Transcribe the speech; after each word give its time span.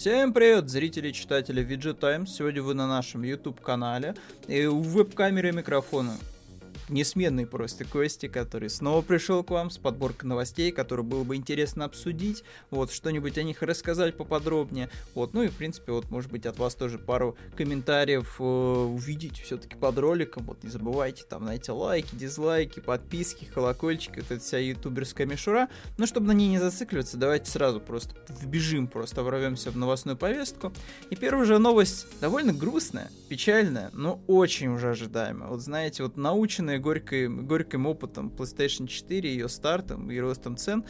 Всем 0.00 0.32
привет, 0.32 0.70
зрители 0.70 1.10
и 1.10 1.12
читатели 1.12 1.62
VG 1.62 1.92
Times. 1.92 2.34
Сегодня 2.34 2.62
вы 2.62 2.72
на 2.72 2.86
нашем 2.88 3.22
YouTube-канале. 3.22 4.14
И 4.48 4.64
у 4.64 4.80
веб-камеры 4.80 5.52
микрофона 5.52 6.16
несменный 6.90 7.46
просто 7.46 7.84
Кости, 7.84 8.26
который 8.26 8.68
снова 8.68 9.02
пришел 9.02 9.42
к 9.42 9.50
вам 9.50 9.70
с 9.70 9.78
подборкой 9.78 10.28
новостей, 10.28 10.72
которые 10.72 11.04
было 11.06 11.24
бы 11.24 11.36
интересно 11.36 11.84
обсудить, 11.84 12.44
вот, 12.70 12.92
что-нибудь 12.92 13.38
о 13.38 13.42
них 13.42 13.62
рассказать 13.62 14.16
поподробнее, 14.16 14.90
вот, 15.14 15.32
ну 15.34 15.42
и, 15.42 15.48
в 15.48 15.56
принципе, 15.56 15.92
вот, 15.92 16.10
может 16.10 16.30
быть, 16.30 16.46
от 16.46 16.58
вас 16.58 16.74
тоже 16.74 16.98
пару 16.98 17.36
комментариев 17.56 18.36
э, 18.38 18.42
увидеть 18.42 19.40
все-таки 19.40 19.76
под 19.76 19.98
роликом, 19.98 20.44
вот, 20.44 20.62
не 20.64 20.70
забывайте, 20.70 21.24
там, 21.28 21.44
знаете, 21.44 21.72
лайки, 21.72 22.14
дизлайки, 22.14 22.80
подписки, 22.80 23.44
колокольчики, 23.44 24.20
вот 24.20 24.30
эта 24.30 24.40
вся 24.40 24.58
ютуберская 24.58 25.26
мишура, 25.26 25.68
но 25.98 26.06
чтобы 26.06 26.26
на 26.26 26.32
ней 26.32 26.48
не 26.48 26.58
зацикливаться, 26.58 27.16
давайте 27.16 27.50
сразу 27.50 27.80
просто 27.80 28.14
вбежим, 28.28 28.88
просто 28.88 29.22
ворвемся 29.22 29.70
в 29.70 29.76
новостную 29.76 30.16
повестку, 30.16 30.72
и 31.10 31.16
первая 31.16 31.44
же 31.44 31.58
новость 31.58 32.06
довольно 32.20 32.52
грустная, 32.52 33.10
печальная, 33.28 33.90
но 33.92 34.20
очень 34.26 34.68
уже 34.68 34.90
ожидаемая, 34.90 35.48
вот, 35.48 35.60
знаете, 35.60 36.02
вот 36.02 36.16
наученные 36.16 36.79
горькой, 36.80 37.28
горьким 37.28 37.86
опытом 37.86 38.32
PlayStation 38.36 38.86
4, 38.86 39.30
ее 39.30 39.48
стартом 39.48 40.10
и 40.10 40.18
ростом 40.18 40.56
цен, 40.56 40.84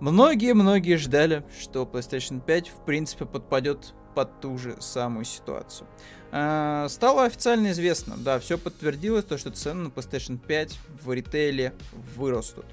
многие-многие 0.00 0.96
ждали, 0.96 1.44
что 1.60 1.88
PlayStation 1.90 2.40
5 2.44 2.68
в 2.68 2.84
принципе 2.84 3.26
подпадет 3.26 3.94
под 4.14 4.40
ту 4.40 4.56
же 4.58 4.76
самую 4.80 5.24
ситуацию. 5.24 5.88
А, 6.30 6.88
стало 6.88 7.24
официально 7.24 7.70
известно, 7.70 8.16
да, 8.16 8.38
все 8.38 8.58
подтвердилось, 8.58 9.24
то, 9.24 9.38
что 9.38 9.50
цены 9.50 9.84
на 9.84 9.88
PlayStation 9.88 10.38
5 10.38 10.78
в 11.02 11.12
ритейле 11.12 11.74
вырастут. 12.16 12.66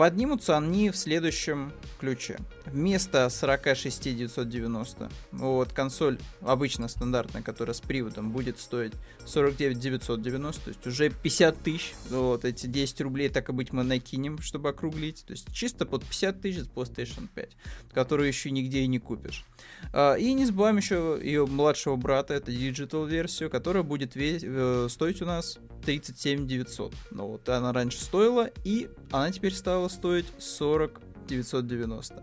Поднимутся 0.00 0.56
они 0.56 0.88
в 0.88 0.96
следующем 0.96 1.74
ключе. 1.98 2.38
Вместо 2.64 3.28
46 3.28 4.16
990, 4.16 5.10
вот 5.32 5.72
консоль 5.74 6.18
обычно 6.40 6.88
стандартная, 6.88 7.42
которая 7.42 7.74
с 7.74 7.82
приводом, 7.82 8.30
будет 8.30 8.58
стоить 8.58 8.94
49 9.26 9.78
990, 9.78 10.62
то 10.62 10.68
есть 10.70 10.86
уже 10.86 11.10
50 11.10 11.62
тысяч. 11.62 11.92
Вот 12.08 12.46
эти 12.46 12.66
10 12.66 13.00
рублей, 13.02 13.28
так 13.28 13.50
и 13.50 13.52
быть, 13.52 13.74
мы 13.74 13.82
накинем, 13.82 14.40
чтобы 14.40 14.70
округлить. 14.70 15.22
То 15.26 15.32
есть 15.32 15.52
чисто 15.52 15.84
под 15.84 16.02
50 16.04 16.40
тысяч 16.40 16.64
PlayStation 16.74 17.28
5, 17.34 17.50
которую 17.92 18.26
еще 18.26 18.50
нигде 18.50 18.80
и 18.80 18.86
не 18.86 19.00
купишь. 19.00 19.44
А, 19.92 20.14
и 20.14 20.32
не 20.32 20.46
забываем 20.46 20.78
еще 20.78 21.20
ее 21.22 21.44
младшего 21.44 21.96
брата, 21.96 22.32
это 22.32 22.50
Digital 22.50 23.06
версию, 23.06 23.50
которая 23.50 23.82
будет 23.82 24.16
весь, 24.16 24.42
э, 24.44 24.86
стоить 24.88 25.20
у 25.20 25.26
нас 25.26 25.58
37 25.84 26.46
900. 26.46 26.94
Ну 27.10 27.26
вот 27.26 27.48
она 27.50 27.72
раньше 27.74 27.98
стоила, 27.98 28.48
и 28.64 28.88
она 29.10 29.30
теперь 29.30 29.52
стала 29.52 29.89
стоить 29.90 30.26
40 30.38 31.00
990. 31.28 32.22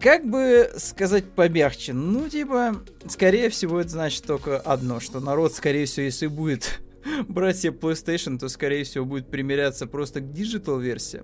Как 0.00 0.26
бы 0.28 0.70
сказать 0.76 1.24
помягче, 1.32 1.92
ну, 1.92 2.28
типа, 2.28 2.82
скорее 3.08 3.48
всего, 3.48 3.80
это 3.80 3.90
значит 3.90 4.24
только 4.24 4.58
одно, 4.58 5.00
что 5.00 5.20
народ, 5.20 5.54
скорее 5.54 5.86
всего, 5.86 6.04
если 6.04 6.26
будет 6.26 6.80
брать 7.28 7.58
себе 7.58 7.72
PlayStation, 7.72 8.38
то, 8.38 8.48
скорее 8.48 8.84
всего, 8.84 9.04
будет 9.04 9.30
примеряться 9.30 9.86
просто 9.86 10.20
к 10.20 10.32
digital 10.32 10.78
версии. 10.78 11.22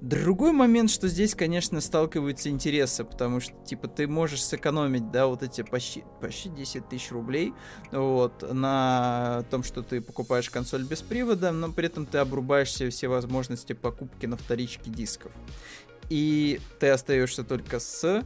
Другой 0.00 0.52
момент, 0.52 0.90
что 0.90 1.08
здесь, 1.08 1.34
конечно, 1.34 1.80
сталкиваются 1.80 2.50
интересы, 2.50 3.04
потому 3.04 3.40
что, 3.40 3.54
типа, 3.64 3.88
ты 3.88 4.06
можешь 4.06 4.44
сэкономить, 4.44 5.10
да, 5.10 5.26
вот 5.26 5.42
эти 5.42 5.62
почти, 5.62 6.04
почти 6.20 6.50
10 6.50 6.88
тысяч 6.88 7.10
рублей, 7.10 7.54
вот, 7.90 8.42
на 8.52 9.44
том, 9.50 9.62
что 9.62 9.82
ты 9.82 10.00
покупаешь 10.00 10.50
консоль 10.50 10.84
без 10.84 11.02
привода, 11.02 11.52
но 11.52 11.72
при 11.72 11.86
этом 11.86 12.06
ты 12.06 12.18
обрубаешь 12.18 12.72
себе 12.72 12.90
все 12.90 13.08
возможности 13.08 13.72
покупки 13.72 14.26
на 14.26 14.36
вторичке 14.36 14.90
дисков. 14.90 15.32
И 16.10 16.60
ты 16.80 16.90
остаешься 16.90 17.44
только 17.44 17.78
с 17.80 18.24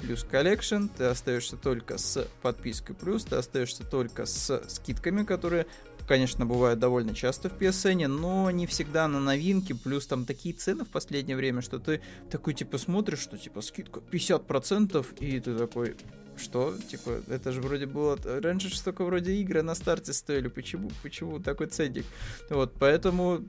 Plus 0.00 0.24
Collection, 0.24 0.86
ты 0.86 1.04
остаешься 1.04 1.56
только 1.56 1.98
с 1.98 2.26
подпиской 2.42 2.94
плюс, 2.94 3.24
ты 3.24 3.36
остаешься 3.36 3.84
только 3.84 4.26
с 4.26 4.62
скидками, 4.68 5.24
которые 5.24 5.66
конечно, 6.08 6.46
бывают 6.46 6.80
довольно 6.80 7.14
часто 7.14 7.50
в 7.50 7.52
PSN, 7.52 8.06
но 8.08 8.50
не 8.50 8.66
всегда 8.66 9.06
на 9.06 9.20
новинки, 9.20 9.74
плюс 9.74 10.06
там 10.06 10.24
такие 10.24 10.54
цены 10.54 10.84
в 10.84 10.88
последнее 10.88 11.36
время, 11.36 11.60
что 11.60 11.78
ты 11.78 12.00
такой, 12.30 12.54
типа, 12.54 12.78
смотришь, 12.78 13.20
что, 13.20 13.36
типа, 13.36 13.60
скидка 13.60 14.00
50%, 14.00 15.06
и 15.20 15.38
ты 15.38 15.56
такой, 15.56 15.96
что? 16.36 16.74
Типа, 16.90 17.20
это 17.28 17.52
же 17.52 17.60
вроде 17.60 17.86
было... 17.86 18.18
Раньше 18.24 18.70
же 18.70 18.82
только 18.82 19.04
вроде 19.04 19.34
игры 19.34 19.62
на 19.62 19.74
старте 19.74 20.12
стоили, 20.12 20.48
почему, 20.48 20.90
почему 21.02 21.38
такой 21.38 21.66
ценник? 21.66 22.06
Вот, 22.48 22.72
поэтому 22.78 23.44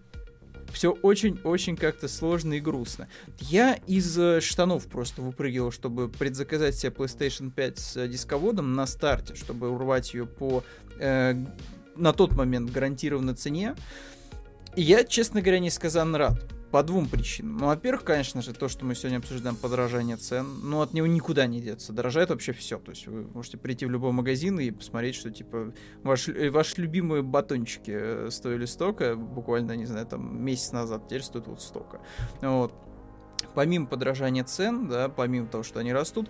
все 0.74 0.92
очень-очень 0.92 1.76
как-то 1.76 2.08
сложно 2.08 2.54
и 2.54 2.60
грустно. 2.60 3.08
Я 3.40 3.76
из 3.88 4.18
э, 4.20 4.42
штанов 4.42 4.88
просто 4.88 5.22
выпрыгивал, 5.22 5.72
чтобы 5.72 6.10
предзаказать 6.10 6.76
себе 6.76 6.92
PlayStation 6.92 7.52
5 7.52 7.80
с 7.80 8.08
дисководом 8.08 8.76
на 8.76 8.86
старте, 8.86 9.36
чтобы 9.36 9.70
урвать 9.70 10.14
ее 10.14 10.26
по 10.26 10.64
э, 11.00 11.36
на 12.00 12.14
тот 12.14 12.34
момент 12.34 12.72
гарантированной 12.72 13.36
цене. 13.36 13.76
И 14.76 14.82
я, 14.82 15.04
честно 15.04 15.42
говоря, 15.42 15.60
несказанно 15.60 16.18
рад. 16.18 16.40
По 16.72 16.84
двум 16.84 17.08
причинам. 17.08 17.58
Ну, 17.58 17.66
во-первых, 17.66 18.04
конечно 18.04 18.44
же, 18.44 18.54
то, 18.54 18.68
что 18.68 18.86
мы 18.86 18.94
сегодня 18.94 19.18
обсуждаем, 19.18 19.56
подорожание 19.56 20.18
цен, 20.18 20.46
но 20.62 20.82
от 20.82 20.94
него 20.94 21.08
никуда 21.08 21.48
не 21.48 21.62
деться. 21.62 21.94
Дорожает 21.94 22.30
вообще 22.30 22.54
все. 22.54 22.78
То 22.78 22.92
есть 22.92 23.08
вы 23.08 23.24
можете 23.24 23.58
прийти 23.58 23.88
в 23.88 23.90
любой 23.90 24.12
магазин 24.12 24.60
и 24.60 24.70
посмотреть, 24.70 25.16
что, 25.16 25.32
типа, 25.32 25.74
ваш, 26.04 26.30
э, 26.30 26.52
ваши 26.52 26.80
любимые 26.80 27.24
батончики 27.24 27.92
э, 27.92 28.28
стоили 28.30 28.66
столько, 28.66 29.16
буквально, 29.16 29.76
не 29.78 29.86
знаю, 29.86 30.06
там, 30.06 30.44
месяц 30.44 30.72
назад, 30.72 31.08
теперь 31.08 31.24
стоят 31.24 31.48
вот 31.48 31.60
столько. 31.60 32.02
Вот. 32.42 32.72
Помимо 33.56 33.88
подорожания 33.88 34.44
цен, 34.44 34.88
да, 34.90 35.10
помимо 35.10 35.48
того, 35.48 35.64
что 35.64 35.80
они 35.80 35.92
растут, 35.92 36.30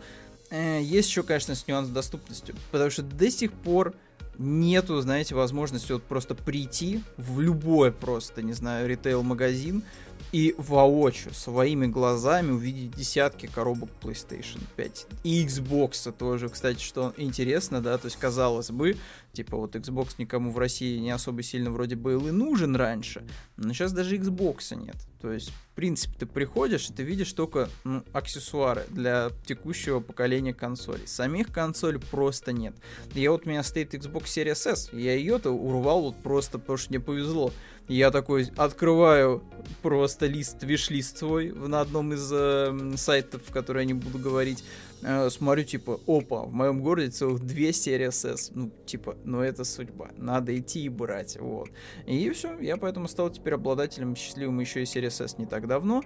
э, 0.51 0.79
есть 0.81 1.09
еще, 1.09 1.23
конечно, 1.23 1.53
нюанс 1.67 1.89
доступностью. 1.89 2.55
Потому 2.71 2.89
что 2.89 3.03
до 3.03 3.29
сих 3.29 3.51
пор 3.51 3.93
нету, 4.37 4.99
знаете, 5.01 5.35
возможности 5.35 5.91
вот 5.91 6.03
просто 6.03 6.33
прийти 6.33 7.03
в 7.17 7.41
любой 7.41 7.91
просто, 7.91 8.41
не 8.41 8.53
знаю, 8.53 8.87
ритейл-магазин 8.87 9.83
и 10.31 10.55
воочию, 10.57 11.33
своими 11.33 11.87
глазами 11.87 12.51
увидеть 12.51 12.95
десятки 12.95 13.47
коробок 13.47 13.89
PlayStation 14.01 14.61
5. 14.75 15.07
И 15.23 15.45
Xbox 15.45 16.11
тоже, 16.11 16.49
кстати, 16.49 16.81
что 16.81 17.13
интересно, 17.17 17.81
да, 17.81 17.97
то 17.97 18.05
есть, 18.05 18.17
казалось 18.17 18.71
бы, 18.71 18.95
типа 19.33 19.57
вот 19.57 19.75
Xbox 19.75 20.15
никому 20.17 20.51
в 20.51 20.57
России 20.57 20.97
не 20.99 21.11
особо 21.11 21.43
сильно 21.43 21.71
вроде 21.71 21.95
был 21.95 22.27
и 22.27 22.31
нужен 22.31 22.75
раньше, 22.75 23.25
но 23.57 23.73
сейчас 23.73 23.91
даже 23.91 24.17
Xbox 24.17 24.75
нет. 24.75 24.95
То 25.21 25.31
есть, 25.31 25.49
в 25.49 25.75
принципе, 25.75 26.15
ты 26.19 26.25
приходишь 26.25 26.89
и 26.89 26.93
ты 26.93 27.03
видишь 27.03 27.33
только 27.33 27.69
ну, 27.83 28.03
аксессуары 28.13 28.85
для 28.89 29.31
текущего 29.45 29.99
поколения 29.99 30.53
консолей. 30.53 31.07
Самих 31.07 31.51
консолей 31.51 31.99
просто 31.99 32.53
нет. 32.53 32.73
Я 33.13 33.31
вот 33.31 33.45
у 33.45 33.49
меня 33.49 33.63
стоит 33.63 33.93
Xbox 33.93 34.25
Series 34.25 34.71
S, 34.71 34.89
я 34.93 35.13
ее-то 35.15 35.51
урвал 35.51 36.03
вот 36.03 36.17
просто 36.17 36.57
потому 36.57 36.77
что 36.77 36.89
мне 36.89 36.99
повезло. 36.99 37.51
Я 37.89 38.11
такой 38.11 38.47
открываю 38.55 39.43
просто 39.81 40.27
лист, 40.27 40.61
виш-лист 40.61 41.17
свой 41.17 41.51
на 41.51 41.81
одном 41.81 42.13
из 42.13 42.29
э, 42.31 42.93
сайтов, 42.95 43.41
в 43.47 43.51
которые 43.51 43.83
я 43.83 43.87
не 43.87 43.93
буду 43.95 44.19
говорить. 44.19 44.63
Э, 45.01 45.29
смотрю, 45.29 45.63
типа, 45.63 45.99
опа, 46.07 46.43
в 46.43 46.53
моем 46.53 46.81
городе 46.81 47.09
целых 47.09 47.41
две 47.45 47.71
серии 47.71 48.09
СС. 48.09 48.51
Ну, 48.53 48.71
типа, 48.85 49.15
ну 49.23 49.41
это 49.41 49.63
судьба. 49.63 50.09
Надо 50.17 50.57
идти 50.57 50.83
и 50.83 50.89
брать, 50.89 51.37
вот. 51.39 51.69
И 52.05 52.29
все, 52.31 52.59
я 52.59 52.77
поэтому 52.77 53.07
стал 53.07 53.29
теперь 53.29 53.53
обладателем 53.53 54.15
счастливым 54.15 54.59
еще 54.59 54.81
и 54.81 54.85
серии 54.85 55.09
СС 55.09 55.37
не 55.37 55.45
так 55.45 55.67
давно. 55.67 56.03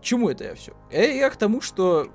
Чему 0.00 0.28
это 0.28 0.44
я 0.44 0.54
все? 0.54 0.72
Э, 0.90 1.16
я 1.16 1.30
к 1.30 1.36
тому, 1.36 1.60
что 1.60 2.08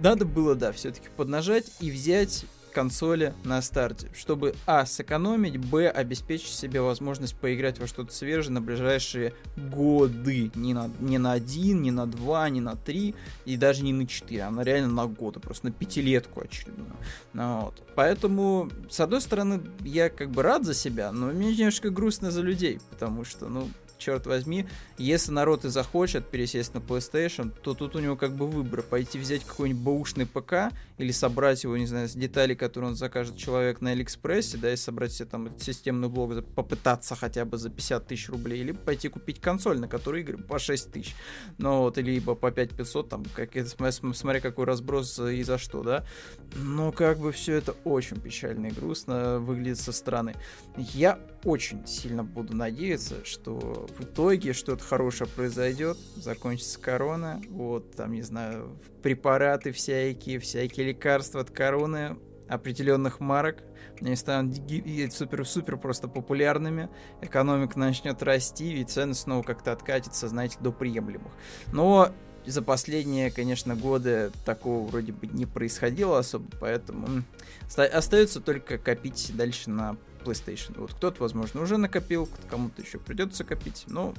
надо 0.00 0.24
было, 0.24 0.54
да, 0.54 0.72
все-таки 0.72 1.08
поднажать 1.16 1.66
и 1.80 1.90
взять 1.90 2.44
консоли 2.70 3.34
на 3.44 3.60
старте, 3.62 4.10
чтобы 4.16 4.54
а. 4.66 4.86
сэкономить, 4.86 5.58
б. 5.58 5.88
обеспечить 5.88 6.52
себе 6.52 6.80
возможность 6.80 7.36
поиграть 7.36 7.78
во 7.78 7.86
что-то 7.86 8.12
свежее 8.12 8.52
на 8.52 8.60
ближайшие 8.60 9.34
годы. 9.56 10.50
Не 10.54 10.74
на, 10.74 10.90
не 11.00 11.18
на 11.18 11.32
один, 11.32 11.82
не 11.82 11.90
на 11.90 12.06
два, 12.06 12.48
не 12.48 12.60
на 12.60 12.76
три 12.76 13.14
и 13.44 13.56
даже 13.56 13.82
не 13.84 13.92
на 13.92 14.06
четыре, 14.06 14.42
а 14.42 14.50
на 14.50 14.62
реально 14.62 14.88
на 14.88 15.06
годы, 15.06 15.40
просто 15.40 15.66
на 15.66 15.72
пятилетку 15.72 16.40
очередную. 16.40 16.96
Ну, 17.32 17.60
вот. 17.62 17.82
Поэтому, 17.94 18.70
с 18.88 19.00
одной 19.00 19.20
стороны, 19.20 19.60
я 19.80 20.08
как 20.08 20.30
бы 20.30 20.42
рад 20.42 20.64
за 20.64 20.74
себя, 20.74 21.12
но 21.12 21.26
мне 21.26 21.54
немножко 21.54 21.90
грустно 21.90 22.30
за 22.30 22.42
людей, 22.42 22.80
потому 22.90 23.24
что, 23.24 23.48
ну, 23.48 23.68
черт 23.98 24.26
возьми, 24.26 24.66
если 24.96 25.32
народ 25.32 25.64
и 25.64 25.68
захочет 25.68 26.26
пересесть 26.26 26.74
на 26.74 26.78
PlayStation, 26.78 27.52
то 27.62 27.74
тут 27.74 27.96
у 27.96 27.98
него 27.98 28.16
как 28.16 28.34
бы 28.34 28.46
выбор, 28.46 28.82
пойти 28.82 29.18
взять 29.18 29.44
какой-нибудь 29.44 29.82
бэушный 29.82 30.26
ПК 30.26 30.72
или 30.98 31.12
собрать 31.12 31.64
его, 31.64 31.76
не 31.76 31.86
знаю, 31.86 32.08
с 32.08 32.12
деталей, 32.12 32.54
которые 32.54 32.90
он 32.90 32.96
закажет 32.96 33.36
человек 33.36 33.80
на 33.80 33.90
Алиэкспрессе, 33.90 34.58
да, 34.58 34.72
и 34.72 34.76
собрать 34.76 35.12
себе 35.12 35.28
там 35.28 35.58
системный 35.58 36.08
блок, 36.08 36.44
попытаться 36.54 37.14
хотя 37.14 37.44
бы 37.44 37.58
за 37.58 37.70
50 37.70 38.06
тысяч 38.06 38.28
рублей, 38.28 38.60
или 38.60 38.72
пойти 38.72 39.08
купить 39.08 39.40
консоль, 39.40 39.78
на 39.78 39.88
которой 39.88 40.22
игры 40.22 40.38
по 40.38 40.58
6 40.58 40.92
тысяч, 40.92 41.14
ну 41.58 41.80
вот, 41.80 41.98
либо 41.98 42.34
по 42.34 42.50
5500, 42.50 43.08
там, 43.08 43.24
как, 43.34 43.50
смотря 44.14 44.40
какой 44.40 44.64
разброс 44.64 45.18
и 45.18 45.42
за 45.42 45.58
что, 45.58 45.82
да, 45.82 46.04
но 46.56 46.92
как 46.92 47.18
бы 47.18 47.32
все 47.32 47.54
это 47.54 47.72
очень 47.84 48.20
печально 48.20 48.66
и 48.66 48.70
грустно 48.70 49.38
выглядит 49.38 49.78
со 49.78 49.92
стороны. 49.92 50.34
Я 50.76 51.18
очень 51.48 51.86
сильно 51.86 52.22
буду 52.22 52.54
надеяться, 52.54 53.24
что 53.24 53.86
в 53.98 54.02
итоге 54.04 54.52
что-то 54.52 54.84
хорошее 54.84 55.30
произойдет, 55.34 55.96
закончится 56.16 56.78
корона, 56.78 57.40
вот, 57.48 57.96
там, 57.96 58.12
не 58.12 58.22
знаю, 58.22 58.76
препараты 59.02 59.72
всякие, 59.72 60.40
всякие 60.40 60.88
лекарства 60.88 61.40
от 61.40 61.50
короны 61.50 62.18
определенных 62.48 63.20
марок, 63.20 63.62
они 64.00 64.14
станут 64.14 64.58
супер-супер 65.12 65.78
просто 65.78 66.06
популярными, 66.06 66.90
экономика 67.22 67.78
начнет 67.78 68.22
расти, 68.22 68.80
и 68.80 68.84
цены 68.84 69.14
снова 69.14 69.42
как-то 69.42 69.72
откатятся, 69.72 70.28
знаете, 70.28 70.58
до 70.60 70.70
приемлемых. 70.70 71.32
Но 71.72 72.10
за 72.46 72.62
последние, 72.62 73.30
конечно, 73.30 73.74
годы 73.74 74.30
такого 74.44 74.86
вроде 74.86 75.12
бы 75.12 75.26
не 75.26 75.46
происходило 75.46 76.18
особо, 76.18 76.46
поэтому 76.60 77.22
остается 77.76 78.40
только 78.40 78.78
копить 78.78 79.32
дальше 79.34 79.70
на 79.70 79.96
PlayStation. 80.28 80.78
Вот 80.78 80.92
кто-то, 80.94 81.22
возможно, 81.22 81.60
уже 81.60 81.76
накопил, 81.76 82.28
кому-то 82.50 82.82
еще 82.82 82.98
придется 82.98 83.44
копить, 83.44 83.84
но 83.86 84.14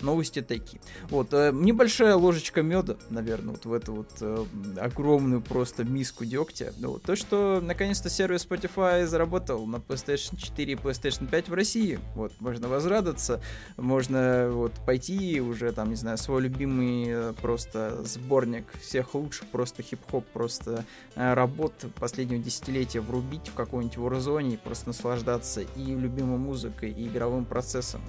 новости 0.00 0.42
такие. 0.42 0.80
Вот, 1.10 1.32
э, 1.32 1.50
небольшая 1.52 2.14
ложечка 2.16 2.62
меда, 2.62 2.96
наверное, 3.10 3.52
вот 3.52 3.64
в 3.64 3.72
эту 3.72 3.94
вот 3.94 4.10
э, 4.20 4.44
огромную 4.80 5.40
просто 5.40 5.84
миску 5.84 6.24
дегтя. 6.24 6.72
Вот, 6.78 7.02
то, 7.02 7.16
что 7.16 7.60
наконец-то 7.62 8.10
сервис 8.10 8.46
Spotify 8.46 9.06
заработал 9.06 9.66
на 9.66 9.76
PlayStation 9.76 10.36
4 10.36 10.72
и 10.72 10.76
PlayStation 10.76 11.28
5 11.28 11.48
в 11.48 11.54
России. 11.54 11.98
Вот, 12.14 12.32
можно 12.40 12.68
возрадоваться, 12.68 13.40
можно 13.76 14.48
вот 14.50 14.72
пойти 14.86 15.40
уже 15.40 15.72
там, 15.72 15.90
не 15.90 15.96
знаю, 15.96 16.18
свой 16.18 16.42
любимый 16.42 17.06
э, 17.08 17.32
просто 17.40 18.02
сборник 18.04 18.66
всех 18.80 19.14
лучших 19.14 19.48
просто 19.48 19.82
хип-хоп, 19.82 20.24
просто 20.26 20.84
э, 21.14 21.34
работ 21.34 21.72
последнего 21.98 22.42
десятилетия 22.42 23.00
врубить 23.00 23.48
в 23.48 23.54
какой-нибудь 23.54 23.96
Warzone 23.96 24.54
и 24.54 24.56
просто 24.56 24.88
наслаждаться 24.88 25.62
и 25.62 25.84
любимой 25.84 26.38
музыкой, 26.38 26.90
и 26.90 27.06
игровым 27.06 27.44
процессом 27.44 28.00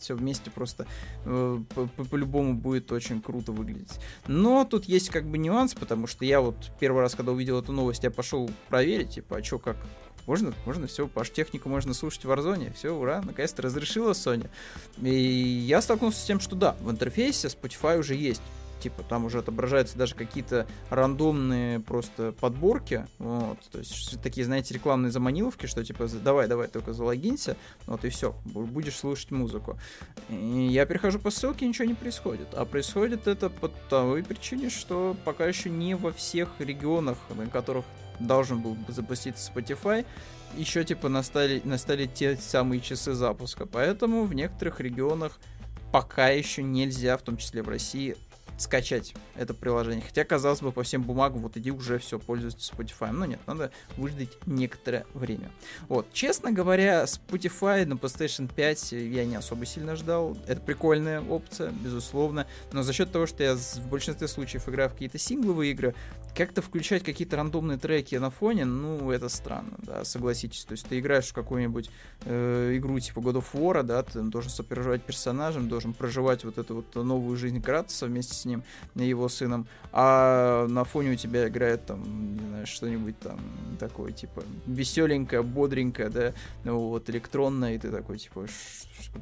все 0.00 0.14
вместе 0.14 0.50
просто 0.50 0.86
э, 1.24 1.60
по-любому 2.10 2.54
будет 2.54 2.90
очень 2.92 3.20
круто 3.20 3.52
выглядеть. 3.52 3.98
Но 4.26 4.64
тут 4.64 4.84
есть 4.86 5.10
как 5.10 5.24
бы 5.24 5.38
нюанс, 5.38 5.74
потому 5.74 6.06
что 6.06 6.24
я 6.24 6.40
вот 6.40 6.56
первый 6.80 7.02
раз, 7.02 7.14
когда 7.14 7.32
увидел 7.32 7.58
эту 7.58 7.72
новость, 7.72 8.04
я 8.04 8.10
пошел 8.10 8.50
проверить, 8.68 9.10
типа, 9.10 9.38
а 9.38 9.44
что, 9.44 9.58
как, 9.58 9.76
можно, 10.26 10.52
можно 10.66 10.86
все, 10.86 11.08
паш 11.08 11.30
технику 11.30 11.68
можно 11.68 11.94
слушать 11.94 12.24
в 12.24 12.30
Warzone, 12.30 12.72
все, 12.74 12.94
ура, 12.94 13.22
наконец-то 13.22 13.62
разрешила 13.62 14.12
Sony. 14.12 14.48
И 15.00 15.12
я 15.12 15.82
столкнулся 15.82 16.20
с 16.20 16.24
тем, 16.24 16.40
что 16.40 16.54
да, 16.54 16.76
в 16.80 16.90
интерфейсе 16.90 17.48
Spotify 17.48 17.98
уже 17.98 18.14
есть 18.14 18.42
типа 18.82 19.02
там 19.02 19.24
уже 19.24 19.38
отображаются 19.38 19.96
даже 19.96 20.14
какие-то 20.14 20.66
рандомные 20.90 21.80
просто 21.80 22.32
подборки, 22.32 23.06
вот, 23.18 23.58
то 23.70 23.78
есть 23.78 24.20
такие, 24.22 24.44
знаете, 24.44 24.74
рекламные 24.74 25.12
заманиловки, 25.12 25.66
что 25.66 25.84
типа 25.84 26.08
давай, 26.08 26.48
давай, 26.48 26.68
только 26.68 26.92
залогинься, 26.92 27.56
вот 27.86 28.04
и 28.04 28.08
все, 28.08 28.34
будешь 28.44 28.96
слушать 28.96 29.30
музыку. 29.30 29.78
И 30.28 30.68
я 30.70 30.86
перехожу 30.86 31.18
по 31.18 31.30
ссылке, 31.30 31.66
ничего 31.66 31.86
не 31.86 31.94
происходит, 31.94 32.48
а 32.54 32.64
происходит 32.64 33.26
это 33.28 33.48
по 33.50 33.68
той 33.68 34.24
причине, 34.24 34.70
что 34.70 35.16
пока 35.24 35.46
еще 35.46 35.70
не 35.70 35.94
во 35.94 36.12
всех 36.12 36.48
регионах, 36.58 37.18
на 37.34 37.46
которых 37.46 37.84
должен 38.18 38.60
был 38.60 38.76
запуститься 38.88 39.50
Spotify, 39.52 40.04
еще 40.56 40.84
типа 40.84 41.08
настали, 41.08 41.62
настали 41.64 42.06
те 42.06 42.36
самые 42.36 42.80
часы 42.80 43.14
запуска, 43.14 43.64
поэтому 43.64 44.24
в 44.24 44.34
некоторых 44.34 44.80
регионах 44.80 45.38
пока 45.92 46.28
еще 46.28 46.62
нельзя, 46.62 47.16
в 47.16 47.22
том 47.22 47.36
числе 47.36 47.62
в 47.62 47.68
России, 47.68 48.16
скачать 48.62 49.14
это 49.36 49.54
приложение. 49.54 50.02
Хотя, 50.02 50.24
казалось 50.24 50.60
бы, 50.60 50.72
по 50.72 50.82
всем 50.82 51.02
бумагам, 51.02 51.42
вот 51.42 51.56
иди 51.56 51.70
уже 51.70 51.98
все, 51.98 52.18
пользуйся 52.18 52.56
Spotify. 52.58 53.10
Но 53.10 53.26
нет, 53.26 53.40
надо 53.46 53.70
выждать 53.96 54.30
некоторое 54.46 55.06
время. 55.14 55.50
Вот, 55.88 56.12
честно 56.12 56.52
говоря, 56.52 57.04
Spotify 57.04 57.84
на 57.84 57.94
PlayStation 57.94 58.50
5 58.52 58.92
я 58.92 59.24
не 59.24 59.36
особо 59.36 59.66
сильно 59.66 59.96
ждал. 59.96 60.36
Это 60.46 60.60
прикольная 60.60 61.20
опция, 61.20 61.70
безусловно. 61.70 62.46
Но 62.72 62.82
за 62.82 62.92
счет 62.92 63.12
того, 63.12 63.26
что 63.26 63.42
я 63.42 63.56
в 63.56 63.88
большинстве 63.88 64.28
случаев 64.28 64.68
играю 64.68 64.88
в 64.88 64.92
какие-то 64.92 65.18
сингловые 65.18 65.72
игры, 65.72 65.94
как-то 66.34 66.62
включать 66.62 67.02
какие-то 67.02 67.36
рандомные 67.36 67.78
треки 67.78 68.14
на 68.16 68.30
фоне, 68.30 68.64
ну, 68.64 69.10
это 69.10 69.28
странно, 69.28 69.74
да, 69.78 70.04
согласитесь. 70.04 70.64
То 70.64 70.72
есть 70.72 70.86
ты 70.86 70.98
играешь 70.98 71.28
в 71.28 71.34
какую-нибудь 71.34 71.90
э, 72.24 72.74
игру 72.76 72.98
типа 72.98 73.18
God 73.18 73.42
of 73.42 73.46
War, 73.52 73.82
да, 73.82 74.02
ты 74.02 74.20
должен 74.22 74.50
сопереживать 74.50 75.02
персонажем, 75.02 75.68
должен 75.68 75.92
проживать 75.92 76.44
вот 76.44 76.58
эту 76.58 76.76
вот 76.76 76.94
новую 76.94 77.36
жизнь 77.36 77.60
Кратоса 77.60 78.06
вместе 78.06 78.34
с 78.34 78.44
ним, 78.52 78.62
его 78.94 79.28
сыном, 79.28 79.66
а 79.92 80.66
на 80.68 80.84
фоне 80.84 81.12
у 81.12 81.16
тебя 81.16 81.48
играет 81.48 81.86
там, 81.86 82.34
не 82.34 82.46
знаю, 82.46 82.66
что-нибудь 82.66 83.18
там 83.18 83.40
такое, 83.78 84.12
типа, 84.12 84.42
веселенькое, 84.66 85.42
бодренькое, 85.42 86.08
да, 86.08 86.32
ну, 86.64 86.78
вот, 86.78 87.08
электронное, 87.10 87.74
и 87.74 87.78
ты 87.78 87.90
такой, 87.90 88.18
типа, 88.18 88.46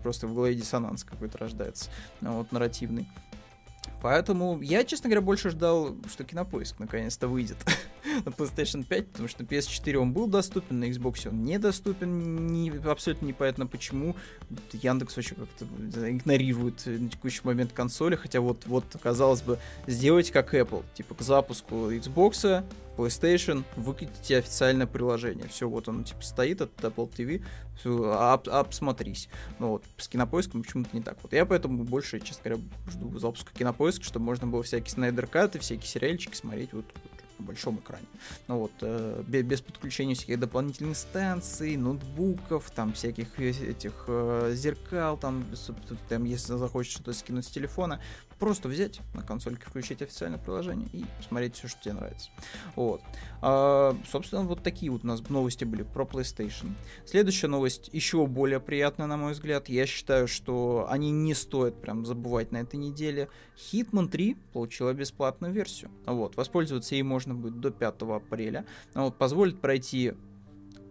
просто 0.03 0.27
в 0.27 0.35
голове 0.35 0.55
диссонанс 0.55 1.05
какой-то 1.05 1.39
рождается, 1.39 1.91
ну, 2.21 2.33
вот, 2.39 2.53
нарративный. 2.53 3.09
Поэтому 4.03 4.61
я, 4.63 4.85
честно 4.85 5.09
говоря, 5.11 5.21
больше 5.21 5.51
ждал, 5.51 5.95
что 6.11 6.25
Кинопоиск 6.25 6.79
наконец-то 6.79 7.29
выйдет 7.29 7.59
на 8.25 8.31
PlayStation 8.31 8.85
5, 8.85 9.09
потому 9.09 9.29
что 9.29 9.43
на 9.43 9.47
PS4 9.47 9.97
он 9.97 10.13
был 10.13 10.27
доступен, 10.27 10.81
на 10.81 10.85
Xbox 10.85 11.29
он 11.29 11.43
недоступен, 11.43 12.47
не, 12.47 12.71
абсолютно 12.71 13.27
непонятно 13.27 13.67
почему. 13.67 14.17
Яндекс 14.73 15.17
вообще 15.17 15.35
как-то 15.35 15.65
игнорирует 16.11 16.87
на 16.87 17.09
текущий 17.09 17.41
момент 17.45 17.73
консоли, 17.73 18.17
хотя 18.17 18.41
вот, 18.41 18.67
вот, 18.67 18.85
казалось 19.03 19.43
бы, 19.43 19.59
сделать 19.87 20.31
как 20.31 20.55
Apple, 20.55 20.85
типа 20.95 21.15
к 21.15 21.23
запуску 21.23 21.91
Xbox, 21.91 22.65
PlayStation, 23.01 23.65
выкатите 23.77 24.39
официальное 24.39 24.87
приложение. 24.87 25.49
Все, 25.49 25.69
вот 25.69 25.89
оно 25.89 26.03
типа 26.03 26.23
стоит 26.23 26.61
от 26.61 26.73
Apple 26.81 27.11
TV, 27.11 27.43
все, 27.79 28.13
об, 28.13 28.49
обсмотрись. 28.49 29.29
Ну 29.59 29.69
вот, 29.69 29.85
с 29.97 30.09
кинопоиском 30.09 30.63
почему-то 30.63 30.91
не 30.93 31.03
так. 31.03 31.17
Вот 31.23 31.33
я 31.33 31.47
поэтому 31.47 31.85
больше, 31.85 32.21
честно 32.21 32.51
говоря, 32.51 32.63
жду 32.91 33.19
запуска 33.19 33.53
кинопоиска, 33.57 34.05
чтобы 34.05 34.27
можно 34.27 34.47
было 34.47 34.63
всякие 34.63 34.91
снайдеркаты, 34.91 35.59
всякие 35.59 35.87
сериальчики 35.87 36.35
смотреть 36.35 36.73
вот, 36.73 36.85
на 37.41 37.47
большом 37.47 37.79
экране. 37.79 38.07
Ну 38.49 38.59
вот, 38.59 38.73
э, 38.83 39.23
без 39.27 39.61
подключения 39.61 40.15
всяких 40.15 40.39
дополнительных 40.39 40.97
станций, 40.97 41.77
ноутбуков, 41.77 42.71
там 42.71 42.93
всяких 42.93 43.39
этих 43.41 44.05
э, 44.09 44.53
зеркал, 44.55 45.17
там, 45.17 45.45
там, 46.09 46.25
если 46.25 46.57
захочешь 46.57 46.93
что-то 46.93 47.13
скинуть 47.13 47.47
с 47.47 47.51
телефона, 47.51 48.01
просто 48.41 48.69
взять 48.69 49.01
на 49.15 49.23
консольке, 49.23 49.67
включить 49.67 50.03
официальное 50.03 50.39
приложение 50.39 50.89
и 50.93 51.05
смотреть 51.29 51.55
все, 51.55 51.69
что 51.69 51.81
тебе 51.83 51.95
нравится. 51.95 52.31
Вот. 52.75 53.03
А, 53.43 53.97
собственно, 54.11 54.43
вот 54.43 54.63
такие 54.63 54.91
вот 54.91 55.05
у 55.05 55.07
нас 55.07 55.29
новости 55.29 55.65
были 55.65 55.83
про 55.83 56.05
PlayStation. 56.05 56.73
Следующая 57.05 57.47
новость 57.47 57.91
еще 57.93 58.27
более 58.27 58.59
приятная, 58.59 59.07
на 59.07 59.17
мой 59.17 59.33
взгляд. 59.33 59.69
Я 59.69 59.87
считаю, 59.87 60.27
что 60.27 60.87
они 60.89 61.11
не 61.11 61.35
стоят 61.35 61.81
прям 61.81 62.05
забывать 62.07 62.51
на 62.51 62.57
этой 62.57 62.77
неделе. 62.77 63.29
Hitman 63.71 64.09
3 64.09 64.37
получила 64.53 64.93
бесплатную 64.95 65.53
версию. 65.53 65.91
Вот. 66.07 66.37
Воспользоваться 66.37 66.95
ей 66.95 67.03
можно 67.03 67.35
будет 67.35 67.61
до 67.61 67.71
5 67.71 68.03
апреля. 68.03 68.65
Вот. 68.95 69.19
Позволит 69.19 69.61
пройти 69.61 70.15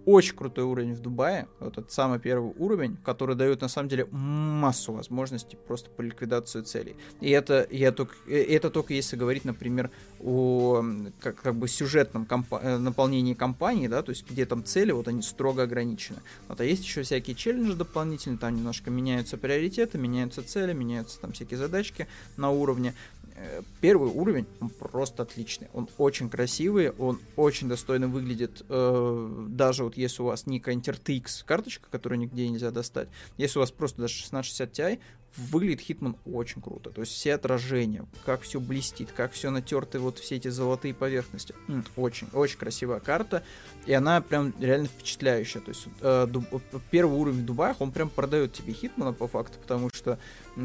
очень 0.05 0.35
крутой 0.35 0.65
уровень 0.65 0.93
в 0.93 0.99
Дубае, 0.99 1.47
вот 1.59 1.77
этот 1.77 1.91
самый 1.91 2.19
первый 2.19 2.53
уровень, 2.57 2.97
который 3.03 3.35
дает 3.35 3.61
на 3.61 3.67
самом 3.67 3.89
деле 3.89 4.05
массу 4.11 4.93
возможностей 4.93 5.57
просто 5.67 5.89
по 5.89 6.01
ликвидации 6.01 6.61
целей. 6.61 6.95
И 7.21 7.29
это, 7.29 7.67
я 7.69 7.91
только, 7.91 8.15
это 8.29 8.69
только 8.69 8.93
если 8.93 9.15
говорить, 9.15 9.45
например, 9.45 9.91
о 10.19 10.83
как, 11.19 11.41
как 11.41 11.55
бы 11.55 11.67
сюжетном 11.67 12.25
компа- 12.25 12.59
э, 12.61 12.77
наполнении 12.77 13.33
кампании, 13.33 13.87
да, 13.87 14.01
то 14.01 14.11
есть 14.11 14.29
где 14.29 14.45
там 14.45 14.63
цели, 14.63 14.91
вот 14.91 15.07
они 15.07 15.21
строго 15.21 15.63
ограничены. 15.63 16.19
Вот, 16.47 16.59
а 16.59 16.65
есть 16.65 16.83
еще 16.83 17.03
всякие 17.03 17.35
челленджи 17.35 17.73
дополнительные, 17.73 18.37
там 18.37 18.55
немножко 18.55 18.89
меняются 18.89 19.37
приоритеты, 19.37 19.97
меняются 19.97 20.43
цели, 20.43 20.73
меняются 20.73 21.19
там 21.19 21.31
всякие 21.31 21.57
задачки 21.57 22.07
на 22.37 22.51
уровне. 22.51 22.93
Э, 23.41 23.61
первый 23.79 24.09
уровень, 24.09 24.45
он 24.59 24.69
просто 24.69 25.23
отличный. 25.23 25.69
Он 25.73 25.87
очень 25.97 26.29
красивый, 26.29 26.91
он 26.91 27.19
очень 27.37 27.69
достойно 27.69 28.07
выглядит. 28.07 28.65
Э, 28.67 29.45
даже 29.49 29.85
вот 29.85 29.95
если 29.95 30.21
у 30.21 30.25
вас 30.25 30.45
не 30.45 30.59
RTX 30.59 31.45
карточка, 31.45 31.87
которую 31.89 32.19
нигде 32.19 32.49
нельзя 32.49 32.71
достать, 32.71 33.07
если 33.37 33.59
у 33.59 33.61
вас 33.61 33.71
просто 33.71 34.01
даже 34.01 34.15
1660 34.15 34.71
Ti, 34.71 34.99
выглядит 35.37 35.81
Хитман 35.81 36.15
очень 36.25 36.61
круто. 36.61 36.89
То 36.89 37.01
есть 37.01 37.13
все 37.13 37.35
отражения, 37.35 38.05
как 38.25 38.41
все 38.41 38.59
блестит, 38.59 39.11
как 39.15 39.31
все 39.31 39.49
натерты, 39.49 39.99
вот 39.99 40.19
все 40.19 40.35
эти 40.35 40.47
золотые 40.47 40.93
поверхности. 40.93 41.55
Очень, 41.95 42.27
очень 42.33 42.57
красивая 42.57 42.99
карта. 42.99 43.43
И 43.85 43.93
она 43.93 44.21
прям 44.21 44.53
реально 44.59 44.87
впечатляющая. 44.87 45.61
То 45.61 45.69
есть 45.69 45.87
э, 46.01 46.27
дуб, 46.27 46.45
первый 46.91 47.17
уровень 47.17 47.41
в 47.41 47.45
Дубаях, 47.45 47.79
он 47.79 47.91
прям 47.91 48.09
продает 48.09 48.53
тебе 48.53 48.73
Хитмана 48.73 49.13
по 49.13 49.27
факту, 49.27 49.59
потому 49.59 49.89
что 49.93 50.11
э, 50.11 50.17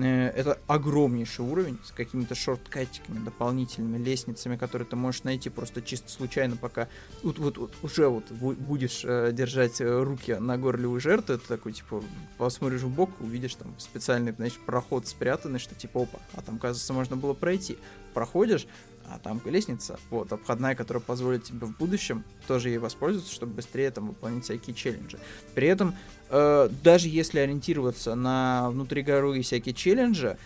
это 0.03 0.59
огромнейший 0.67 1.45
уровень 1.45 1.79
с 1.85 1.93
какими-то 1.93 2.35
шорткатиками, 2.35 3.25
дополнительными 3.25 4.03
лестницами, 4.03 4.57
которые 4.57 4.89
ты 4.89 4.97
можешь 4.97 5.23
найти 5.25 5.51
просто 5.51 5.83
чисто 5.83 6.11
случайно, 6.11 6.57
пока 6.57 6.89
вот, 7.23 7.39
вот, 7.39 7.59
вот 7.59 7.73
уже 7.83 8.09
вот 8.09 8.31
будешь 8.31 9.03
э, 9.05 9.31
держать 9.33 9.81
э, 9.81 10.03
руки 10.03 10.35
на 10.35 10.59
горле 10.59 10.87
у 10.87 10.99
жертвы, 10.99 11.39
ты 11.39 11.47
такой, 11.47 11.73
типа, 11.73 12.03
посмотришь 12.39 12.83
в 12.83 12.89
бок, 12.89 13.11
увидишь 13.21 13.55
там 13.55 13.75
специальный, 13.79 14.33
значит, 14.33 14.59
проход 14.67 15.07
спрятанный, 15.07 15.59
что 15.59 15.75
типа, 15.75 16.03
опа, 16.03 16.19
а 16.35 16.43
там, 16.43 16.59
кажется, 16.59 16.93
можно 16.93 17.17
было 17.17 17.35
пройти. 17.35 17.79
Проходишь, 18.15 18.67
а 19.08 19.18
там 19.18 19.40
лестница, 19.44 19.99
вот, 20.11 20.32
обходная, 20.32 20.75
которая 20.75 21.02
позволит 21.02 21.44
тебе 21.44 21.66
в 21.66 21.76
будущем 21.76 22.25
тоже 22.46 22.70
ей 22.70 22.78
воспользоваться, 22.78 23.32
чтобы 23.32 23.54
быстрее 23.54 23.90
там 23.90 24.08
выполнять 24.08 24.44
всякие 24.44 24.75
челленджи. 24.75 25.18
При 25.54 25.68
этом, 25.68 25.94
э, 26.30 26.68
даже 26.82 27.08
если 27.08 27.38
ориентироваться 27.38 28.14
на 28.14 28.70
внутриигровые 28.70 29.42
всякие 29.42 29.75
челленджи, 29.75 30.37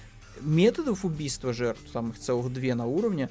методов 0.40 1.04
убийства 1.04 1.52
жертв, 1.52 1.82
там 1.92 2.10
их 2.10 2.18
целых 2.18 2.52
две 2.52 2.74
на 2.74 2.86
уровне, 2.86 3.28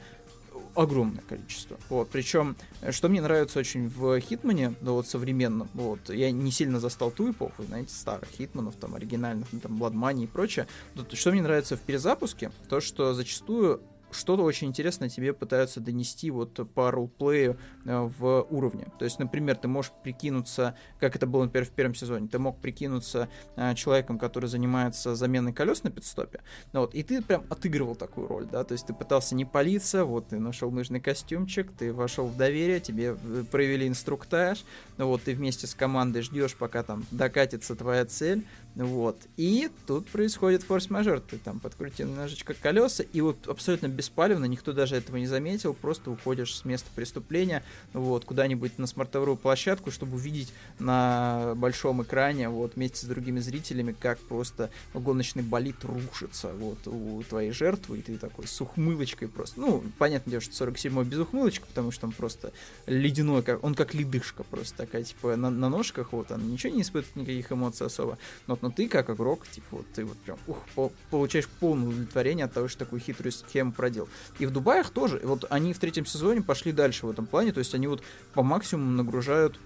огромное 0.76 1.24
количество. 1.28 1.78
Вот, 1.90 2.10
причем, 2.10 2.56
э, 2.82 2.92
что 2.92 3.10
мне 3.10 3.22
нравится 3.22 3.60
очень 3.60 3.90
в 3.90 4.20
Хитмане, 4.20 4.76
ну 4.82 4.94
вот 4.94 5.08
современном, 5.08 5.70
вот, 5.74 6.10
я 6.10 6.32
не 6.32 6.52
сильно 6.52 6.80
застал 6.80 7.12
ту 7.12 7.32
эпоху, 7.32 7.64
знаете, 7.64 7.94
старых 7.94 8.30
Хитманов, 8.30 8.76
там, 8.76 8.96
оригинальных, 8.96 9.48
ну, 9.52 9.60
там, 9.60 9.82
Blood 9.82 10.24
и 10.24 10.28
прочее, 10.28 10.68
что 11.14 11.32
мне 11.32 11.42
нравится 11.42 11.78
в 11.78 11.82
перезапуске, 11.82 12.52
то, 12.70 12.80
что 12.80 13.14
зачастую 13.14 13.82
что-то 14.12 14.44
очень 14.44 14.68
интересное 14.68 15.10
тебе 15.10 15.34
пытаются 15.34 15.80
донести 15.80 16.32
вот 16.32 16.60
по 16.74 16.92
ролплею 16.92 17.58
э, 17.86 18.10
в 18.18 18.48
уровне. 18.50 18.88
То 19.00 19.06
есть, 19.06 19.20
например, 19.20 19.56
ты 19.56 19.68
можешь 19.68 19.92
прикинуться, 20.04 20.76
как 21.00 21.16
это 21.16 21.28
было, 21.28 21.44
например, 21.44 21.68
в 21.68 21.72
первом 21.72 21.96
сезоне, 21.96 22.28
ты 22.28 22.40
мог 22.40 22.60
прикинуться 22.60 23.30
э, 23.56 23.76
человеком, 23.76 24.20
который 24.20 24.48
занимается 24.48 25.16
заменой 25.16 25.54
колес 25.54 25.84
на 25.84 25.92
пидстопе, 25.92 26.42
ну, 26.74 26.82
вот, 26.82 26.96
и 26.96 27.04
ты 27.04 27.22
прям 27.22 27.46
отыгрывал 27.50 27.96
такую 27.96 28.28
роль, 28.28 28.46
да, 28.46 28.64
то 28.64 28.74
есть 28.74 28.88
ты 28.88 28.94
пытался 28.94 29.36
не 29.36 29.46
палиться, 29.46 30.06
вот, 30.06 30.30
ты 30.30 30.40
нашел 30.40 30.72
нужный 30.72 31.00
костюмчик, 31.00 31.72
ты 31.72 31.94
вошел 31.94 32.28
в 32.28 32.38
доверие, 32.38 32.80
тебе 32.80 33.18
э, 33.22 33.44
проявили 33.50 33.88
инструктаж, 33.88 34.64
ну, 34.98 35.08
вот, 35.08 35.24
ты 35.24 35.34
вместе 35.34 35.68
с 35.68 35.76
командой 35.76 36.22
ждешь, 36.22 36.56
пока 36.56 36.84
там 36.84 37.06
докатится 37.12 37.76
твоя 37.76 38.06
цель, 38.06 38.46
вот. 38.78 39.18
И 39.38 39.70
тут 39.88 40.08
происходит 40.08 40.62
форс-мажор. 40.62 41.20
Ты 41.20 41.40
там 41.40 41.60
подкрутил 41.60 42.08
немножечко 42.08 42.54
колеса, 42.54 43.04
и 43.12 43.22
вот 43.22 43.48
абсолютно 43.48 43.88
беспалевно, 43.88 44.46
никто 44.46 44.72
даже 44.72 44.96
этого 44.96 45.18
не 45.18 45.26
заметил, 45.26 45.74
просто 45.74 46.12
уходишь 46.12 46.56
с 46.56 46.64
места 46.64 46.88
преступления, 46.94 47.64
вот, 47.94 48.26
куда-нибудь 48.26 48.78
на 48.78 48.86
смартовую 48.86 49.36
площадку, 49.36 49.90
чтобы 49.90 50.16
увидеть 50.16 50.54
на 50.78 51.54
большом 51.56 52.04
экране, 52.04 52.50
вот, 52.50 52.76
вместе 52.76 53.00
с 53.00 53.10
другими 53.10 53.40
зрителями, 53.40 53.96
как 54.00 54.20
просто 54.20 54.70
гоночный 54.94 55.42
болид 55.42 55.84
рушится, 55.84 56.54
вот, 56.54 56.78
у 56.86 57.24
твоей 57.24 57.52
жертвы, 57.52 57.98
и 57.98 58.02
ты 58.04 58.18
такой 58.18 58.48
с 58.48 58.62
ухмылочкой 58.62 59.28
просто, 59.28 59.60
ну, 59.60 59.84
понятно 59.98 60.30
дело, 60.30 60.42
что 60.42 60.68
47-й 60.68 61.06
без 61.06 61.18
ухмылочки, 61.18 61.64
потому 61.68 61.90
что 61.90 62.06
он 62.06 62.12
просто 62.12 62.54
ледяной, 62.86 63.42
как, 63.42 63.64
он 63.64 63.74
как 63.74 63.96
ледышка 63.96 64.44
просто 64.44 64.78
такая, 64.78 65.04
типа, 65.04 65.36
на, 65.36 65.50
на 65.50 65.70
ножках, 65.70 66.14
вот, 66.14 66.30
он 66.32 66.52
ничего 66.52 66.74
не 66.76 66.84
испытывает 66.84 67.16
никаких 67.16 67.52
эмоций 67.52 67.88
особо, 67.88 68.20
но 68.46 68.67
но 68.68 68.74
ты 68.74 68.90
как 68.90 69.10
игрок, 69.10 69.48
типа, 69.48 69.68
вот 69.72 69.86
ты 69.94 70.04
вот 70.04 70.18
прям 70.18 70.38
ух, 70.46 70.58
по 70.76 70.92
получаешь 71.10 71.48
полное 71.48 71.88
удовлетворение 71.88 72.46
от 72.46 72.54
того, 72.54 72.68
что 72.68 72.80
такую 72.80 73.00
хитрую 73.00 73.32
схему 73.32 73.72
проделал. 73.72 74.10
И 74.40 74.46
в 74.46 74.52
Дубаях 74.52 74.90
тоже, 74.90 75.22
вот 75.24 75.46
они 75.50 75.72
в 75.72 75.80
третьем 75.80 76.06
сезоне 76.06 76.42
пошли 76.42 76.74
дальше 76.74 77.06
в 77.06 77.10
этом 77.10 77.28
плане, 77.28 77.54
то 77.54 77.60
есть 77.60 77.74
они 77.74 77.88
вот 77.88 78.04
по 78.34 78.44
максимуму 78.44 78.92
нагружают 78.92 79.58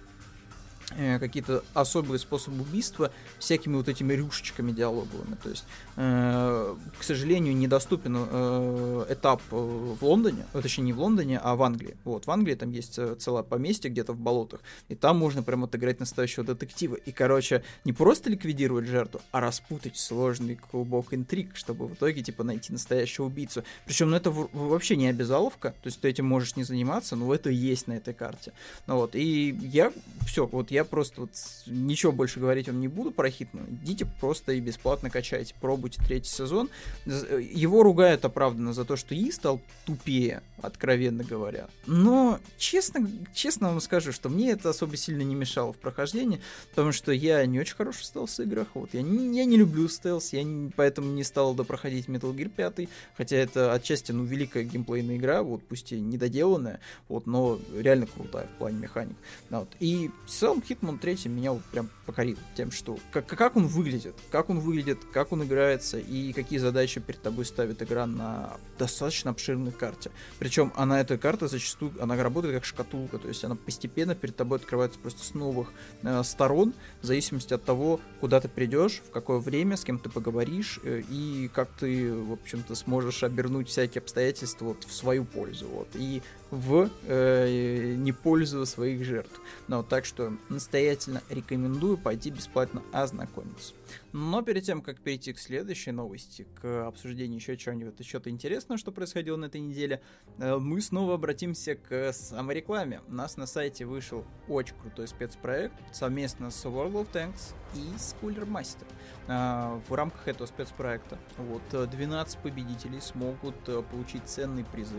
какие-то 1.19 1.63
особые 1.74 2.19
способы 2.19 2.62
убийства 2.62 3.12
всякими 3.39 3.75
вот 3.75 3.88
этими 3.88 4.13
рюшечками 4.13 4.71
диалоговыми. 4.71 5.36
То 5.41 5.50
есть, 5.50 5.65
э, 5.95 6.75
к 6.98 7.03
сожалению, 7.03 7.55
недоступен 7.55 8.15
э, 8.17 9.05
этап 9.10 9.41
э, 9.51 9.55
в 9.55 10.03
Лондоне, 10.03 10.45
точнее 10.53 10.86
не 10.86 10.93
в 10.93 11.00
Лондоне, 11.00 11.39
а 11.39 11.55
в 11.55 11.63
Англии. 11.63 11.95
Вот, 12.03 12.25
в 12.25 12.31
Англии 12.31 12.55
там 12.55 12.71
есть 12.71 12.98
э, 12.98 13.15
целое 13.15 13.43
поместье 13.43 13.89
где-то 13.89 14.13
в 14.13 14.19
болотах, 14.19 14.62
и 14.89 14.95
там 14.95 15.17
можно 15.17 15.43
прям 15.43 15.63
отыграть 15.63 16.00
настоящего 16.00 16.45
детектива. 16.45 16.95
И, 16.95 17.12
короче, 17.12 17.63
не 17.86 17.93
просто 17.93 18.29
ликвидировать 18.29 18.88
жертву, 18.88 19.21
а 19.31 19.39
распутать 19.39 19.98
сложный 19.98 20.55
клубок 20.55 21.13
интриг, 21.13 21.55
чтобы 21.55 21.88
в 21.88 21.93
итоге, 21.93 22.21
типа, 22.21 22.43
найти 22.43 22.71
настоящего 22.71 23.25
убийцу. 23.25 23.63
Причем, 23.86 24.10
ну, 24.10 24.17
это 24.17 24.31
вообще 24.31 24.95
не 24.95 25.07
обязаловка, 25.07 25.69
то 25.69 25.88
есть 25.88 26.01
ты 26.01 26.10
этим 26.10 26.25
можешь 26.25 26.55
не 26.55 26.63
заниматься, 26.63 27.15
но 27.15 27.33
это 27.33 27.50
есть 27.50 27.88
на 27.88 27.93
этой 27.93 28.13
карте. 28.13 28.53
Ну 28.88 28.98
вот, 28.98 29.15
и 29.15 29.51
я, 29.62 29.91
все, 30.25 30.45
вот 30.45 30.71
я 30.71 30.80
я 30.81 30.85
просто 30.85 31.21
вот 31.21 31.31
ничего 31.67 32.11
больше 32.11 32.39
говорить 32.39 32.67
вам 32.67 32.79
не 32.79 32.88
буду 32.88 33.11
про 33.11 33.29
Хитмана. 33.29 33.67
Идите 33.83 34.05
просто 34.19 34.53
и 34.53 34.59
бесплатно 34.59 35.09
качайте. 35.09 35.53
Пробуйте 35.61 36.01
третий 36.03 36.29
сезон. 36.29 36.69
Его 37.05 37.83
ругают 37.83 38.25
оправданно 38.25 38.73
за 38.73 38.83
то, 38.83 38.95
что 38.95 39.13
И 39.15 39.31
стал 39.31 39.61
тупее, 39.85 40.41
откровенно 40.61 41.23
говоря. 41.23 41.67
Но, 41.85 42.39
честно, 42.57 43.09
честно 43.33 43.69
вам 43.69 43.81
скажу, 43.81 44.11
что 44.11 44.29
мне 44.29 44.51
это 44.51 44.69
особо 44.69 44.97
сильно 44.97 45.21
не 45.21 45.35
мешало 45.35 45.73
в 45.73 45.77
прохождении, 45.77 46.41
потому 46.71 46.91
что 46.91 47.11
я 47.11 47.45
не 47.45 47.59
очень 47.59 47.75
хороший 47.75 48.01
в 48.01 48.05
стелс-играх. 48.05 48.69
Вот. 48.73 48.93
Я, 48.93 49.01
не, 49.01 49.38
я 49.38 49.45
не 49.45 49.57
люблю 49.57 49.88
стелс, 49.88 50.33
я 50.33 50.43
не, 50.43 50.71
поэтому 50.71 51.11
не 51.11 51.23
стал 51.23 51.53
допроходить 51.53 52.07
Metal 52.07 52.33
Gear 52.35 52.50
5, 52.50 52.89
хотя 53.15 53.38
это 53.38 53.73
отчасти, 53.73 54.11
ну, 54.11 54.23
великая 54.23 54.63
геймплейная 54.63 55.17
игра, 55.17 55.43
вот, 55.43 55.63
пусть 55.67 55.91
и 55.91 56.00
недоделанная, 56.00 56.79
вот, 57.07 57.27
но 57.27 57.59
реально 57.77 58.07
крутая 58.07 58.47
в 58.47 58.57
плане 58.57 58.77
механик. 58.79 59.15
Вот. 59.50 59.69
И 59.79 60.09
в 60.25 60.31
Hitman 60.71 60.97
3 60.97 61.29
меня 61.29 61.51
вот 61.51 61.63
прям 61.65 61.89
покорил 62.05 62.37
тем, 62.55 62.71
что 62.71 62.97
как, 63.11 63.27
как 63.27 63.55
он 63.55 63.67
выглядит, 63.67 64.15
как 64.31 64.49
он 64.49 64.59
выглядит, 64.59 64.99
как 65.11 65.31
он 65.31 65.43
играется 65.43 65.99
и 65.99 66.33
какие 66.33 66.59
задачи 66.59 66.99
перед 66.99 67.21
тобой 67.21 67.45
ставит 67.45 67.81
игра 67.81 68.05
на 68.05 68.57
достаточно 68.77 69.31
обширной 69.31 69.71
карте. 69.71 70.11
Причем 70.39 70.71
она, 70.75 70.99
эта 71.01 71.17
карта 71.17 71.47
зачастую, 71.47 71.93
она 72.01 72.21
работает 72.21 72.55
как 72.55 72.65
шкатулка, 72.65 73.17
то 73.17 73.27
есть 73.27 73.43
она 73.43 73.55
постепенно 73.55 74.15
перед 74.15 74.35
тобой 74.35 74.57
открывается 74.57 74.99
просто 74.99 75.23
с 75.23 75.33
новых 75.33 75.71
э, 76.03 76.23
сторон, 76.23 76.73
в 77.01 77.05
зависимости 77.05 77.53
от 77.53 77.63
того, 77.63 77.99
куда 78.19 78.39
ты 78.39 78.47
придешь, 78.47 79.01
в 79.07 79.11
какое 79.11 79.39
время, 79.39 79.77
с 79.77 79.83
кем 79.83 79.99
ты 79.99 80.09
поговоришь 80.09 80.79
э, 80.83 81.01
и 81.09 81.49
как 81.53 81.69
ты, 81.79 82.13
в 82.13 82.33
общем-то, 82.33 82.75
сможешь 82.75 83.23
обернуть 83.23 83.69
всякие 83.69 84.01
обстоятельства 84.01 84.65
вот 84.65 84.83
в 84.83 84.93
свою 84.93 85.25
пользу. 85.25 85.67
Вот. 85.67 85.89
И 85.95 86.21
в 86.51 86.89
э, 87.08 87.96
не 87.98 88.12
пользу 88.12 88.65
своих 88.65 89.03
жертв. 89.03 89.41
Но 89.67 89.84
так 89.84 90.05
что 90.05 90.34
настоятельно 90.50 91.24
рекомендую 91.29 91.98
пойти 91.98 92.29
бесплатно 92.29 92.84
ознакомиться. 92.91 93.74
Но 94.12 94.41
перед 94.41 94.63
тем, 94.63 94.81
как 94.81 95.00
перейти 95.00 95.31
к 95.34 95.39
следующей 95.39 95.91
новости, 95.91 96.46
к 96.62 96.88
обсуждению 96.88 97.38
еще 97.38 97.55
чего-нибудь, 97.55 97.98
еще-то 98.00 98.29
интересного, 98.29 98.77
что 98.77 98.91
происходило 98.91 99.38
на 99.38 99.46
этой 99.46 99.62
неделе, 99.62 100.01
э, 100.38 100.58
мы 100.58 100.81
снова 100.81 101.15
обратимся 101.15 101.75
к 101.75 102.12
саморекламе. 102.12 103.01
У 103.08 103.13
нас 103.13 103.38
на 103.38 103.48
сайте 103.48 103.86
вышел 103.86 104.25
очень 104.50 104.75
крутой 104.81 105.08
спецпроект 105.08 105.74
совместно 105.93 106.51
с 106.51 106.65
World 106.65 106.93
of 106.93 107.08
Tanks 107.13 107.53
и 107.75 107.98
с 107.98 108.15
Cooler 108.22 108.46
Master. 108.46 108.86
Э, 109.27 109.79
в 109.88 109.93
рамках 109.93 110.27
этого 110.27 110.48
спецпроекта 110.48 111.17
вот 111.38 111.89
12 111.89 112.38
победителей 112.39 113.00
смогут 113.00 113.55
э, 113.67 113.81
получить 113.89 114.24
ценные 114.25 114.65
призы 114.65 114.98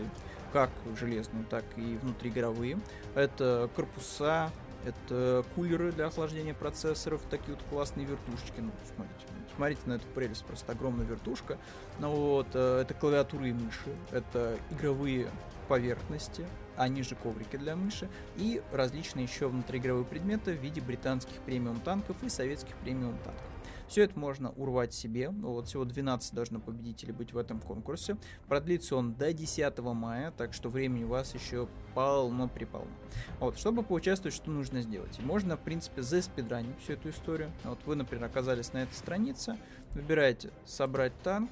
как 0.53 0.69
железные, 0.97 1.43
так 1.49 1.65
и 1.75 1.97
внутриигровые. 1.97 2.79
Это 3.15 3.69
корпуса, 3.75 4.51
это 4.85 5.43
кулеры 5.55 5.91
для 5.91 6.05
охлаждения 6.07 6.53
процессоров, 6.53 7.21
такие 7.29 7.55
вот 7.55 7.63
классные 7.69 8.05
вертушечки. 8.05 8.59
Ну, 8.59 8.71
смотрите, 8.95 9.25
смотрите 9.55 9.81
на 9.85 9.93
эту 9.93 10.07
прелесть, 10.13 10.45
просто 10.45 10.71
огромная 10.73 11.05
вертушка. 11.05 11.57
Ну 11.99 12.11
вот, 12.11 12.47
э, 12.53 12.81
это 12.81 12.93
клавиатуры 12.93 13.49
и 13.49 13.53
мыши, 13.53 13.95
это 14.11 14.57
игровые 14.69 15.27
поверхности, 15.67 16.45
они 16.77 17.01
же 17.01 17.15
коврики 17.15 17.57
для 17.57 17.75
мыши, 17.75 18.07
и 18.35 18.61
различные 18.71 19.25
еще 19.25 19.47
внутриигровые 19.47 20.05
предметы 20.05 20.55
в 20.55 20.61
виде 20.61 20.81
британских 20.81 21.35
премиум 21.45 21.79
танков 21.79 22.17
и 22.21 22.29
советских 22.29 22.75
премиум 22.77 23.17
танков. 23.23 23.41
Все 23.87 24.03
это 24.03 24.17
можно 24.17 24.51
урвать 24.51 24.93
себе. 24.93 25.29
Вот 25.29 25.67
всего 25.67 25.85
12 25.85 26.33
должно 26.33 26.59
победителей 26.59 27.11
быть 27.11 27.33
в 27.33 27.37
этом 27.37 27.59
конкурсе. 27.59 28.17
Продлится 28.47 28.95
он 28.95 29.13
до 29.13 29.33
10 29.33 29.77
мая, 29.79 30.31
так 30.31 30.53
что 30.53 30.69
времени 30.69 31.03
у 31.03 31.09
вас 31.09 31.33
еще 31.33 31.67
полно-приполно. 31.93 32.91
Вот, 33.39 33.57
чтобы 33.57 33.83
поучаствовать, 33.83 34.35
что 34.35 34.49
нужно 34.49 34.81
сделать? 34.81 35.19
Можно, 35.19 35.57
в 35.57 35.61
принципе, 35.61 36.01
заспидранить 36.01 36.77
всю 36.79 36.93
эту 36.93 37.09
историю. 37.09 37.51
Вот 37.63 37.79
вы, 37.85 37.95
например, 37.95 38.25
оказались 38.25 38.73
на 38.73 38.83
этой 38.83 38.93
странице, 38.93 39.57
выбираете 39.91 40.51
«Собрать 40.65 41.13
танк», 41.23 41.51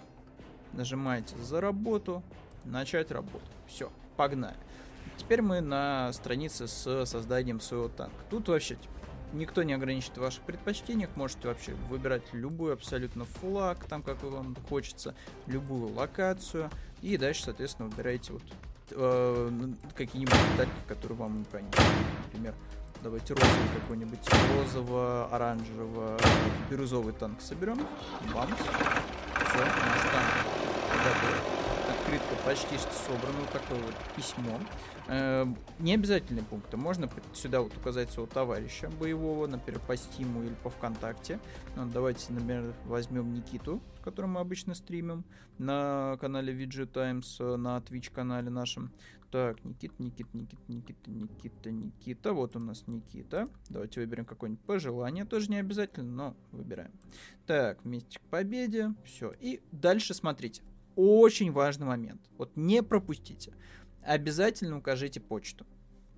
нажимаете 0.74 1.36
«За 1.38 1.62
работу», 1.62 2.24
«Начать 2.64 3.12
работу». 3.12 3.46
Все, 3.68 3.92
погнали. 4.18 4.58
Теперь 5.18 5.42
мы 5.42 5.62
на 5.62 6.12
странице 6.14 6.68
с 6.68 7.06
созданием 7.06 7.60
своего 7.60 7.88
танка. 7.90 8.18
Тут 8.30 8.48
вообще 8.50 8.76
типа, 8.76 8.94
никто 9.34 9.64
не 9.64 9.74
ограничит 9.74 10.18
ваших 10.18 10.44
предпочтениях, 10.44 11.10
можете 11.16 11.48
вообще 11.48 11.74
выбирать 11.90 12.24
любую 12.34 12.74
абсолютно 12.74 13.26
флаг, 13.26 13.86
там 13.86 14.04
как 14.04 14.24
вам 14.24 14.56
хочется, 14.70 15.16
любую 15.48 15.94
локацию, 15.94 16.70
и 17.02 17.18
дальше, 17.18 17.44
соответственно, 17.44 17.90
выбираете 17.90 18.34
вот 18.34 18.44
э, 18.92 19.70
какие-нибудь 19.96 20.36
детальки, 20.52 20.74
которые 20.88 21.18
вам 21.18 21.40
импонируют. 21.40 21.78
Например, 22.26 22.54
давайте 23.04 23.34
розовый 23.34 23.70
какой-нибудь, 23.82 24.20
розово-оранжево 24.58 26.18
бирюзовый 26.70 27.14
танк 27.14 27.42
соберем. 27.42 27.80
Бамс. 28.34 28.54
Все, 28.54 29.60
наш 29.60 30.02
танк 30.12 30.62
готов. 31.04 31.41
Почти 32.52 32.78
что 32.78 32.92
собрана. 32.92 33.40
Вот 33.40 33.50
такое 33.52 33.80
вот 33.80 33.96
письмо. 34.16 34.60
Э, 35.08 35.46
не 35.80 35.94
обязательные 35.94 36.44
пункты. 36.44 36.76
Можно 36.76 37.10
сюда 37.34 37.62
вот 37.62 37.76
указать 37.78 38.12
своего 38.12 38.30
товарища 38.30 38.90
боевого, 38.90 39.48
например, 39.48 39.80
по 39.88 39.96
Стиму 39.96 40.44
или 40.44 40.54
по 40.62 40.70
ВКонтакте. 40.70 41.40
Ну, 41.78 41.86
давайте, 41.86 42.34
например, 42.34 42.74
возьмем 42.86 43.34
Никиту, 43.34 43.82
с 44.00 44.04
которым 44.04 44.32
мы 44.32 44.42
обычно 44.42 44.76
стримим 44.76 45.24
на 45.60 46.18
канале 46.20 46.54
VG 46.54 46.88
Times, 46.88 47.38
э, 47.40 47.56
на 47.56 47.78
Twitch 47.78 48.12
канале 48.12 48.50
нашем. 48.50 48.92
Так, 49.32 49.64
Никита, 49.64 49.94
Никита, 50.00 50.30
Никита, 50.34 50.62
Никита, 50.68 51.10
Никита, 51.10 51.72
Никита. 51.72 52.34
Вот 52.34 52.58
у 52.58 52.60
нас 52.60 52.84
Никита. 52.88 53.48
Давайте 53.70 54.02
выберем 54.02 54.26
какое-нибудь 54.26 54.66
пожелание. 54.66 55.24
Тоже 55.24 55.50
не 55.50 55.58
обязательно, 55.58 56.12
но 56.12 56.38
выбираем. 56.52 56.92
Так, 57.46 57.82
вместе 57.86 58.20
к 58.20 58.24
победе. 58.24 58.94
Все. 59.06 59.32
И 59.40 59.62
дальше 59.72 60.14
смотрите. 60.14 60.64
Очень 60.96 61.52
важный 61.52 61.88
момент. 61.88 62.22
Вот 62.38 62.52
не 62.56 62.84
пропустите. 62.84 63.54
Обязательно 64.04 64.78
укажите 64.78 65.20
почту 65.20 65.66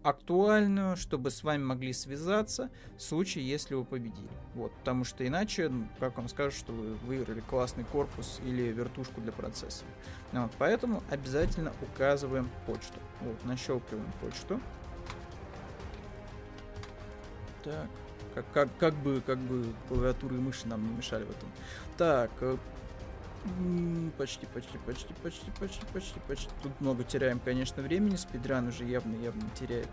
актуальную, 0.03 0.97
чтобы 0.97 1.31
с 1.31 1.43
вами 1.43 1.63
могли 1.63 1.93
связаться 1.93 2.69
в 2.97 3.01
случае, 3.01 3.47
если 3.47 3.73
вы 3.73 3.85
победили. 3.85 4.29
Вот, 4.53 4.71
потому 4.73 5.05
что 5.05 5.25
иначе, 5.25 5.69
ну, 5.69 5.87
как 5.99 6.17
вам 6.17 6.27
скажут, 6.27 6.59
что 6.59 6.73
вы 6.73 6.93
выиграли 6.95 7.39
классный 7.39 7.85
корпус 7.85 8.39
или 8.45 8.63
вертушку 8.63 9.21
для 9.21 9.31
процессора. 9.31 9.89
Вот, 10.33 10.51
поэтому 10.59 11.01
обязательно 11.09 11.73
указываем 11.81 12.49
почту. 12.65 12.99
Вот, 13.21 13.43
нащелкиваем 13.45 14.11
почту. 14.21 14.59
Так, 17.63 17.89
как, 18.35 18.45
как, 18.51 18.77
как 18.77 18.93
бы, 18.95 19.21
как 19.25 19.37
бы 19.37 19.65
клавиатуры 19.87 20.35
и 20.35 20.39
мыши 20.39 20.67
нам 20.67 20.83
не 20.83 20.97
мешали 20.97 21.23
в 21.23 21.29
этом. 21.29 21.49
Так, 21.97 22.31
э, 22.41 22.57
Почти, 24.17 24.45
почти, 24.45 24.77
почти, 24.85 25.13
почти, 25.21 25.51
почти, 25.59 25.85
почти, 25.93 26.19
почти. 26.27 26.49
Тут 26.61 26.79
много 26.79 27.03
теряем, 27.03 27.39
конечно, 27.39 27.83
времени. 27.83 28.15
Спидран 28.15 28.67
уже 28.67 28.85
явно, 28.85 29.15
явно 29.21 29.43
теряет, 29.59 29.89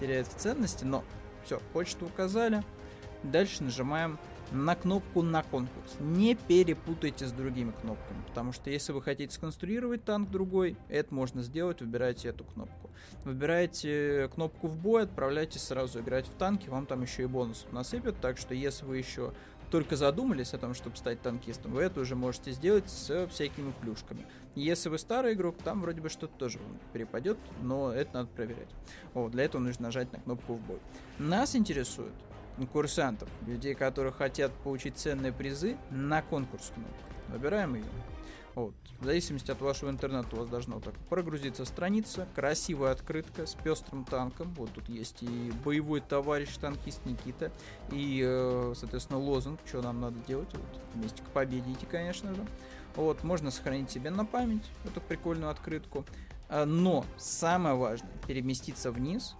теряет 0.00 0.26
в 0.26 0.34
ценности, 0.34 0.84
но 0.84 1.04
все, 1.44 1.60
почту 1.72 2.06
указали. 2.06 2.64
Дальше 3.22 3.62
нажимаем 3.62 4.18
на 4.50 4.74
кнопку 4.74 5.22
на 5.22 5.42
конкурс. 5.42 5.96
Не 6.00 6.34
перепутайте 6.34 7.26
с 7.26 7.32
другими 7.32 7.72
кнопками, 7.80 8.22
потому 8.26 8.52
что 8.52 8.70
если 8.70 8.92
вы 8.92 9.02
хотите 9.02 9.32
сконструировать 9.32 10.04
танк 10.04 10.30
другой, 10.30 10.76
это 10.88 11.14
можно 11.14 11.42
сделать, 11.42 11.80
выбирайте 11.80 12.28
эту 12.28 12.44
кнопку. 12.44 12.90
Выбираете 13.24 14.28
кнопку 14.34 14.66
в 14.66 14.76
бой, 14.76 15.04
отправляйтесь 15.04 15.62
сразу 15.62 16.00
играть 16.00 16.26
в 16.26 16.32
танки, 16.32 16.68
вам 16.68 16.86
там 16.86 17.02
еще 17.02 17.22
и 17.22 17.26
бонус 17.26 17.66
насыпят, 17.70 18.20
так 18.20 18.38
что 18.38 18.54
если 18.54 18.84
вы 18.84 18.98
еще 18.98 19.32
только 19.70 19.96
задумались 19.96 20.52
о 20.52 20.58
том, 20.58 20.74
чтобы 20.74 20.96
стать 20.96 21.22
танкистом, 21.22 21.72
вы 21.72 21.82
это 21.82 22.00
уже 22.00 22.16
можете 22.16 22.52
сделать 22.52 22.90
с 22.90 23.26
всякими 23.28 23.72
плюшками. 23.80 24.26
Если 24.56 24.88
вы 24.88 24.98
старый 24.98 25.34
игрок, 25.34 25.56
там 25.62 25.80
вроде 25.80 26.00
бы 26.00 26.08
что-то 26.08 26.36
тоже 26.36 26.58
перепадет, 26.92 27.38
но 27.62 27.92
это 27.92 28.14
надо 28.14 28.28
проверять. 28.28 28.68
Вот, 29.14 29.30
для 29.30 29.44
этого 29.44 29.62
нужно 29.62 29.84
нажать 29.84 30.12
на 30.12 30.18
кнопку 30.18 30.54
в 30.54 30.60
бой. 30.60 30.80
Нас 31.18 31.54
интересует 31.54 32.12
конкурсантов, 32.56 33.28
людей, 33.46 33.74
которые 33.74 34.12
хотят 34.12 34.52
получить 34.64 34.98
ценные 34.98 35.32
призы, 35.32 35.76
на 35.90 36.20
конкурс 36.20 36.72
кнопку. 36.74 36.94
Выбираем 37.28 37.74
ее. 37.76 37.84
Вот. 38.54 38.74
В 39.00 39.04
зависимости 39.04 39.50
от 39.50 39.60
вашего 39.60 39.90
интернета 39.90 40.36
у 40.36 40.40
вас 40.40 40.48
должна 40.48 40.74
вот 40.74 40.84
так 40.84 40.94
прогрузиться 41.08 41.64
страница, 41.64 42.28
красивая 42.34 42.92
открытка 42.92 43.46
с 43.46 43.54
пестрым 43.54 44.04
танком. 44.04 44.52
Вот 44.54 44.72
тут 44.72 44.88
есть 44.88 45.22
и 45.22 45.52
боевой 45.64 46.00
товарищ 46.00 46.54
танкист 46.56 47.06
Никита, 47.06 47.50
и, 47.92 48.22
э, 48.22 48.74
соответственно, 48.76 49.18
лозунг, 49.18 49.60
что 49.64 49.80
нам 49.80 50.00
надо 50.00 50.18
делать. 50.26 50.52
Вот, 50.52 50.82
вместе 50.94 51.22
к 51.22 51.26
победе 51.26 51.72
идти, 51.72 51.86
конечно 51.86 52.34
же. 52.34 52.44
Вот, 52.96 53.24
можно 53.24 53.50
сохранить 53.50 53.90
себе 53.90 54.10
на 54.10 54.26
память 54.26 54.68
эту 54.84 55.00
прикольную 55.00 55.50
открытку. 55.50 56.04
А, 56.48 56.66
но 56.66 57.04
самое 57.16 57.76
важное, 57.76 58.10
переместиться 58.26 58.90
вниз, 58.90 59.36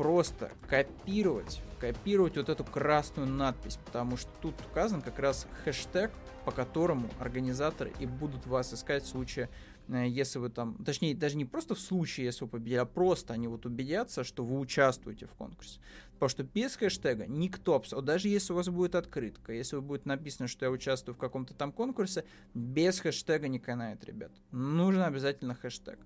просто 0.00 0.50
копировать, 0.66 1.60
копировать 1.78 2.38
вот 2.38 2.48
эту 2.48 2.64
красную 2.64 3.28
надпись, 3.28 3.78
потому 3.84 4.16
что 4.16 4.30
тут 4.40 4.54
указан 4.70 5.02
как 5.02 5.18
раз 5.18 5.46
хэштег 5.62 6.10
по 6.46 6.52
которому 6.52 7.10
организаторы 7.18 7.92
и 8.00 8.06
будут 8.06 8.46
вас 8.46 8.72
искать 8.72 9.04
в 9.04 9.08
случае, 9.08 9.50
э, 9.88 10.06
если 10.08 10.38
вы 10.38 10.48
там, 10.48 10.82
точнее, 10.86 11.14
даже 11.14 11.36
не 11.36 11.44
просто 11.44 11.74
в 11.74 11.80
случае, 11.80 12.24
если 12.24 12.44
вы 12.44 12.50
победили, 12.50 12.78
а 12.78 12.86
просто 12.86 13.34
они 13.34 13.46
вот 13.46 13.66
убедятся, 13.66 14.24
что 14.24 14.42
вы 14.42 14.58
участвуете 14.58 15.26
в 15.26 15.34
конкурсе. 15.34 15.80
Потому 16.14 16.30
что 16.30 16.44
без 16.44 16.76
хэштега 16.76 17.26
никто, 17.26 17.82
даже 18.00 18.28
если 18.28 18.54
у 18.54 18.56
вас 18.56 18.70
будет 18.70 18.94
открытка, 18.94 19.52
если 19.52 19.80
будет 19.80 20.06
написано, 20.06 20.48
что 20.48 20.64
я 20.64 20.70
участвую 20.70 21.14
в 21.14 21.18
каком-то 21.18 21.52
там 21.52 21.72
конкурсе, 21.72 22.24
без 22.54 23.00
хэштега 23.00 23.48
не 23.48 23.58
канает, 23.58 24.02
ребят. 24.06 24.32
Нужно 24.50 25.04
обязательно 25.04 25.54
хэштег. 25.54 25.98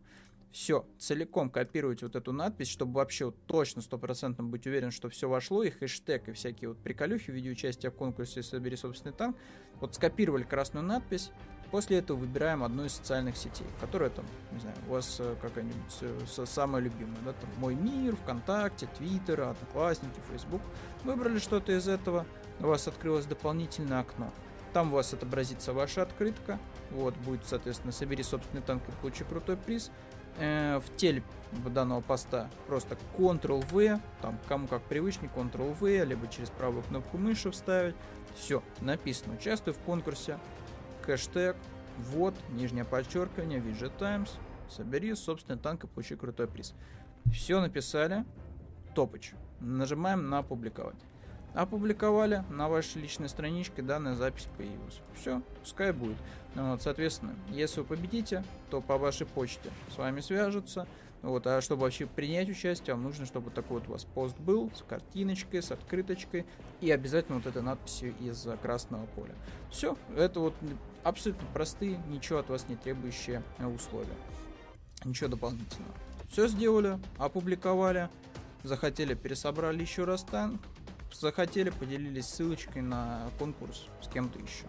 Все, 0.54 0.86
целиком 1.00 1.50
копируйте 1.50 2.06
вот 2.06 2.14
эту 2.14 2.30
надпись, 2.30 2.68
чтобы 2.68 2.92
вообще 2.92 3.24
вот 3.24 3.34
точно 3.46 3.82
стопроцентно 3.82 4.44
быть 4.44 4.68
уверен, 4.68 4.92
что 4.92 5.08
все 5.08 5.28
вошло, 5.28 5.64
и 5.64 5.70
хэштег, 5.70 6.28
и 6.28 6.32
всякие 6.32 6.68
вот 6.68 6.78
приколюхи 6.78 7.32
в 7.32 7.34
виде 7.34 7.50
участия 7.50 7.90
в 7.90 7.94
конкурсе 7.96 8.40
«Собери 8.40 8.76
собственный 8.76 9.12
танк». 9.12 9.36
Вот 9.80 9.96
скопировали 9.96 10.44
красную 10.44 10.86
надпись, 10.86 11.32
после 11.72 11.98
этого 11.98 12.18
выбираем 12.18 12.62
одну 12.62 12.84
из 12.84 12.92
социальных 12.92 13.36
сетей, 13.36 13.66
которая 13.80 14.10
там, 14.10 14.24
не 14.52 14.60
знаю, 14.60 14.76
у 14.86 14.92
вас 14.92 15.16
э, 15.18 15.34
какая-нибудь 15.42 15.98
э, 16.02 16.46
самая 16.46 16.80
любимая, 16.80 17.18
да, 17.24 17.32
там 17.32 17.50
«Мой 17.56 17.74
мир», 17.74 18.14
ВКонтакте, 18.14 18.88
Твиттер, 18.96 19.40
Одноклассники, 19.40 20.20
Фейсбук. 20.30 20.62
Выбрали 21.02 21.40
что-то 21.40 21.76
из 21.76 21.88
этого, 21.88 22.26
у 22.60 22.66
вас 22.66 22.86
открылось 22.86 23.26
дополнительное 23.26 23.98
окно. 23.98 24.32
Там 24.72 24.92
у 24.92 24.96
вас 24.96 25.12
отобразится 25.12 25.72
ваша 25.72 26.02
открытка, 26.02 26.60
вот, 26.92 27.16
будет, 27.16 27.44
соответственно, 27.44 27.92
собери 27.92 28.22
собственный 28.22 28.62
танк 28.62 28.84
и 28.88 28.92
получи 29.00 29.24
крутой 29.24 29.56
приз 29.56 29.90
э, 30.38 30.78
в 30.78 30.96
теле 30.96 31.22
данного 31.52 32.00
поста 32.00 32.50
просто 32.66 32.96
Ctrl-V, 33.16 34.00
там 34.20 34.38
кому 34.48 34.66
как 34.66 34.82
привычнее, 34.82 35.30
Ctrl-V, 35.34 36.04
либо 36.04 36.26
через 36.28 36.50
правую 36.50 36.82
кнопку 36.82 37.18
мыши 37.18 37.50
вставить. 37.50 37.94
Все, 38.34 38.62
написано, 38.80 39.34
участвую 39.34 39.74
в 39.74 39.78
конкурсе, 39.78 40.38
хэштег, 41.02 41.56
вот, 41.98 42.34
нижнее 42.50 42.84
подчеркивание, 42.84 43.60
Widget 43.60 43.96
Times, 43.98 44.32
собери 44.68 45.14
собственный 45.14 45.58
танк 45.58 45.84
и 45.84 45.86
получи 45.86 46.16
крутой 46.16 46.48
приз. 46.48 46.74
Все 47.32 47.60
написали, 47.60 48.24
топыч. 48.94 49.34
Нажимаем 49.60 50.28
на 50.28 50.38
опубликовать 50.38 50.96
опубликовали 51.54 52.44
на 52.50 52.68
вашей 52.68 53.00
личной 53.00 53.28
страничке, 53.28 53.82
данная 53.82 54.14
запись 54.14 54.48
появилась. 54.56 55.00
Все, 55.14 55.40
пускай 55.60 55.92
будет. 55.92 56.16
Ну 56.54 56.72
вот, 56.72 56.82
соответственно, 56.82 57.34
если 57.48 57.80
вы 57.80 57.86
победите, 57.86 58.44
то 58.70 58.80
по 58.80 58.98
вашей 58.98 59.26
почте 59.26 59.70
с 59.92 59.96
вами 59.96 60.20
свяжутся. 60.20 60.86
Вот, 61.22 61.46
а 61.46 61.62
чтобы 61.62 61.82
вообще 61.82 62.04
принять 62.04 62.50
участие, 62.50 62.94
вам 62.94 63.04
нужно, 63.04 63.24
чтобы 63.24 63.50
такой 63.50 63.78
вот 63.78 63.88
у 63.88 63.92
вас 63.92 64.04
пост 64.04 64.38
был 64.38 64.70
с 64.74 64.82
картиночкой, 64.82 65.62
с 65.62 65.70
открыточкой 65.70 66.44
и 66.82 66.90
обязательно 66.90 67.38
вот 67.38 67.46
этой 67.46 67.62
надписью 67.62 68.14
из 68.20 68.46
красного 68.60 69.06
поля. 69.06 69.34
Все, 69.70 69.96
это 70.14 70.40
вот 70.40 70.54
абсолютно 71.02 71.46
простые, 71.54 71.98
ничего 72.08 72.40
от 72.40 72.50
вас 72.50 72.68
не 72.68 72.76
требующие 72.76 73.42
условия. 73.74 74.12
Ничего 75.02 75.30
дополнительного. 75.30 75.94
Все 76.30 76.46
сделали, 76.46 76.98
опубликовали, 77.16 78.10
захотели, 78.62 79.14
пересобрали 79.14 79.80
еще 79.80 80.04
раз 80.04 80.24
танк, 80.24 80.60
захотели, 81.20 81.70
поделились 81.70 82.26
ссылочкой 82.26 82.82
на 82.82 83.30
конкурс 83.38 83.84
с 84.02 84.08
кем-то 84.08 84.38
еще. 84.38 84.66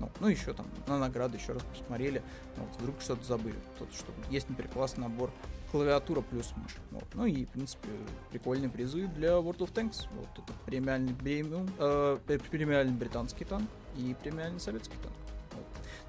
Ну, 0.00 0.10
ну 0.20 0.28
еще 0.28 0.52
там 0.52 0.66
на 0.86 0.98
награды 0.98 1.38
еще 1.38 1.52
раз 1.52 1.62
посмотрели. 1.62 2.22
Ну, 2.56 2.64
вот, 2.64 2.80
вдруг 2.80 3.00
что-то 3.00 3.24
забыли. 3.24 3.58
Тут 3.78 3.92
что 3.92 4.12
есть, 4.30 4.48
например, 4.48 4.70
классный 4.72 5.04
набор 5.04 5.30
клавиатура 5.70 6.20
плюс 6.20 6.52
мышь. 6.56 6.76
Вот. 6.90 7.04
Ну 7.14 7.26
и, 7.26 7.44
в 7.44 7.50
принципе, 7.50 7.88
прикольные 8.30 8.70
призы 8.70 9.06
для 9.08 9.30
World 9.30 9.58
of 9.58 9.72
Tanks. 9.72 10.06
Вот 10.12 10.28
это 10.34 10.52
премиальный 10.64 11.14
премиум, 11.14 11.68
э, 11.78 12.18
премиальный 12.50 12.94
британский 12.94 13.44
танк 13.44 13.68
и 13.96 14.14
премиальный 14.22 14.60
советский 14.60 14.96
танк. 15.02 15.16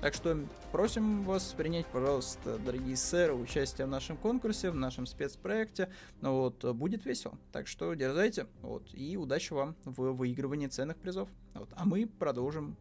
Так 0.02 0.14
что 0.14 0.38
просим 0.72 1.24
вас 1.26 1.54
принять, 1.58 1.86
пожалуйста, 1.88 2.58
дорогие 2.58 2.96
сэры, 2.96 3.34
участие 3.34 3.86
в 3.86 3.90
нашем 3.90 4.16
конкурсе, 4.16 4.72
в 4.72 4.76
нашем 4.76 5.06
спецпроекте. 5.06 5.90
Ну 6.22 6.38
вот, 6.38 6.64
будет 6.74 7.06
весело. 7.06 7.38
Так 7.52 7.68
что 7.68 7.94
дерзайте. 7.96 8.48
Вот, 8.62 8.88
и 8.94 9.18
удачи 9.18 9.52
вам 9.52 9.76
в 9.84 10.14
выигрывании 10.14 10.68
ценных 10.68 10.96
призов. 10.96 11.28
Вот, 11.54 11.70
а 11.76 11.84
мы 11.84 12.08
продолжим 12.08 12.78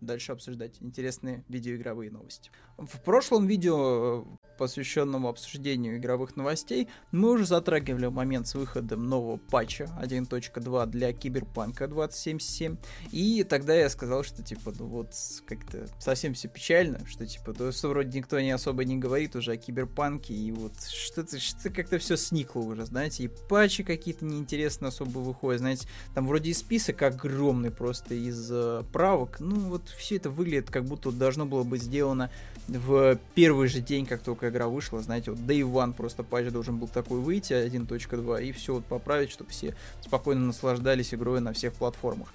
дальше 0.00 0.32
обсуждать 0.32 0.78
интересные 0.80 1.44
видеоигровые 1.48 2.10
новости. 2.10 2.50
В 2.78 2.98
прошлом 3.02 3.46
видео 3.46 4.26
посвященному 4.56 5.28
обсуждению 5.28 5.96
игровых 5.96 6.36
новостей, 6.36 6.88
мы 7.10 7.30
уже 7.30 7.46
затрагивали 7.46 8.06
момент 8.06 8.46
с 8.46 8.54
выходом 8.54 9.08
нового 9.08 9.36
патча 9.36 9.88
1.2 10.02 10.86
для 10.86 11.12
Киберпанка 11.12 11.88
2077, 11.88 12.76
и 13.12 13.44
тогда 13.44 13.74
я 13.74 13.88
сказал, 13.88 14.24
что 14.24 14.42
типа, 14.42 14.72
ну 14.78 14.86
вот, 14.86 15.14
как-то 15.46 15.86
совсем 15.98 16.34
все 16.34 16.48
печально, 16.48 17.06
что 17.06 17.26
типа, 17.26 17.52
то, 17.52 17.72
что 17.72 17.88
вроде 17.88 18.18
никто 18.18 18.40
не 18.40 18.50
особо 18.50 18.84
не 18.84 18.96
говорит 18.96 19.36
уже 19.36 19.52
о 19.52 19.56
Киберпанке, 19.56 20.34
и 20.34 20.52
вот 20.52 20.72
что-то 20.82 21.38
что 21.38 21.70
как-то 21.70 21.98
все 21.98 22.16
сникло 22.16 22.60
уже, 22.60 22.84
знаете, 22.86 23.24
и 23.24 23.28
патчи 23.28 23.82
какие-то 23.82 24.24
неинтересные 24.24 24.88
особо 24.88 25.18
выходят, 25.18 25.60
знаете, 25.60 25.88
там 26.14 26.26
вроде 26.26 26.50
и 26.50 26.54
список 26.54 27.02
огромный 27.02 27.70
просто 27.70 28.14
из 28.14 28.48
э, 28.50 28.82
правок, 28.92 29.40
ну 29.40 29.56
вот 29.60 29.88
все 29.88 30.16
это 30.16 30.30
выглядит 30.30 30.70
как 30.70 30.84
будто 30.84 31.10
должно 31.10 31.46
было 31.46 31.62
быть 31.64 31.82
сделано 31.82 32.30
в 32.68 33.18
первый 33.34 33.68
же 33.68 33.80
день, 33.80 34.06
как 34.06 34.22
только 34.22 34.43
игра 34.48 34.68
вышла, 34.68 35.00
знаете, 35.02 35.30
вот 35.30 35.40
Day 35.40 35.60
One 35.60 35.92
просто 35.92 36.22
патч 36.22 36.50
должен 36.50 36.78
был 36.78 36.88
такой 36.88 37.20
выйти, 37.20 37.52
1.2, 37.52 38.44
и 38.44 38.52
все 38.52 38.74
вот 38.74 38.84
поправить, 38.84 39.30
чтобы 39.30 39.50
все 39.50 39.74
спокойно 40.00 40.46
наслаждались 40.46 41.14
игрой 41.14 41.40
на 41.40 41.52
всех 41.52 41.74
платформах. 41.74 42.28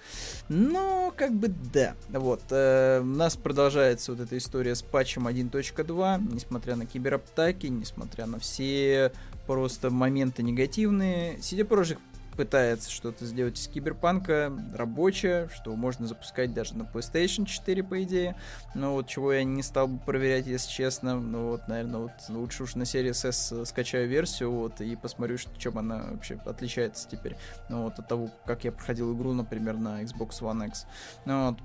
Но, 0.47 1.13
как 1.15 1.33
бы, 1.33 1.49
да. 1.73 1.95
Вот, 2.09 2.41
э, 2.51 2.99
у 3.01 3.05
нас 3.05 3.35
продолжается 3.35 4.11
вот 4.11 4.21
эта 4.21 4.37
история 4.37 4.75
с 4.75 4.81
патчем 4.81 5.27
1.2, 5.27 6.33
несмотря 6.33 6.75
на 6.75 6.85
кибераптаки, 6.85 7.67
несмотря 7.67 8.25
на 8.25 8.39
все 8.39 9.11
просто 9.47 9.89
моменты 9.89 10.43
негативные. 10.43 11.37
CD 11.37 11.67
Projekt 11.67 11.99
пытается 12.39 12.89
что-то 12.89 13.25
сделать 13.25 13.59
из 13.59 13.67
киберпанка 13.67 14.49
рабочее, 14.73 15.49
что 15.53 15.75
можно 15.75 16.07
запускать 16.07 16.53
даже 16.53 16.73
на 16.73 16.83
PlayStation 16.83 17.45
4, 17.45 17.83
по 17.83 18.01
идее. 18.01 18.37
Но 18.73 18.93
вот 18.93 19.07
чего 19.07 19.33
я 19.33 19.43
не 19.43 19.61
стал 19.61 19.89
бы 19.89 19.99
проверять, 19.99 20.47
если 20.47 20.71
честно. 20.71 21.19
Ну 21.19 21.49
вот, 21.49 21.67
наверное, 21.67 21.99
вот 21.99 22.11
лучше 22.29 22.63
уж 22.63 22.75
на 22.75 22.85
серии 22.85 23.09
S 23.09 23.53
скачаю 23.67 24.07
версию, 24.07 24.51
вот, 24.51 24.79
и 24.79 24.95
посмотрю, 24.95 25.37
что, 25.37 25.51
чем 25.59 25.77
она 25.77 26.05
вообще 26.11 26.39
отличается 26.45 27.09
теперь. 27.09 27.35
Ну 27.67 27.83
вот, 27.83 27.99
от 27.99 28.07
того, 28.07 28.29
как 28.45 28.63
я 28.63 28.71
проходил 28.71 29.13
игру, 29.13 29.33
например, 29.33 29.75
на 29.75 30.01
Xbox 30.01 30.39
One 30.39 30.65
X. 30.67 30.85
Ну 31.25 31.49
вот, 31.49 31.59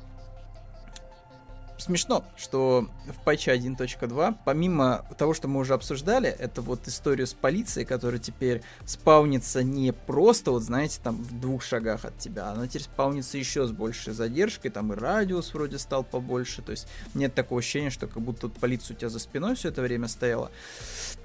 смешно, 1.78 2.24
что 2.36 2.88
в 3.06 3.24
патче 3.24 3.54
1.2, 3.54 4.36
помимо 4.44 5.04
того, 5.18 5.34
что 5.34 5.48
мы 5.48 5.60
уже 5.60 5.74
обсуждали, 5.74 6.28
это 6.28 6.62
вот 6.62 6.86
историю 6.88 7.26
с 7.26 7.34
полицией, 7.34 7.86
которая 7.86 8.20
теперь 8.20 8.62
спаунится 8.84 9.62
не 9.62 9.92
просто, 9.92 10.50
вот 10.50 10.62
знаете, 10.62 11.00
там 11.02 11.22
в 11.22 11.40
двух 11.40 11.62
шагах 11.62 12.04
от 12.04 12.18
тебя, 12.18 12.50
она 12.50 12.66
теперь 12.66 12.82
спаунится 12.82 13.38
еще 13.38 13.66
с 13.66 13.70
большей 13.70 14.12
задержкой, 14.12 14.70
там 14.70 14.92
и 14.92 14.96
радиус 14.96 15.52
вроде 15.54 15.78
стал 15.78 16.04
побольше, 16.04 16.62
то 16.62 16.72
есть 16.72 16.86
нет 17.14 17.34
такого 17.34 17.60
ощущения, 17.60 17.90
что 17.90 18.06
как 18.06 18.22
будто 18.22 18.48
полиция 18.48 18.94
у 18.94 18.98
тебя 18.98 19.08
за 19.08 19.18
спиной 19.18 19.54
все 19.56 19.68
это 19.68 19.82
время 19.82 20.08
стояла. 20.08 20.50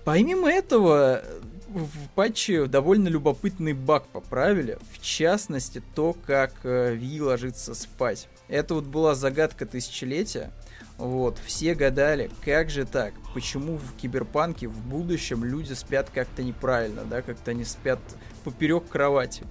Помимо 0.06 0.50
этого, 0.50 1.24
в 1.68 2.10
патче 2.16 2.66
довольно 2.66 3.08
любопытный 3.10 3.74
баг 3.74 4.08
поправили, 4.08 4.80
в 4.94 5.02
частности 5.02 5.84
то, 5.94 6.16
как 6.26 6.54
э, 6.64 6.96
Ви 6.96 7.22
ложится 7.22 7.76
спать. 7.76 8.28
Это 8.50 8.74
вот 8.74 8.86
была 8.86 9.16
загадка 9.16 9.66
тысячелетия. 9.66 10.52
Вот, 10.98 11.38
все 11.46 11.76
гадали, 11.76 12.30
как 12.44 12.70
же 12.70 12.86
так, 12.86 13.14
почему 13.34 13.78
в 13.78 13.96
киберпанке 13.96 14.68
в 14.68 14.86
будущем 14.86 15.46
люди 15.46 15.72
спят 15.72 16.10
как-то 16.14 16.44
неправильно, 16.44 17.06
да, 17.06 17.22
как-то 17.22 17.52
они 17.52 17.64
спят 17.64 18.00
поперек 18.44 18.90
кровати. 18.90 19.46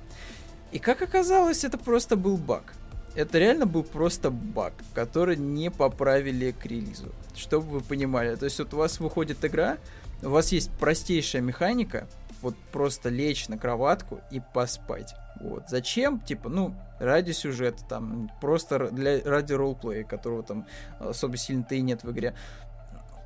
И 0.72 0.78
как 0.78 1.00
оказалось, 1.00 1.64
это 1.64 1.78
просто 1.78 2.16
был 2.16 2.36
баг. 2.36 2.74
Это 3.14 3.38
реально 3.38 3.64
был 3.64 3.82
просто 3.82 4.30
баг, 4.30 4.74
который 4.94 5.36
не 5.36 5.70
поправили 5.70 6.50
к 6.50 6.66
релизу. 6.66 7.14
Чтобы 7.34 7.78
вы 7.78 7.80
понимали. 7.80 8.36
То 8.36 8.44
есть 8.44 8.58
вот 8.58 8.74
у 8.74 8.76
вас 8.76 9.00
выходит 9.00 9.42
игра, 9.42 9.78
у 10.22 10.28
вас 10.28 10.52
есть 10.52 10.70
простейшая 10.72 11.40
механика, 11.40 12.06
вот 12.42 12.56
просто 12.72 13.08
лечь 13.08 13.48
на 13.48 13.56
кроватку 13.56 14.20
и 14.30 14.42
поспать. 14.52 15.14
Вот. 15.40 15.68
Зачем? 15.68 16.20
Типа, 16.20 16.48
ну, 16.48 16.74
ради 16.98 17.32
сюжета, 17.32 17.84
там, 17.88 18.30
просто 18.40 18.90
для, 18.90 19.22
ради 19.22 19.52
ролплея, 19.52 20.04
которого 20.04 20.42
там 20.42 20.66
особо 20.98 21.36
сильно-то 21.36 21.74
и 21.74 21.80
нет 21.80 22.02
в 22.02 22.10
игре. 22.10 22.34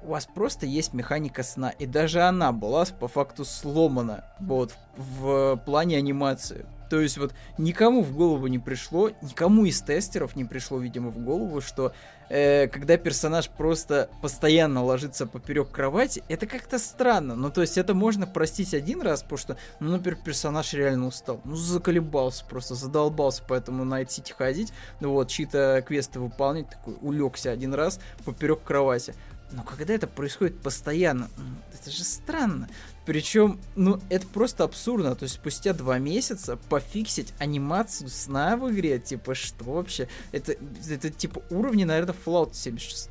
У 0.02 0.08
вас 0.10 0.26
просто 0.26 0.66
есть 0.66 0.94
механика 0.94 1.42
сна, 1.42 1.70
и 1.70 1.86
даже 1.86 2.22
она 2.22 2.50
была 2.50 2.84
по 2.98 3.06
факту 3.06 3.44
сломана, 3.44 4.24
вот, 4.40 4.74
в, 4.96 5.54
в 5.54 5.56
плане 5.64 5.96
анимации. 5.96 6.66
То 6.92 7.00
есть 7.00 7.16
вот 7.16 7.32
никому 7.56 8.02
в 8.02 8.14
голову 8.14 8.48
не 8.48 8.58
пришло, 8.58 9.12
никому 9.22 9.64
из 9.64 9.80
тестеров 9.80 10.36
не 10.36 10.44
пришло, 10.44 10.76
видимо, 10.76 11.08
в 11.08 11.16
голову, 11.16 11.62
что 11.62 11.94
э, 12.28 12.68
когда 12.68 12.98
персонаж 12.98 13.48
просто 13.48 14.10
постоянно 14.20 14.84
ложится 14.84 15.26
поперек 15.26 15.70
кровати, 15.70 16.22
это 16.28 16.46
как-то 16.46 16.78
странно. 16.78 17.34
Ну, 17.34 17.50
то 17.50 17.62
есть 17.62 17.78
это 17.78 17.94
можно 17.94 18.26
простить 18.26 18.74
один 18.74 19.00
раз, 19.00 19.22
потому 19.22 19.38
что, 19.38 19.56
ну, 19.80 19.92
например, 19.92 20.18
персонаж 20.22 20.74
реально 20.74 21.06
устал. 21.06 21.40
Ну, 21.44 21.56
заколебался 21.56 22.44
просто, 22.44 22.74
задолбался, 22.74 23.42
поэтому 23.48 23.86
на 23.86 24.02
City 24.02 24.34
ходить, 24.36 24.70
ну 25.00 25.12
вот, 25.12 25.28
чьи-то 25.28 25.82
квесты 25.88 26.20
выполнять, 26.20 26.68
такой, 26.68 26.98
улегся 27.00 27.52
один 27.52 27.72
раз 27.72 28.00
поперек 28.26 28.62
кровати. 28.64 29.14
Но 29.52 29.62
когда 29.62 29.94
это 29.94 30.06
происходит 30.06 30.60
постоянно, 30.60 31.28
это 31.72 31.90
же 31.90 32.04
странно. 32.04 32.68
Причем, 33.04 33.58
ну, 33.74 34.00
это 34.10 34.26
просто 34.26 34.64
абсурдно. 34.64 35.14
То 35.14 35.24
есть 35.24 35.36
спустя 35.36 35.72
два 35.72 35.98
месяца 35.98 36.56
пофиксить 36.68 37.34
анимацию 37.38 38.08
сна 38.08 38.56
в 38.56 38.70
игре, 38.70 38.98
типа, 38.98 39.34
что 39.34 39.64
вообще? 39.64 40.08
Это, 40.30 40.54
это 40.88 41.10
типа 41.10 41.42
уровни, 41.50 41.84
наверное, 41.84 42.14
Fallout 42.24 42.54
76 42.54 43.10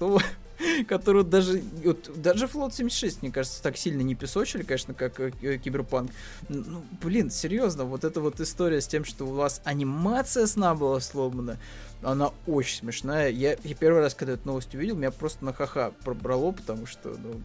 которую 0.88 1.24
даже, 1.24 1.62
вот, 1.84 2.12
даже 2.22 2.46
Fallout 2.46 2.74
76, 2.74 3.22
мне 3.22 3.32
кажется, 3.32 3.62
так 3.62 3.78
сильно 3.78 4.02
не 4.02 4.16
песочили, 4.16 4.64
конечно, 4.64 4.94
как 4.94 5.20
э, 5.20 5.58
Киберпанк. 5.58 6.12
Ну, 6.50 6.84
блин, 7.02 7.30
серьезно, 7.30 7.86
вот 7.86 8.04
эта 8.04 8.22
вот 8.22 8.40
история 8.40 8.82
с 8.82 8.88
тем, 8.88 9.06
что 9.06 9.26
у 9.26 9.34
вас 9.34 9.62
анимация 9.64 10.48
сна 10.48 10.76
была 10.76 11.00
сломана, 11.00 11.58
она 12.02 12.32
очень 12.48 12.78
смешная. 12.78 13.30
Я, 13.30 13.58
я 13.64 13.76
первый 13.76 14.02
раз, 14.02 14.14
когда 14.14 14.34
эту 14.34 14.48
новость 14.48 14.74
увидел, 14.74 14.96
меня 14.96 15.12
просто 15.12 15.46
на 15.46 15.54
ха-ха 15.54 15.92
пробрало, 16.04 16.52
потому 16.52 16.86
что, 16.86 17.10
ну, 17.10 17.42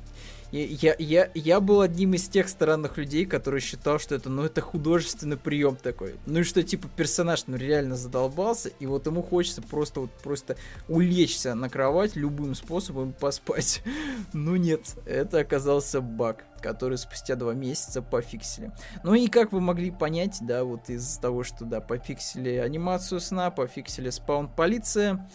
я, 0.53 0.95
я, 0.99 1.31
я 1.35 1.61
был 1.61 1.81
одним 1.81 2.15
из 2.15 2.29
тех 2.29 2.49
странных 2.49 2.97
людей, 2.97 3.27
которые 3.27 3.61
считал, 3.61 3.99
что 3.99 4.15
это, 4.15 4.31
ну, 4.31 4.45
это 4.45 4.61
художественный 4.61 5.37
прием 5.37 5.77
такой. 5.77 6.15
Ну 6.27 6.41
и 6.41 6.43
что, 6.45 6.63
типа, 6.63 6.89
персонаж, 6.97 7.45
ну, 7.47 7.57
реально 7.57 7.97
задолбался, 7.97 8.69
и 8.69 8.87
вот 8.87 9.07
ему 9.07 9.23
хочется 9.23 9.63
просто 9.63 10.01
вот 10.01 10.11
просто 10.23 10.57
улечься 10.89 11.55
на 11.55 11.69
кровать 11.69 12.17
любым 12.17 12.55
способом 12.55 13.13
поспать. 13.13 13.83
Ну 14.33 14.57
нет, 14.57 14.81
это 15.07 15.41
оказался 15.41 16.01
баг, 16.01 16.45
который 16.61 16.99
спустя 16.99 17.37
два 17.37 17.55
месяца 17.55 18.03
пофиксили. 18.03 18.73
Ну 19.03 19.15
и 19.15 19.29
как 19.29 19.53
вы 19.53 19.61
могли 19.61 19.91
понять, 19.91 20.39
да, 20.41 20.65
вот 20.65 20.89
из 20.91 21.19
того, 21.19 21.43
что, 21.43 21.65
да, 21.65 21.81
пофиксили 21.81 22.57
анимацию 22.57 23.21
сна, 23.21 23.51
пофиксили 23.51 24.11
спаун 24.11 24.49
полиция, 24.49 25.29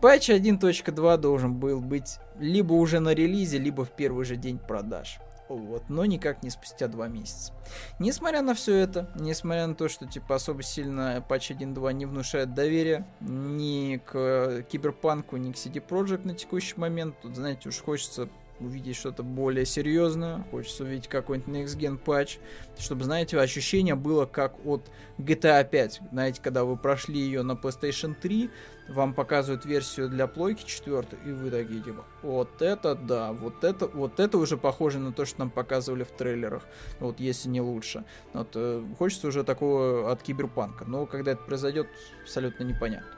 Патч 0.00 0.30
1.2 0.30 1.16
должен 1.16 1.54
был 1.54 1.80
быть 1.80 2.18
либо 2.38 2.74
уже 2.74 3.00
на 3.00 3.14
релизе, 3.14 3.58
либо 3.58 3.84
в 3.84 3.90
первый 3.90 4.24
же 4.24 4.36
день 4.36 4.58
продаж. 4.58 5.18
Вот, 5.48 5.88
но 5.88 6.04
никак 6.04 6.42
не 6.42 6.50
спустя 6.50 6.88
два 6.88 7.06
месяца. 7.06 7.52
Несмотря 7.98 8.42
на 8.42 8.54
все 8.54 8.74
это, 8.76 9.10
несмотря 9.14 9.66
на 9.66 9.74
то, 9.74 9.88
что 9.88 10.06
типа 10.06 10.34
особо 10.34 10.62
сильно 10.62 11.24
патч 11.26 11.52
1.2 11.52 11.92
не 11.92 12.06
внушает 12.06 12.52
доверия 12.52 13.06
ни 13.20 14.00
к 14.04 14.64
Киберпанку, 14.68 15.36
ни 15.36 15.52
к 15.52 15.54
CD 15.54 15.84
Projekt 15.86 16.26
на 16.26 16.34
текущий 16.34 16.74
момент, 16.76 17.14
тут, 17.22 17.36
знаете, 17.36 17.68
уж 17.68 17.80
хочется 17.80 18.28
увидеть 18.60 18.96
что-то 18.96 19.22
более 19.22 19.66
серьезное, 19.66 20.44
хочется 20.50 20.84
увидеть 20.84 21.08
какой-нибудь 21.08 21.54
Next 21.54 21.78
Gen 21.78 21.98
патч, 21.98 22.38
чтобы, 22.78 23.04
знаете, 23.04 23.38
ощущение 23.38 23.94
было 23.94 24.26
как 24.26 24.54
от 24.64 24.90
GTA 25.18 25.68
5. 25.68 26.00
Знаете, 26.12 26.40
когда 26.42 26.64
вы 26.64 26.76
прошли 26.76 27.18
ее 27.18 27.42
на 27.42 27.52
PlayStation 27.52 28.14
3, 28.14 28.50
вам 28.88 29.14
показывают 29.14 29.64
версию 29.64 30.08
для 30.08 30.26
плойки 30.26 30.64
4, 30.64 31.06
и 31.24 31.32
вы 31.32 31.50
такие, 31.50 31.82
типа, 31.82 32.04
вот 32.22 32.62
это 32.62 32.94
да, 32.94 33.32
вот 33.32 33.64
это, 33.64 33.88
вот 33.88 34.20
это 34.20 34.38
уже 34.38 34.56
похоже 34.56 34.98
на 34.98 35.12
то, 35.12 35.24
что 35.24 35.40
нам 35.40 35.50
показывали 35.50 36.04
в 36.04 36.10
трейлерах, 36.10 36.62
вот 37.00 37.20
если 37.20 37.48
не 37.48 37.60
лучше. 37.60 38.04
Вот, 38.32 38.48
э, 38.54 38.84
хочется 38.98 39.28
уже 39.28 39.44
такого 39.44 40.10
от 40.10 40.22
Киберпанка, 40.22 40.84
но 40.86 41.06
когда 41.06 41.32
это 41.32 41.42
произойдет, 41.42 41.88
абсолютно 42.22 42.64
непонятно. 42.64 43.08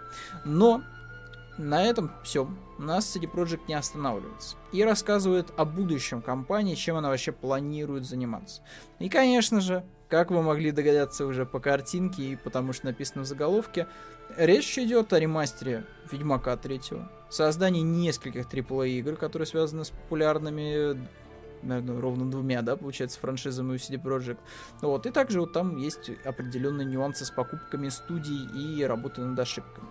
Но 0.45 0.83
на 1.59 1.85
этом 1.85 2.13
все. 2.25 2.49
Нас 2.79 3.15
CD 3.15 3.31
Projekt 3.31 3.63
не 3.69 3.75
останавливается. 3.75 4.57
И 4.73 4.83
рассказывает 4.83 5.53
о 5.57 5.65
будущем 5.65 6.23
компании, 6.23 6.75
чем 6.75 6.97
она 6.97 7.09
вообще 7.09 7.33
планирует 7.33 8.05
заниматься. 8.05 8.63
И, 8.99 9.09
конечно 9.09 9.61
же, 9.61 9.85
как 10.09 10.31
вы 10.31 10.43
могли 10.43 10.71
догадаться 10.71 11.27
уже 11.27 11.45
по 11.45 11.61
картинке 11.61 12.23
и 12.23 12.37
потому 12.37 12.73
что 12.73 12.87
написано 12.87 13.25
в 13.25 13.27
заголовке, 13.27 13.87
речь 14.37 14.79
идет 14.79 15.13
о 15.13 15.19
ремастере 15.21 15.85
Ведьмака 16.11 16.57
3, 16.57 16.81
создании 17.29 17.83
нескольких 17.83 18.47
AAA 18.47 18.89
игр, 18.91 19.17
которые 19.17 19.47
связаны 19.47 19.85
с 19.85 19.91
популярными 19.91 20.99
наверное, 21.63 22.01
ровно 22.01 22.31
двумя, 22.31 22.63
да, 22.63 22.77
получается, 22.77 23.19
франшизами 23.19 23.73
у 23.73 23.75
CD 23.75 24.01
Projekt. 24.01 24.39
Вот, 24.81 25.07
и 25.07 25.11
также 25.11 25.41
вот 25.41 25.53
там 25.53 25.77
есть 25.77 26.11
определенные 26.25 26.87
нюансы 26.87 27.25
с 27.25 27.31
покупками 27.31 27.89
студий 27.89 28.47
и 28.55 28.85
работы 28.85 29.23
над 29.23 29.39
ошибками. 29.39 29.89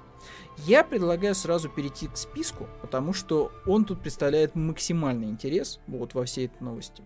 Я 0.58 0.84
предлагаю 0.84 1.36
сразу 1.36 1.70
перейти 1.70 2.08
к 2.08 2.18
списку, 2.18 2.68
потому 2.82 3.14
что 3.14 3.52
он 3.66 3.86
тут 3.86 4.02
представляет 4.02 4.56
максимальный 4.56 5.28
интерес 5.28 5.80
вот 5.88 6.14
во 6.14 6.26
всей 6.26 6.48
этой 6.48 6.62
новости. 6.62 7.04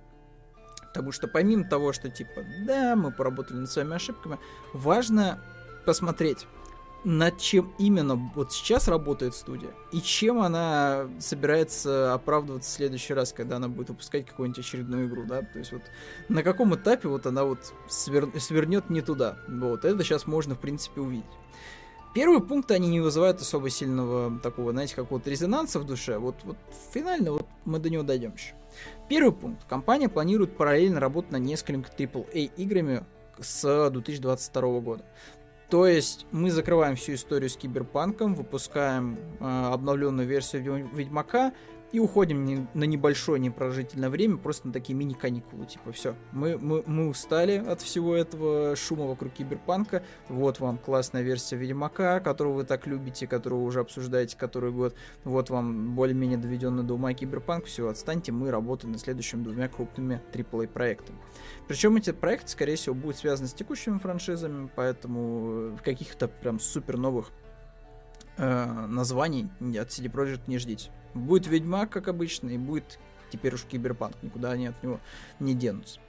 Потому 0.87 1.11
что 1.11 1.27
помимо 1.27 1.63
того, 1.63 1.93
что 1.93 2.09
типа, 2.09 2.43
да, 2.65 2.95
мы 2.95 3.11
поработали 3.11 3.57
над 3.57 3.71
своими 3.71 3.95
ошибками, 3.95 4.37
важно 4.73 5.41
посмотреть, 5.85 6.47
над 7.03 7.39
чем 7.39 7.73
именно 7.79 8.15
вот 8.35 8.51
сейчас 8.53 8.87
работает 8.87 9.33
студия 9.33 9.71
и 9.91 10.01
чем 10.01 10.39
она 10.39 11.09
собирается 11.19 12.13
оправдываться 12.13 12.69
в 12.69 12.73
следующий 12.73 13.13
раз, 13.13 13.33
когда 13.33 13.55
она 13.55 13.67
будет 13.67 13.89
выпускать 13.89 14.27
какую-нибудь 14.27 14.59
очередную 14.59 15.07
игру, 15.07 15.23
да, 15.25 15.41
то 15.41 15.59
есть 15.59 15.71
вот 15.71 15.81
на 16.29 16.43
каком 16.43 16.75
этапе 16.75 17.07
вот 17.07 17.25
она 17.25 17.43
вот 17.43 17.73
свер... 17.89 18.29
свернет 18.39 18.89
не 18.89 19.01
туда, 19.01 19.37
вот, 19.47 19.83
это 19.83 20.03
сейчас 20.03 20.27
можно 20.27 20.55
в 20.55 20.59
принципе 20.59 21.01
увидеть. 21.01 21.25
Первый 22.13 22.41
пункт 22.41 22.69
они 22.71 22.89
не 22.89 22.99
вызывают 22.99 23.39
особо 23.39 23.69
сильного 23.69 24.37
такого, 24.39 24.71
знаете, 24.71 24.95
какого-то 24.95 25.29
резонанса 25.29 25.79
в 25.79 25.85
душе. 25.85 26.17
Вот, 26.17 26.35
вот 26.43 26.57
финально 26.93 27.31
вот 27.31 27.47
мы 27.63 27.79
до 27.79 27.89
него 27.89 28.03
дойдем 28.03 28.33
еще. 28.33 28.53
Первый 29.07 29.31
пункт. 29.31 29.63
Компания 29.69 30.09
планирует 30.09 30.57
параллельно 30.57 30.99
работать 30.99 31.31
над 31.31 31.41
несколькими 31.41 31.83
AAA 31.83 32.51
играми 32.57 33.05
с 33.39 33.89
2022 33.89 34.79
года. 34.81 35.05
То 35.69 35.87
есть 35.87 36.25
мы 36.31 36.51
закрываем 36.51 36.97
всю 36.97 37.13
историю 37.13 37.49
с 37.49 37.55
Киберпанком, 37.55 38.35
выпускаем 38.35 39.17
э, 39.39 39.69
обновленную 39.71 40.27
версию 40.27 40.89
Ведьмака, 40.93 41.53
и 41.91 41.99
уходим 41.99 42.45
не, 42.45 42.67
на 42.73 42.85
небольшое 42.85 43.39
непрожительное 43.39 44.09
время, 44.09 44.37
просто 44.37 44.67
на 44.67 44.73
такие 44.73 44.95
мини-каникулы, 44.95 45.65
типа, 45.65 45.91
все, 45.91 46.15
мы, 46.31 46.57
мы, 46.57 46.83
мы 46.85 47.09
устали 47.09 47.57
от 47.57 47.81
всего 47.81 48.15
этого 48.15 48.75
шума 48.75 49.05
вокруг 49.05 49.33
Киберпанка, 49.33 50.03
вот 50.29 50.59
вам 50.59 50.77
классная 50.77 51.21
версия 51.21 51.57
Ведьмака, 51.57 52.19
которую 52.19 52.55
вы 52.55 52.63
так 52.63 52.87
любите, 52.87 53.27
которую 53.27 53.63
уже 53.63 53.79
обсуждаете 53.79 54.37
который 54.37 54.71
год, 54.71 54.95
вот 55.23 55.49
вам 55.49 55.95
более-менее 55.95 56.37
доведенный 56.37 56.83
до 56.83 56.95
ума 56.95 57.13
Киберпанк, 57.13 57.65
все, 57.65 57.87
отстаньте, 57.87 58.31
мы 58.31 58.51
работаем 58.51 58.93
над 58.93 59.01
следующими 59.01 59.43
двумя 59.43 59.67
крупными 59.67 60.21
AAA 60.33 60.67
проектами. 60.67 61.19
Причем 61.67 61.95
эти 61.97 62.11
проекты, 62.11 62.49
скорее 62.49 62.75
всего, 62.75 62.95
будут 62.95 63.17
связаны 63.17 63.47
с 63.47 63.53
текущими 63.53 63.97
франшизами, 63.97 64.69
поэтому 64.75 65.77
каких-то 65.83 66.27
прям 66.27 66.59
супер 66.59 66.97
новых 66.97 67.31
э, 68.41 68.87
названий 68.87 69.49
от 69.59 69.89
CD 69.89 70.11
Projekt 70.11 70.41
не 70.47 70.57
ждите. 70.57 70.89
Будет 71.13 71.47
Ведьмак, 71.47 71.89
как 71.89 72.07
обычно, 72.07 72.49
и 72.49 72.57
будет 72.57 72.99
теперь 73.31 73.53
уж 73.53 73.63
Киберпанк. 73.63 74.15
Никуда 74.21 74.51
они 74.51 74.67
от 74.67 74.83
него 74.83 74.99
не 75.39 75.53
денутся. 75.53 75.99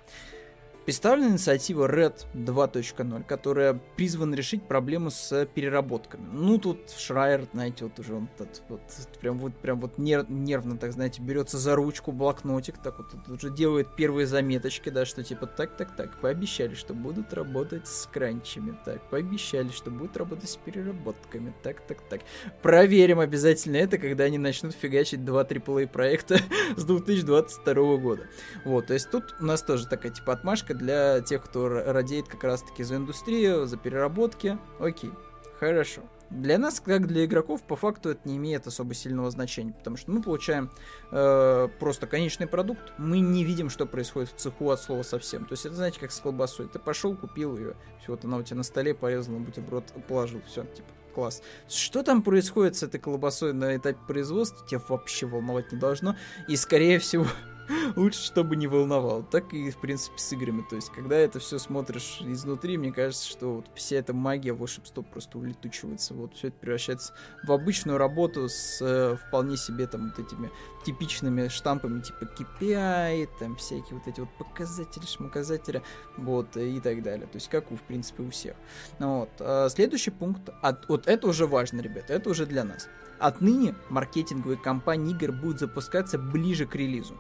Представлена 0.84 1.28
инициатива 1.28 1.86
Red 1.86 2.26
2.0, 2.34 3.24
которая 3.24 3.80
призвана 3.96 4.34
решить 4.34 4.64
проблему 4.64 5.10
с 5.10 5.46
переработками. 5.54 6.26
Ну, 6.32 6.58
тут 6.58 6.90
Шрайер, 6.90 7.46
знаете, 7.52 7.84
вот 7.84 8.00
уже 8.00 8.14
он 8.16 8.28
тут, 8.36 8.62
вот, 8.68 8.80
прям 9.20 9.38
вот, 9.38 9.54
прям 9.54 9.78
вот 9.78 9.98
нерв, 9.98 10.28
нервно, 10.28 10.76
так 10.76 10.92
знаете, 10.92 11.22
берется 11.22 11.56
за 11.58 11.76
ручку, 11.76 12.10
блокнотик, 12.10 12.78
так 12.82 12.98
вот, 12.98 13.14
вот 13.14 13.28
уже 13.28 13.54
делает 13.54 13.94
первые 13.94 14.26
заметочки, 14.26 14.88
да, 14.88 15.04
что 15.04 15.22
типа 15.22 15.46
так, 15.46 15.76
так, 15.76 15.94
так, 15.94 16.20
пообещали, 16.20 16.74
что 16.74 16.94
будут 16.94 17.32
работать 17.32 17.86
с 17.86 18.06
кранчами, 18.06 18.76
так, 18.84 19.08
пообещали, 19.08 19.68
что 19.68 19.92
будут 19.92 20.16
работать 20.16 20.50
с 20.50 20.56
переработками, 20.56 21.54
так, 21.62 21.80
так, 21.86 21.98
так. 22.08 22.22
Проверим 22.60 23.20
обязательно 23.20 23.76
это, 23.76 23.98
когда 23.98 24.24
они 24.24 24.38
начнут 24.38 24.74
фигачить 24.74 25.24
два 25.24 25.44
AAA 25.44 25.86
проекта 25.86 26.38
с 26.76 26.84
2022 26.84 27.96
года. 27.98 28.26
Вот, 28.64 28.88
то 28.88 28.94
есть 28.94 29.10
тут 29.12 29.36
у 29.38 29.44
нас 29.44 29.62
тоже 29.62 29.86
такая 29.86 30.10
типа 30.10 30.32
отмашка 30.32 30.71
поддержка 30.72 30.74
для 30.74 31.20
тех, 31.20 31.44
кто 31.44 31.68
радеет 31.68 32.28
как 32.28 32.44
раз-таки 32.44 32.82
за 32.82 32.96
индустрию, 32.96 33.66
за 33.66 33.76
переработки. 33.76 34.58
Окей, 34.78 35.11
хорошо. 35.58 36.02
Для 36.30 36.56
нас, 36.56 36.80
как 36.80 37.06
для 37.06 37.26
игроков, 37.26 37.62
по 37.62 37.76
факту 37.76 38.08
это 38.08 38.20
не 38.24 38.38
имеет 38.38 38.66
особо 38.66 38.94
сильного 38.94 39.30
значения, 39.30 39.74
потому 39.74 39.98
что 39.98 40.11
мы 40.11 40.22
получаем 40.22 40.70
э, 41.11 41.68
просто 41.78 42.06
конечный 42.06 42.46
продукт, 42.46 42.94
мы 42.96 43.20
не 43.20 43.44
видим, 43.44 43.68
что 43.68 43.85
происходит 43.85 44.30
в 44.30 44.37
цеху 44.37 44.70
от 44.70 44.80
слова 44.80 45.02
совсем. 45.02 45.44
То 45.44 45.52
есть 45.52 45.66
это, 45.66 45.74
знаете, 45.74 46.00
как 46.00 46.11
с 46.11 46.20
колбасой. 46.20 46.68
Ты 46.68 46.78
пошел, 46.78 47.14
купил 47.14 47.58
ее, 47.58 47.74
все, 48.00 48.12
вот 48.12 48.24
она 48.24 48.38
у 48.38 48.42
тебя 48.42 48.56
на 48.56 48.62
столе 48.62 48.94
порезала, 48.94 49.38
бутерброд 49.38 49.92
положил, 50.08 50.40
все, 50.46 50.64
типа, 50.64 50.88
класс. 51.14 51.42
Что 51.68 52.02
там 52.02 52.22
происходит 52.22 52.76
с 52.76 52.82
этой 52.82 52.98
колбасой 52.98 53.52
на 53.52 53.76
этапе 53.76 53.98
производства, 54.08 54.66
тебя 54.66 54.80
вообще 54.88 55.26
волновать 55.26 55.70
не 55.70 55.78
должно. 55.78 56.16
И, 56.48 56.56
скорее 56.56 56.98
всего, 56.98 57.26
лучше, 57.96 58.20
чтобы 58.20 58.57
не 58.57 58.66
волновал. 58.66 59.22
Так 59.22 59.53
и, 59.53 59.70
в 59.70 59.79
принципе, 59.79 60.18
с 60.18 60.33
играми. 60.33 60.64
То 60.68 60.77
есть, 60.77 60.90
когда 60.90 61.16
это 61.16 61.38
все 61.38 61.59
смотришь 61.59 62.20
изнутри, 62.20 62.79
мне 62.79 62.92
кажется, 62.92 63.29
что 63.29 63.57
вот 63.57 63.66
вся 63.75 63.96
эта 63.96 64.12
магия 64.12 64.53
волшебства 64.53 65.03
просто 65.03 65.38
улетучивается. 65.38 66.14
Вот 66.14 66.35
все 66.35 66.48
это 66.48 66.57
превращается 66.59 67.14
в 67.44 67.53
обычную 67.53 67.98
работу 67.98 68.48
с 68.48 68.79
э, 68.81 69.16
вполне 69.29 69.57
себе 69.57 69.87
там 69.87 70.12
вот 70.14 70.18
этими 70.18 70.51
типичными 70.85 71.48
штампами 71.48 72.01
типа 72.01 72.25
KPI, 72.25 73.29
там 73.38 73.57
всякие 73.57 73.98
вот 73.98 74.07
эти 74.07 74.20
вот 74.20 74.31
показатели, 74.38 75.05
шмаказатели, 75.07 75.83
вот, 76.16 76.57
и 76.57 76.81
так 76.81 77.03
далее. 77.03 77.27
То 77.27 77.37
есть, 77.37 77.48
как 77.48 77.70
у, 77.70 77.77
в 77.77 77.83
принципе, 77.83 78.22
у 78.22 78.31
всех. 78.31 78.57
Вот. 78.98 79.31
А 79.40 79.68
следующий 79.68 80.11
пункт, 80.11 80.48
от, 80.62 80.88
вот 80.88 81.07
это 81.07 81.27
уже 81.27 81.46
важно, 81.46 81.81
ребята, 81.81 82.14
это 82.14 82.31
уже 82.31 82.46
для 82.46 82.64
нас. 82.64 82.88
Отныне 83.22 83.76
маркетинговые 83.88 84.58
кампании 84.58 85.14
игр 85.14 85.30
будут 85.30 85.61
запускаться 85.61 86.18
ближе 86.18 86.66
к 86.66 86.74
релизу. 86.74 87.16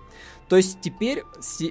То 0.48 0.56
есть 0.56 0.80
теперь 0.80 1.22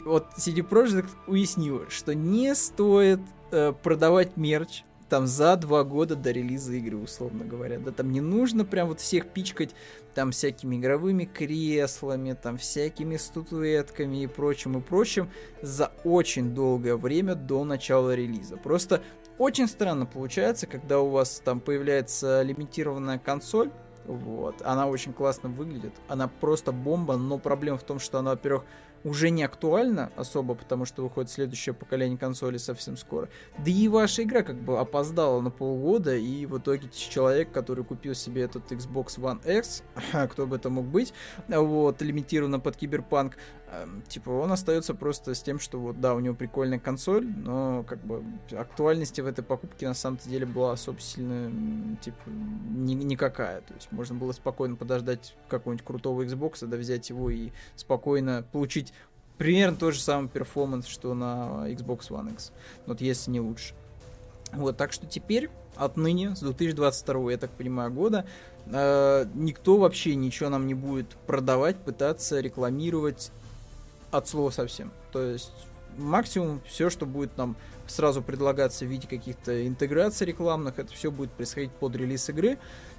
вот 0.06 0.28
CD 0.38 0.68
Projekt 0.68 1.10
уяснила, 1.28 1.90
что 1.90 2.16
не 2.16 2.56
стоит 2.56 3.20
э, 3.52 3.74
продавать 3.74 4.38
мерч 4.38 4.84
там 5.10 5.28
за 5.28 5.58
два 5.58 5.84
года 5.84 6.16
до 6.16 6.32
релиза 6.32 6.76
игры, 6.76 6.96
условно 6.96 7.44
говоря. 7.44 7.78
Да, 7.80 7.92
там 7.92 8.10
не 8.14 8.22
нужно 8.22 8.64
прям 8.64 8.88
вот 8.88 9.02
всех 9.02 9.28
пичкать 9.28 9.76
там 10.16 10.32
всякими 10.32 10.78
игровыми 10.78 11.26
креслами, 11.26 12.32
там 12.32 12.58
всякими 12.58 13.18
статуэтками 13.18 14.24
и 14.24 14.28
прочим, 14.28 14.78
и 14.78 14.82
прочим 14.82 15.30
за 15.62 15.92
очень 16.06 16.56
долгое 16.56 16.96
время 16.96 17.36
до 17.36 17.66
начала 17.66 18.16
релиза. 18.16 18.56
Просто 18.56 19.04
очень 19.38 19.68
странно 19.68 20.06
получается, 20.06 20.66
когда 20.66 21.02
у 21.02 21.10
вас 21.10 21.42
там 21.44 21.60
появляется 21.60 22.42
лимитированная 22.44 23.20
консоль, 23.20 23.70
вот. 24.06 24.62
Она 24.64 24.88
очень 24.88 25.14
классно 25.14 25.50
выглядит. 25.50 25.94
Она 26.08 26.28
просто 26.28 26.72
бомба, 26.72 27.18
но 27.18 27.38
проблема 27.38 27.78
в 27.78 27.84
том, 27.84 28.00
что 28.00 28.20
она, 28.20 28.32
во-первых, 28.32 28.66
уже 29.04 29.30
не 29.30 29.44
актуально 29.44 30.12
особо, 30.16 30.56
потому 30.56 30.86
что 30.86 31.04
выходит 31.04 31.32
следующее 31.32 31.74
поколение 31.74 32.18
консоли 32.18 32.58
совсем 32.58 32.98
скоро. 32.98 33.30
Да 33.58 33.72
и 33.72 33.88
ваша 33.88 34.24
игра 34.24 34.44
как 34.44 34.58
бы 34.62 34.80
опоздала 34.80 35.42
на 35.42 35.50
полгода, 35.50 36.16
и 36.16 36.46
в 36.46 36.58
итоге 36.58 36.90
человек, 36.90 37.52
который 37.52 37.84
купил 37.84 38.14
себе 38.14 38.44
этот 38.44 38.72
Xbox 38.72 39.18
One 39.18 39.60
X, 39.60 39.84
кто 40.32 40.46
бы 40.46 40.58
это 40.58 40.70
мог 40.70 40.86
быть, 40.86 41.14
вот, 41.48 42.02
лимитированно 42.02 42.60
под 42.60 42.78
Киберпанк, 42.78 43.38
типа 44.08 44.30
он 44.30 44.52
остается 44.52 44.94
просто 44.94 45.34
с 45.34 45.42
тем, 45.42 45.60
что 45.60 45.80
вот 45.80 46.00
да, 46.00 46.14
у 46.14 46.20
него 46.20 46.36
прикольная 46.36 46.80
консоль, 46.80 47.26
но 47.26 47.84
как 47.88 48.04
бы 48.04 48.24
актуальности 48.52 49.22
в 49.22 49.28
этой 49.28 49.44
покупке 49.44 49.88
на 49.88 49.94
самом-то 49.94 50.28
деле 50.28 50.46
была 50.46 50.74
особо 50.74 51.00
сильно 51.00 51.98
типа 52.02 52.18
ни, 52.28 52.94
никакая. 52.94 53.62
То 53.62 53.74
есть 53.74 53.92
можно 53.92 54.16
было 54.16 54.32
спокойно 54.34 54.76
подождать 54.76 55.36
какого-нибудь 55.48 55.86
крутого 55.86 56.24
Xbox, 56.24 56.66
да 56.66 56.78
взять 56.78 57.10
его 57.10 57.30
и 57.30 57.52
спокойно 57.76 58.46
получить 58.52 58.94
примерно 59.38 59.78
тот 59.78 59.94
же 59.94 60.02
самый 60.02 60.30
перформанс, 60.30 60.86
что 60.86 61.14
на 61.14 61.68
Xbox 61.70 62.10
One 62.10 62.34
X. 62.34 62.52
Вот 62.86 63.02
если 63.02 63.32
не 63.32 63.40
лучше. 63.40 63.74
Вот, 64.54 64.76
так 64.76 64.92
что 64.92 65.08
теперь, 65.08 65.50
отныне, 65.78 66.36
с 66.36 66.42
2022, 66.42 67.32
я 67.32 67.38
так 67.38 67.52
понимаю, 67.52 67.92
года, 67.92 68.26
э, 68.66 69.26
никто 69.34 69.78
вообще 69.78 70.16
ничего 70.16 70.50
нам 70.50 70.68
не 70.68 70.74
будет 70.74 71.16
продавать, 71.26 71.78
пытаться 71.78 72.42
рекламировать 72.42 73.32
от 74.12 74.28
слова 74.28 74.50
совсем. 74.52 74.92
То 75.12 75.22
есть 75.24 75.52
максимум 75.98 76.62
все, 76.68 76.90
что 76.90 77.06
будет 77.06 77.38
нам 77.38 77.56
сразу 77.88 78.22
предлагаться 78.22 78.86
в 78.86 78.88
виде 78.88 79.08
каких-то 79.08 79.68
интеграций 79.68 80.28
рекламных, 80.28 80.80
это 80.80 80.94
все 80.94 81.12
будет 81.12 81.32
происходить 81.32 81.72
под 81.72 81.96
релиз 81.96 82.30
игры. 82.30 82.58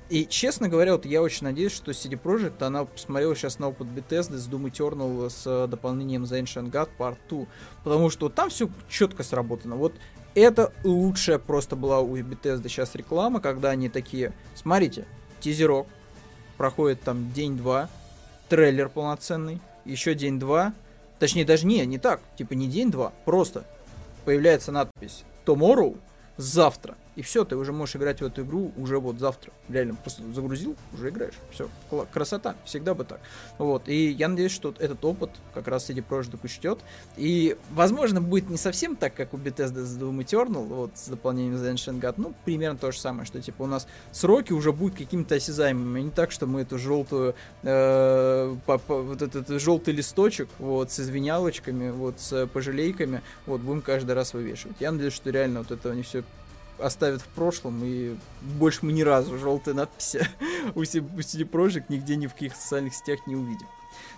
И, 0.09 0.27
честно 0.27 0.69
говоря, 0.69 0.93
вот 0.93 1.07
я 1.07 1.23
очень 1.23 1.45
надеюсь, 1.45 1.73
что 1.73 1.93
CD 1.93 2.21
Projekt, 2.21 2.63
она 2.63 2.85
посмотрела 2.85 3.35
сейчас 3.35 3.59
на 3.59 3.69
опыт 3.69 3.87
Bethesda 3.89 4.37
с 4.37 4.47
Doom 4.47 4.71
Eternal 4.71 5.31
с 5.31 5.67
дополнением 5.69 6.25
The 6.25 6.43
Ancient 6.43 6.71
God 6.71 6.91
Part 6.99 7.17
2, 7.31 7.47
потому 7.83 8.11
что 8.11 8.29
там 8.29 8.51
все 8.51 8.69
четко 8.91 9.23
сработано. 9.23 9.77
Вот 9.77 9.95
это 10.35 10.73
лучшая 10.85 11.39
просто 11.39 11.77
была 11.77 12.01
у 12.01 12.17
Bethesda 12.17 12.69
сейчас 12.69 12.95
реклама, 12.95 13.41
когда 13.41 13.71
они 13.71 13.89
такие, 13.89 14.35
смотрите, 14.55 15.07
тизерок, 15.41 15.87
проходит 16.59 17.01
там 17.01 17.33
день-два, 17.33 17.89
трейлер 18.51 18.91
полноценный, 18.91 19.61
еще 19.87 20.15
день-два, 20.15 20.75
Точнее, 21.23 21.45
даже 21.45 21.67
не, 21.69 21.87
не 21.87 21.99
так. 21.99 22.21
Типа 22.37 22.55
не 22.55 22.67
день-два. 22.67 23.13
Просто 23.25 23.63
появляется 24.25 24.73
надпись 24.73 25.23
Tomorrow, 25.47 25.97
завтра. 26.37 26.97
И 27.15 27.23
все, 27.23 27.45
ты 27.45 27.57
уже 27.57 27.73
можешь 27.73 27.97
играть 27.97 28.21
в 28.21 28.25
эту 28.25 28.43
игру 28.43 28.73
уже 28.77 28.99
вот 28.99 29.19
завтра. 29.19 29.53
Реально, 29.69 29.95
просто 29.95 30.23
загрузил, 30.33 30.77
уже 30.95 31.11
играешь. 31.11 31.35
Все, 31.51 31.69
красота, 32.11 32.57
всегда 32.65 32.95
бы 32.95 33.05
так. 33.05 33.21
Вот, 33.59 33.89
и 33.89 34.11
я 34.11 34.29
надеюсь, 34.29 34.53
что 34.53 34.75
этот 34.79 35.05
опыт 35.05 35.31
как 35.53 35.69
раз 35.69 35.89
CD 35.89 36.03
Projekt 36.07 36.39
учтет. 36.43 36.79
И, 37.17 37.57
возможно, 37.71 38.23
будет 38.23 38.49
не 38.49 38.57
совсем 38.57 38.97
так, 38.97 39.15
как 39.15 39.35
у 39.35 39.37
Bethesda 39.37 39.83
с 39.83 39.99
Doom 39.99 40.25
Eternal, 40.25 40.65
вот, 40.65 40.93
с 40.95 41.09
дополнением 41.09 41.57
The 41.57 41.75
Ancient 41.75 42.01
God. 42.01 42.15
Ну, 42.17 42.35
примерно 42.47 42.79
то 42.79 42.91
же 42.93 42.99
самое, 42.99 43.27
что, 43.27 43.41
типа, 43.43 43.65
у 43.65 43.67
нас 43.67 43.87
сроки 44.11 44.55
уже 44.55 44.73
будут 44.73 44.97
какими-то 44.97 45.35
осязаемыми. 45.35 46.01
Не 46.01 46.11
так, 46.11 46.31
что 46.31 46.47
мы 46.47 46.63
эту 46.63 46.79
желтую, 46.79 47.35
э, 47.63 48.57
по, 48.65 48.79
по, 48.79 49.03
вот 49.03 49.21
этот 49.21 49.49
желтый 49.61 49.93
листочек, 49.93 50.49
вот, 50.59 50.91
с 50.91 51.01
извинялочками, 51.01 51.91
вот, 51.91 52.21
с 52.21 52.47
пожалейками, 52.47 53.21
вот, 53.45 53.61
будем 53.61 53.83
каждый 53.83 54.13
раз 54.13 54.33
вывешивать. 54.33 54.77
Я 54.81 54.93
надеюсь, 54.93 55.13
что 55.13 55.29
реально 55.31 55.61
вот 55.61 55.71
это 55.71 55.91
они 55.91 56.03
все 56.03 56.25
оставят 56.79 57.23
в 57.23 57.29
прошлом, 57.29 57.81
и 57.85 58.17
больше 58.59 58.81
мы 58.83 58.93
ни 58.93 59.03
разу 59.03 59.39
желтые 59.39 59.75
надписи 59.75 60.27
у 60.75 60.83
CD 60.83 61.49
Projekt 61.49 61.85
нигде 61.89 62.17
ни 62.17 62.27
в 62.27 62.33
каких 62.33 62.55
социальных 62.57 62.95
сетях 62.95 63.27
не 63.27 63.37
увидим. 63.37 63.67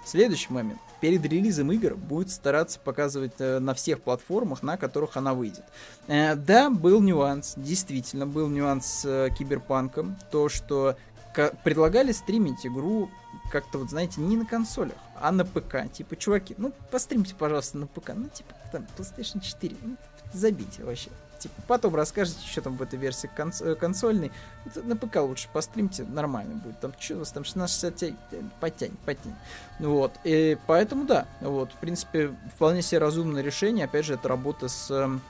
Следующий 0.04 0.52
момент. 0.52 0.80
Перед 1.00 1.24
релизом 1.24 1.72
игр 1.72 1.94
будет 1.96 2.30
стараться 2.30 2.78
показывать 2.78 3.32
э, 3.38 3.58
на 3.58 3.74
всех 3.74 4.02
платформах, 4.02 4.62
на 4.62 4.76
которых 4.76 5.16
она 5.16 5.34
выйдет. 5.34 5.64
Э, 6.06 6.34
да, 6.34 6.70
был 6.70 7.00
нюанс, 7.00 7.54
действительно, 7.56 8.26
был 8.26 8.48
нюанс 8.48 8.86
с 8.86 9.04
э, 9.04 9.30
Киберпанком. 9.36 10.16
То, 10.30 10.48
что 10.48 10.96
предлагали 11.64 12.12
стримить 12.12 12.64
игру 12.64 13.10
как-то, 13.50 13.78
вот 13.78 13.90
знаете, 13.90 14.20
не 14.20 14.36
на 14.36 14.46
консолях, 14.46 14.96
а 15.20 15.32
на 15.32 15.44
ПК. 15.44 15.90
Типа, 15.92 16.16
чуваки, 16.16 16.54
ну, 16.58 16.72
постримите, 16.90 17.34
пожалуйста, 17.34 17.78
на 17.78 17.86
ПК. 17.86 18.12
Ну, 18.14 18.28
типа, 18.28 18.54
там, 18.70 18.86
PlayStation 18.96 19.40
4. 19.40 19.76
Ну, 19.82 19.96
забейте 20.32 20.84
вообще. 20.84 21.10
Типа, 21.38 21.54
потом 21.66 21.94
расскажете, 21.94 22.38
что 22.46 22.62
там 22.62 22.76
в 22.76 22.82
этой 22.82 22.98
версии 22.98 23.28
конс- 23.36 23.62
э, 23.64 23.74
консольной. 23.74 24.32
Это 24.66 24.82
на 24.82 24.96
ПК 24.96 25.16
лучше 25.16 25.48
постримьте, 25.52 26.04
нормально 26.04 26.54
будет. 26.54 26.80
Там 26.80 26.92
что 26.98 27.16
у 27.16 27.18
вас 27.20 27.32
там 27.32 27.44
1660 27.44 27.94
Ti, 28.02 28.16
э, 28.32 28.42
потянь, 28.60 28.96
потянь. 29.04 29.34
Вот. 29.78 30.12
И 30.24 30.56
поэтому 30.66 31.04
да, 31.04 31.26
вот, 31.40 31.72
в 31.72 31.76
принципе, 31.76 32.34
вполне 32.54 32.82
себе 32.82 32.98
разумное 32.98 33.42
решение. 33.42 33.84
Опять 33.84 34.06
же, 34.06 34.14
это 34.14 34.28
работа 34.28 34.68
с 34.68 34.90
эм, 34.90 35.20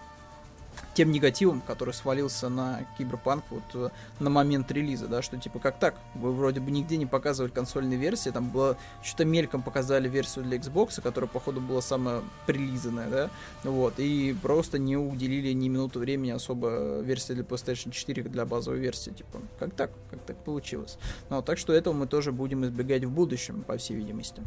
тем 0.94 1.10
негативом, 1.10 1.60
который 1.60 1.94
свалился 1.94 2.48
на 2.48 2.86
Киберпанк 2.96 3.44
вот 3.50 3.62
э, 3.74 3.88
на 4.20 4.30
момент 4.30 4.70
релиза, 4.70 5.08
да, 5.08 5.22
что 5.22 5.36
типа 5.36 5.58
как 5.58 5.78
так, 5.78 5.94
вы 6.14 6.32
вроде 6.32 6.60
бы 6.60 6.70
нигде 6.70 6.96
не 6.96 7.06
показывали 7.06 7.50
консольные 7.50 7.98
версии, 7.98 8.30
там 8.30 8.50
было 8.50 8.76
что-то 9.02 9.24
мельком 9.24 9.62
показали 9.62 10.08
версию 10.08 10.44
для 10.44 10.58
Xbox, 10.58 11.00
которая 11.00 11.28
походу 11.28 11.60
была 11.60 11.80
самая 11.80 12.22
прилизанная, 12.46 13.08
да, 13.08 13.30
вот, 13.64 13.94
и 13.98 14.34
просто 14.42 14.78
не 14.78 14.96
уделили 14.96 15.52
ни 15.52 15.68
минуты 15.68 15.98
времени 15.98 16.30
особо 16.30 17.00
версии 17.00 17.32
для 17.32 17.44
PlayStation 17.44 17.90
4 17.90 18.22
для 18.24 18.44
базовой 18.44 18.78
версии, 18.78 19.10
типа, 19.10 19.40
как 19.58 19.74
так, 19.74 19.90
как 20.10 20.20
так 20.20 20.36
получилось. 20.44 20.98
Ну, 21.30 21.42
так 21.42 21.58
что 21.58 21.72
этого 21.72 21.94
мы 21.94 22.06
тоже 22.06 22.32
будем 22.32 22.64
избегать 22.64 23.04
в 23.04 23.10
будущем, 23.10 23.62
по 23.62 23.76
всей 23.76 23.96
видимости. 23.96 24.42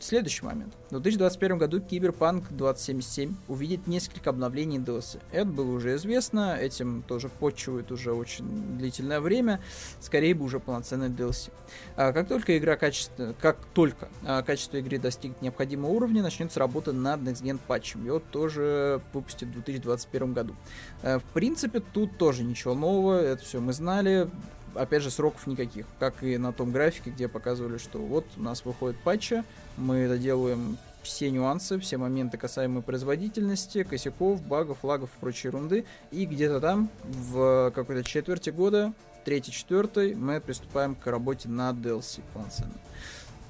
Следующий 0.00 0.44
момент. 0.44 0.74
В 0.86 1.00
2021 1.00 1.58
году 1.58 1.80
Киберпанк 1.80 2.48
2077 2.50 3.34
увидит 3.48 3.88
несколько 3.88 4.30
обновлений 4.30 4.78
DLC. 4.78 5.20
Это 5.32 5.46
было 5.46 5.72
уже 5.72 5.96
известно, 5.96 6.56
этим 6.56 7.02
тоже 7.02 7.28
почивают 7.28 7.90
уже 7.90 8.12
очень 8.12 8.78
длительное 8.78 9.20
время. 9.20 9.60
Скорее 10.00 10.34
бы 10.36 10.44
уже 10.44 10.60
полноценный 10.60 11.08
DLC. 11.08 11.50
А 11.96 12.12
как 12.12 12.28
только 12.28 12.56
игра 12.56 12.76
качество, 12.76 13.34
как 13.40 13.58
только 13.74 14.08
а, 14.24 14.42
качество 14.42 14.76
игры 14.76 14.98
достигнет 14.98 15.42
необходимого 15.42 15.90
уровня, 15.90 16.22
начнется 16.22 16.60
работа 16.60 16.92
над 16.92 17.20
Next 17.22 17.42
Gen 17.42 17.58
патчем. 17.66 18.04
Его 18.06 18.20
тоже 18.20 19.00
выпустят 19.12 19.48
в 19.48 19.52
2021 19.52 20.32
году. 20.32 20.54
А, 21.02 21.18
в 21.18 21.24
принципе, 21.34 21.80
тут 21.80 22.16
тоже 22.18 22.44
ничего 22.44 22.74
нового, 22.74 23.20
это 23.20 23.42
все 23.42 23.58
мы 23.60 23.72
знали 23.72 24.30
опять 24.78 25.02
же, 25.02 25.10
сроков 25.10 25.46
никаких, 25.46 25.86
как 25.98 26.22
и 26.22 26.38
на 26.38 26.52
том 26.52 26.72
графике, 26.72 27.10
где 27.10 27.28
показывали, 27.28 27.78
что 27.78 27.98
вот 27.98 28.24
у 28.36 28.42
нас 28.42 28.64
выходит 28.64 28.98
патча, 29.00 29.44
мы 29.76 30.08
доделываем 30.08 30.78
все 31.02 31.30
нюансы, 31.30 31.78
все 31.78 31.96
моменты, 31.96 32.38
касаемые 32.38 32.82
производительности, 32.82 33.82
косяков, 33.82 34.42
багов, 34.42 34.78
лагов 34.82 35.10
и 35.16 35.20
прочей 35.20 35.48
ерунды, 35.48 35.84
и 36.10 36.26
где-то 36.26 36.60
там 36.60 36.90
в 37.04 37.72
какой-то 37.74 38.04
четверти 38.04 38.50
года, 38.50 38.92
третий, 39.24 39.52
четвертый, 39.52 40.14
мы 40.14 40.40
приступаем 40.40 40.94
к 40.94 41.06
работе 41.06 41.48
над 41.48 41.76
DLC 41.76 42.20
полноценно. 42.32 42.74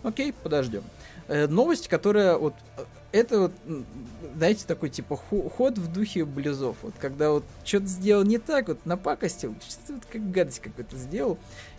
Окей, 0.03 0.33
подождем. 0.33 0.85
Э, 1.27 1.47
новость, 1.47 1.88
которая 1.88 2.37
вот 2.37 2.55
э, 2.77 2.85
это 3.12 3.40
вот, 3.40 3.53
знаете, 4.37 4.64
такой 4.66 4.90
типа 4.90 5.16
ход 5.16 5.79
в 5.79 5.92
духе 5.92 6.25
блюзов. 6.25 6.77
Вот 6.83 6.94
когда 6.99 7.31
вот 7.31 7.44
что-то 7.64 7.87
сделал 7.87 8.25
не 8.25 8.38
так, 8.38 8.68
вот 8.68 8.85
напакостил, 8.85 9.55
что-то 9.66 9.94
вот 9.94 10.05
как 10.07 10.31
гадость 10.31 10.61
какой-то 10.61 10.97
сделал. 10.97 11.38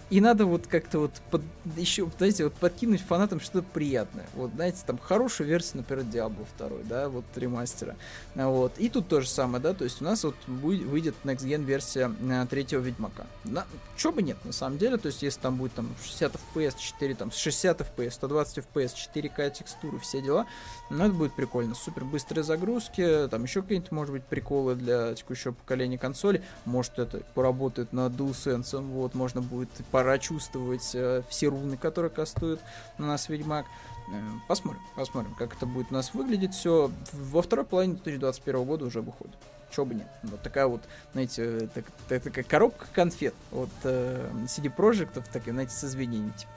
И 0.10 0.22
надо 0.22 0.45
вот 0.45 0.65
как-то 0.65 1.00
вот 1.00 1.12
под, 1.30 1.41
еще, 1.78 2.10
знаете, 2.17 2.45
вот 2.45 2.54
подкинуть 2.56 3.02
фанатам 3.02 3.39
что-то 3.39 3.67
приятное. 3.74 4.26
Вот, 4.34 4.52
знаете, 4.56 4.80
там 4.86 4.98
хорошая 4.98 5.48
версия, 5.48 5.78
например, 5.78 6.06
Diablo 6.06 6.48
2, 6.58 6.69
да, 6.86 7.10
вот 7.10 7.26
ремастера. 7.36 7.95
Вот. 8.34 8.74
И 8.78 8.89
тут 8.89 9.08
то 9.08 9.22
же 9.22 9.28
самое, 9.28 9.62
да, 9.62 9.74
то 9.74 9.84
есть 9.84 10.02
у 10.02 10.06
нас 10.06 10.24
вот 10.24 10.36
будет, 10.48 10.88
выйдет 10.88 11.15
Next 11.24 11.45
Gen 11.45 11.63
версия 11.63 12.12
э, 12.22 12.45
третьего 12.50 12.82
Ведьмака. 12.82 13.28
На, 13.43 13.65
чё 13.98 14.12
бы 14.12 14.24
нет, 14.24 14.38
на 14.45 14.52
самом 14.52 14.80
деле, 14.80 14.98
то 14.98 15.08
есть 15.08 15.22
если 15.22 15.39
там 15.41 15.58
будет 15.58 15.74
там 15.74 15.89
60 16.04 16.34
FPS, 16.56 16.76
4, 16.80 17.15
там 17.15 17.32
60 17.32 17.82
FPS, 17.82 18.12
120 18.12 18.58
FPS, 18.58 18.93
4К 19.13 19.52
текстуры, 19.52 20.00
все 20.00 20.22
дела, 20.22 20.48
ну 20.89 21.06
это 21.06 21.13
будет 21.13 21.34
прикольно. 21.36 21.76
Супер 21.76 22.04
быстрые 22.06 22.43
загрузки, 22.43 23.28
там 23.30 23.43
еще 23.43 23.62
какие-нибудь, 23.62 23.91
может 23.91 24.13
быть, 24.13 24.24
приколы 24.24 24.76
для 24.76 25.13
текущего 25.13 25.52
поколения 25.52 26.00
консоли. 26.00 26.43
Может 26.65 26.98
это 26.98 27.22
поработает 27.36 27.93
на 27.93 28.08
DualSense, 28.08 28.82
вот, 28.82 29.13
можно 29.13 29.41
будет 29.41 29.69
пора 30.00 30.18
чувствовать 30.18 30.92
э, 30.94 31.24
все 31.28 31.48
руны, 31.48 31.76
которые 31.76 32.10
кастуют 32.10 32.62
на 32.98 33.08
нас 33.08 33.28
Ведьмак. 33.28 33.66
Э, 34.10 34.22
посмотрим, 34.48 34.82
посмотрим, 34.96 35.36
как 35.36 35.58
это 35.58 35.66
будет 35.66 35.88
у 35.92 35.94
нас 35.94 36.14
выглядеть 36.14 36.54
все. 36.54 36.90
Во 37.12 37.42
второй 37.42 37.66
половине 37.66 37.96
2021 37.96 38.64
года 38.64 38.86
уже 38.86 39.02
выходит. 39.02 39.36
Чего 39.72 39.88
бы 39.88 39.96
нет. 39.96 40.08
Вот 40.24 40.42
такая 40.42 40.68
вот, 40.68 40.82
знаете, 41.12 41.70
так, 41.74 41.84
так, 42.08 42.24
такая 42.24 42.46
коробка 42.46 42.88
конфет 42.94 43.34
от 43.52 43.70
э, 43.84 44.32
CD 44.46 44.74
Projekt, 44.74 45.22
такие, 45.34 45.52
знаете, 45.52 45.74
с 45.74 45.84
извинениями. 45.84 46.32
Типа, 46.38 46.52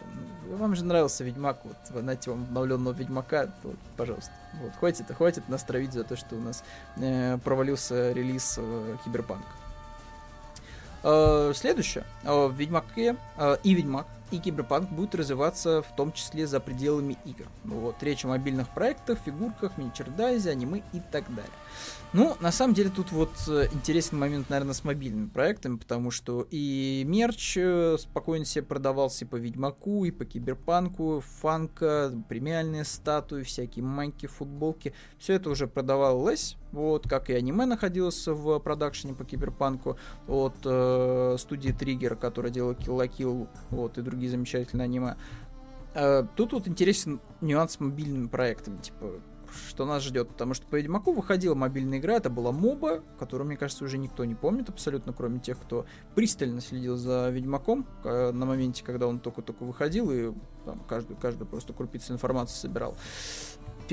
«Ну, 0.47 0.57
вам 0.57 0.77
же 0.77 0.85
нравился 0.85 1.25
Ведьмак, 1.25 1.59
вот, 1.65 1.77
знаете, 2.01 2.31
вам 2.31 2.45
обновленного 2.45 2.95
Ведьмака, 2.95 3.49
вот, 3.65 3.77
пожалуйста. 3.97 4.31
Вот, 4.61 4.73
хватит, 4.79 5.07
хватит 5.13 5.49
нас 5.49 5.65
травить 5.65 5.93
за 5.93 6.05
то, 6.05 6.15
что 6.17 6.37
у 6.37 6.41
нас 6.41 6.63
э, 6.99 7.39
провалился 7.39 8.13
релиз 8.13 8.55
э, 8.59 8.97
Киберпанка. 9.05 9.62
Э, 11.03 11.53
следующее. 11.55 12.05
Э, 12.25 12.47
в 12.47 12.55
Ведьмаке 12.55 13.17
э, 13.37 13.57
и 13.63 13.75
Ведьмак, 13.75 14.07
и 14.33 14.39
Киберпанк 14.39 14.91
будут 14.91 15.15
развиваться 15.15 15.83
в 15.83 15.95
том 15.95 16.13
числе 16.13 16.47
за 16.47 16.59
пределами 16.59 17.17
игр. 17.25 17.47
Вот, 17.65 18.03
речь 18.03 18.25
о 18.25 18.29
мобильных 18.29 18.69
проектах, 18.75 19.19
фигурках, 19.25 19.77
мини-чердайзе, 19.77 20.51
аниме 20.51 20.83
и 20.93 21.01
так 21.13 21.33
далее. 21.35 21.53
Ну, 22.15 22.37
на 22.41 22.53
самом 22.53 22.75
деле, 22.75 22.91
тут 22.91 23.11
вот 23.11 23.31
э, 23.49 23.69
интересный 23.73 24.19
момент, 24.19 24.51
наверное, 24.51 24.75
с 24.75 24.85
мобильными 24.85 25.29
проектами, 25.29 25.77
потому 25.77 26.11
что 26.11 26.47
и 26.51 27.05
мерч 27.07 27.57
э, 27.57 27.97
спокойно 27.99 28.45
себе 28.45 28.65
продавался 28.65 29.25
и 29.25 29.29
по 29.29 29.37
Ведьмаку, 29.37 30.05
и 30.05 30.11
по 30.11 30.27
Киберпанку, 30.27 31.23
фанка, 31.41 32.13
премиальные 32.29 32.85
статуи, 32.85 33.43
всякие 33.43 33.83
майки, 33.83 34.27
футболки. 34.27 34.93
Все 35.19 35.33
это 35.35 35.49
уже 35.49 35.67
продавалось, 35.67 36.59
вот, 36.73 37.09
как 37.09 37.31
и 37.31 37.33
аниме 37.33 37.65
находилось 37.65 38.27
в 38.27 38.59
продакшене 38.59 39.15
по 39.15 39.25
Киберпанку 39.25 39.97
от 40.29 40.57
э, 40.67 41.37
студии 41.39 41.71
Триггер, 41.71 42.17
которая 42.17 42.53
делала 42.53 42.73
Kill 42.73 42.99
la 42.99 43.09
Kill, 43.09 43.49
вот, 43.71 43.97
и 43.97 44.03
другие 44.03 44.22
замечательные 44.29 44.85
аниме. 44.85 45.17
Э, 45.95 46.25
тут 46.37 46.53
вот 46.53 46.69
интересен 46.69 47.21
нюанс 47.41 47.73
с 47.73 47.81
мобильными 47.81 48.27
проектами, 48.27 48.79
типа, 48.79 49.21
что 49.69 49.85
нас 49.85 50.03
ждет, 50.03 50.29
потому 50.29 50.55
что 50.55 50.67
по 50.67 50.77
Ведьмаку 50.77 51.13
выходила 51.13 51.55
мобильная 51.55 51.99
игра, 51.99 52.15
это 52.15 52.31
была 52.31 52.53
моба, 52.53 53.03
которую, 53.19 53.47
мне 53.47 53.57
кажется, 53.57 53.85
уже 53.85 53.99
никто 53.99 54.25
не 54.25 54.35
помнит 54.35 54.69
абсолютно, 54.69 55.13
кроме 55.13 55.41
тех, 55.41 55.59
кто 55.61 55.85
пристально 56.15 56.61
следил 56.61 56.97
за 56.97 57.29
Ведьмаком 57.31 57.87
э, 58.05 58.33
на 58.33 58.47
моменте, 58.47 58.85
когда 58.85 59.07
он 59.07 59.21
только-только 59.21 59.65
выходил 59.65 60.11
и 60.11 60.33
там, 60.65 60.81
каждую, 60.89 61.19
каждую 61.19 61.47
просто 61.49 61.73
крупицу 61.73 62.15
информации 62.15 62.57
собирал 62.57 62.97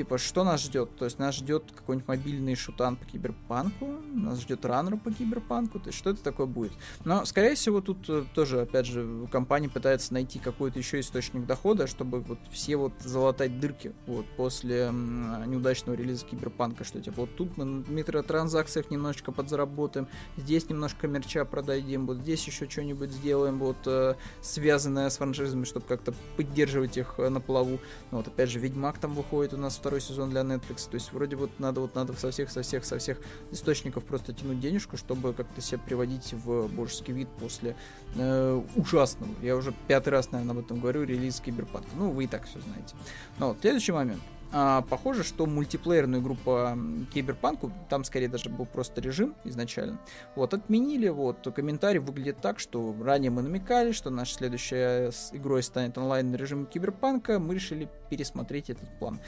типа, 0.00 0.16
что 0.16 0.44
нас 0.44 0.62
ждет? 0.62 0.96
То 0.96 1.04
есть 1.04 1.18
нас 1.18 1.34
ждет 1.34 1.64
какой-нибудь 1.76 2.08
мобильный 2.08 2.54
шутан 2.54 2.96
по 2.96 3.04
киберпанку, 3.04 3.86
нас 4.14 4.40
ждет 4.40 4.64
раннер 4.64 4.96
по 4.96 5.12
киберпанку, 5.12 5.78
то 5.78 5.88
есть 5.88 5.98
что 5.98 6.08
это 6.08 6.22
такое 6.22 6.46
будет? 6.46 6.72
Но, 7.04 7.26
скорее 7.26 7.54
всего, 7.54 7.82
тут 7.82 8.08
э, 8.08 8.24
тоже, 8.34 8.62
опять 8.62 8.86
же, 8.86 9.28
компания 9.30 9.68
пытается 9.68 10.14
найти 10.14 10.38
какой-то 10.38 10.78
еще 10.78 11.00
источник 11.00 11.44
дохода, 11.44 11.86
чтобы 11.86 12.20
вот 12.20 12.38
все 12.50 12.76
вот 12.76 12.94
залатать 13.00 13.60
дырки 13.60 13.92
вот 14.06 14.24
после 14.38 14.90
неудачного 14.90 15.96
релиза 15.96 16.24
киберпанка, 16.24 16.84
что 16.84 17.02
типа 17.02 17.20
вот 17.22 17.36
тут 17.36 17.58
мы 17.58 17.66
на 17.66 17.84
микротранзакциях 17.90 18.90
немножечко 18.90 19.32
подзаработаем, 19.32 20.08
здесь 20.38 20.66
немножко 20.70 21.08
мерча 21.08 21.44
продадим, 21.44 22.06
вот 22.06 22.18
здесь 22.18 22.46
еще 22.46 22.66
что-нибудь 22.70 23.10
сделаем, 23.10 23.58
вот 23.58 23.76
э, 23.84 24.14
связанное 24.40 25.10
с 25.10 25.18
франшизами, 25.18 25.64
чтобы 25.64 25.84
как-то 25.84 26.14
поддерживать 26.38 26.96
их 26.96 27.16
э, 27.18 27.28
на 27.28 27.42
плаву. 27.42 27.78
Ну, 28.12 28.18
вот 28.18 28.28
опять 28.28 28.48
же, 28.48 28.58
Ведьмак 28.58 28.96
там 28.96 29.12
выходит 29.12 29.52
у 29.52 29.58
нас 29.58 29.76
второй 29.76 29.89
второй 29.90 30.00
сезон 30.00 30.30
для 30.30 30.42
Netflix. 30.42 30.88
То 30.88 30.94
есть 30.94 31.12
вроде 31.12 31.34
вот 31.34 31.50
надо 31.58 31.80
вот 31.80 31.96
надо 31.96 32.12
со 32.12 32.30
всех, 32.30 32.48
со 32.48 32.62
всех, 32.62 32.84
со 32.84 32.98
всех 32.98 33.18
источников 33.50 34.04
просто 34.04 34.32
тянуть 34.32 34.60
денежку, 34.60 34.96
чтобы 34.96 35.32
как-то 35.32 35.60
себя 35.60 35.80
приводить 35.84 36.32
в 36.32 36.68
божеский 36.68 37.12
вид 37.12 37.28
после 37.40 37.74
э, 38.14 38.62
ужасного. 38.76 39.32
Я 39.42 39.56
уже 39.56 39.74
пятый 39.88 40.10
раз, 40.10 40.30
наверное, 40.30 40.52
об 40.54 40.64
этом 40.64 40.78
говорю, 40.78 41.02
релиз 41.02 41.40
Киберпанка. 41.40 41.88
Ну, 41.96 42.10
вы 42.12 42.24
и 42.24 42.26
так 42.28 42.46
все 42.46 42.60
знаете. 42.60 42.94
Но 43.38 43.48
вот, 43.48 43.58
следующий 43.60 43.90
момент. 43.90 44.22
А, 44.52 44.82
похоже, 44.82 45.24
что 45.24 45.46
мультиплеерную 45.46 46.22
игру 46.22 46.36
по 46.36 46.76
Киберпанку, 47.12 47.72
там 47.88 48.04
скорее 48.04 48.28
даже 48.28 48.48
был 48.48 48.66
просто 48.66 49.00
режим 49.00 49.34
изначально, 49.44 49.98
вот, 50.34 50.54
отменили, 50.54 51.08
вот, 51.08 51.46
комментарий 51.54 52.00
выглядит 52.00 52.40
так, 52.40 52.58
что 52.58 52.94
ранее 53.00 53.30
мы 53.30 53.42
намекали, 53.42 53.92
что 53.92 54.10
наша 54.10 54.34
следующая 54.34 55.12
игрой 55.32 55.62
станет 55.62 55.98
онлайн 55.98 56.34
режим 56.34 56.66
Киберпанка, 56.66 57.38
мы 57.38 57.54
решили 57.54 57.88
пересмотреть 58.08 58.70
этот 58.70 58.88
план. 58.98 59.20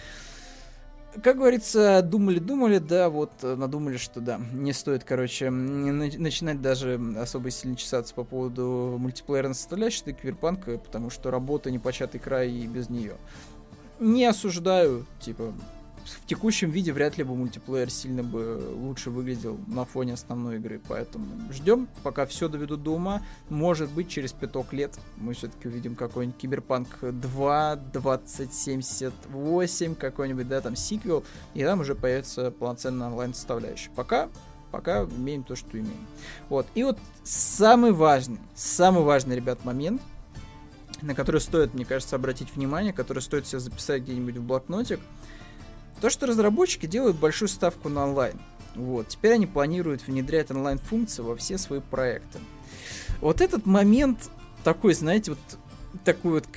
Как 1.22 1.36
говорится, 1.36 2.00
думали-думали, 2.02 2.78
да, 2.78 3.10
вот 3.10 3.32
надумали, 3.42 3.98
что 3.98 4.20
да, 4.20 4.40
не 4.52 4.72
стоит, 4.72 5.04
короче, 5.04 5.50
начинать 5.50 6.62
даже 6.62 6.98
особо 7.18 7.50
сильно 7.50 7.76
чесаться 7.76 8.14
по 8.14 8.24
поводу 8.24 8.96
мультиплеерной 8.98 9.54
составляющей 9.54 10.12
Киберпанка, 10.12 10.78
потому 10.78 11.10
что 11.10 11.30
работа 11.30 11.70
непочатый 11.70 12.18
край 12.18 12.50
и 12.50 12.66
без 12.66 12.88
нее 12.88 13.16
не 14.02 14.24
осуждаю, 14.24 15.06
типа, 15.20 15.52
в 16.04 16.26
текущем 16.26 16.70
виде 16.70 16.92
вряд 16.92 17.16
ли 17.18 17.24
бы 17.24 17.34
мультиплеер 17.34 17.90
сильно 17.90 18.22
бы 18.22 18.62
лучше 18.74 19.10
выглядел 19.10 19.58
на 19.66 19.84
фоне 19.84 20.14
основной 20.14 20.56
игры, 20.56 20.80
поэтому 20.88 21.26
ждем, 21.52 21.88
пока 22.02 22.24
все 22.26 22.48
доведут 22.48 22.82
до 22.82 22.94
ума. 22.94 23.22
Может 23.48 23.90
быть, 23.90 24.08
через 24.08 24.32
пяток 24.32 24.72
лет 24.72 24.98
мы 25.16 25.34
все-таки 25.34 25.68
увидим 25.68 25.94
какой-нибудь 25.94 26.40
Киберпанк 26.40 26.88
2, 27.00 27.76
2078, 27.76 29.94
какой-нибудь, 29.94 30.48
да, 30.48 30.60
там, 30.60 30.74
сиквел, 30.76 31.24
и 31.54 31.64
там 31.64 31.80
уже 31.80 31.94
появится 31.94 32.50
полноценная 32.50 33.08
онлайн-составляющая. 33.08 33.90
Пока 33.94 34.28
пока 34.70 35.04
имеем 35.04 35.44
то, 35.44 35.54
что 35.54 35.78
имеем. 35.78 36.06
Вот. 36.48 36.66
И 36.74 36.82
вот 36.82 36.98
самый 37.22 37.92
важный, 37.92 38.40
самый 38.54 39.04
важный, 39.04 39.36
ребят, 39.36 39.64
момент, 39.64 40.02
на 41.02 41.14
который 41.14 41.40
стоит, 41.40 41.74
мне 41.74 41.84
кажется, 41.84 42.16
обратить 42.16 42.52
внимание, 42.54 42.92
который 42.92 43.22
стоит 43.22 43.46
себе 43.46 43.60
записать 43.60 44.02
где-нибудь 44.02 44.38
в 44.38 44.42
блокнотик, 44.42 44.98
то, 46.02 46.10
что 46.10 46.26
разработчики 46.26 46.86
делают 46.86 47.16
большую 47.16 47.48
ставку 47.48 47.88
на 47.88 48.02
онлайн. 48.02 48.34
Вот. 48.74 49.06
Теперь 49.06 49.34
они 49.34 49.46
планируют 49.46 50.04
внедрять 50.08 50.50
онлайн-функции 50.50 51.22
во 51.22 51.36
все 51.36 51.58
свои 51.58 51.78
проекты. 51.78 52.40
Вот 53.20 53.40
этот 53.40 53.66
момент 53.66 54.28
такой, 54.64 54.94
знаете, 54.94 55.30
вот 55.30 55.38
такой 56.04 56.32
вот 56.32 56.48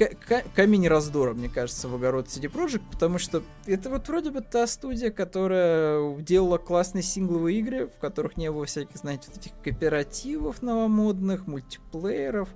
камень 0.56 0.88
раздора, 0.88 1.34
мне 1.34 1.48
кажется, 1.48 1.88
в 1.88 1.94
огород 1.94 2.26
CD 2.26 2.52
Projekt, 2.52 2.82
потому 2.92 3.20
что 3.20 3.44
это 3.68 3.92
вот 3.92 4.08
вроде 4.08 4.32
бы 4.32 4.42
та 4.42 4.66
студия, 4.66 5.12
которая 5.12 6.18
делала 6.22 6.58
классные 6.58 7.04
сингловые 7.04 7.60
игры, 7.60 7.88
в 7.88 8.00
которых 8.00 8.38
не 8.38 8.52
было 8.52 8.66
всяких, 8.66 8.98
знаете, 8.98 9.28
вот 9.28 9.38
этих 9.38 9.52
кооперативов 9.64 10.64
новомодных, 10.64 11.46
мультиплееров, 11.46 12.50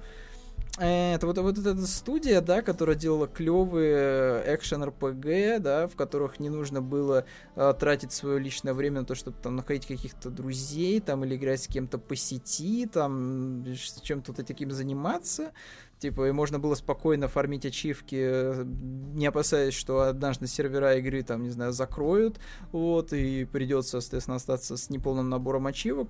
это 0.78 1.28
вот, 1.28 1.38
вот 1.38 1.58
эта 1.58 1.88
студия, 1.88 2.42
да, 2.42 2.62
которая 2.62 2.96
делала 2.96 3.28
клевые 3.28 4.44
экшен 4.56 4.84
RPG, 4.84 5.60
да, 5.60 5.88
в 5.88 5.96
которых 5.96 6.40
не 6.40 6.50
нужно 6.50 6.82
было 6.82 7.26
э, 7.56 7.74
тратить 7.78 8.14
свое 8.14 8.40
личное 8.40 8.74
время 8.74 9.02
на 9.02 9.06
то, 9.06 9.16
чтобы 9.16 9.38
там 9.42 9.56
находить 9.56 9.88
каких-то 9.88 10.30
друзей, 10.30 11.00
там, 11.02 11.26
или 11.26 11.36
играть 11.36 11.64
с 11.64 11.68
кем-то 11.68 11.98
по 11.98 12.16
сети, 12.16 12.86
там, 12.86 13.66
чем-то 14.04 14.34
таким 14.34 14.72
заниматься. 14.72 15.52
Типа, 16.00 16.30
и 16.30 16.32
можно 16.32 16.60
было 16.60 16.76
спокойно 16.76 17.28
фармить 17.28 17.66
ачивки, 17.66 18.64
не 18.64 19.26
опасаясь, 19.26 19.74
что 19.74 20.02
однажды 20.02 20.48
сервера 20.48 20.96
игры, 20.96 21.24
там, 21.24 21.44
не 21.44 21.50
знаю, 21.50 21.74
закроют, 21.74 22.40
вот, 22.72 23.12
и 23.12 23.44
придется, 23.44 24.00
соответственно, 24.00 24.38
остаться 24.38 24.78
с 24.78 24.90
неполным 24.90 25.30
набором 25.30 25.68
ачивок. 25.68 26.10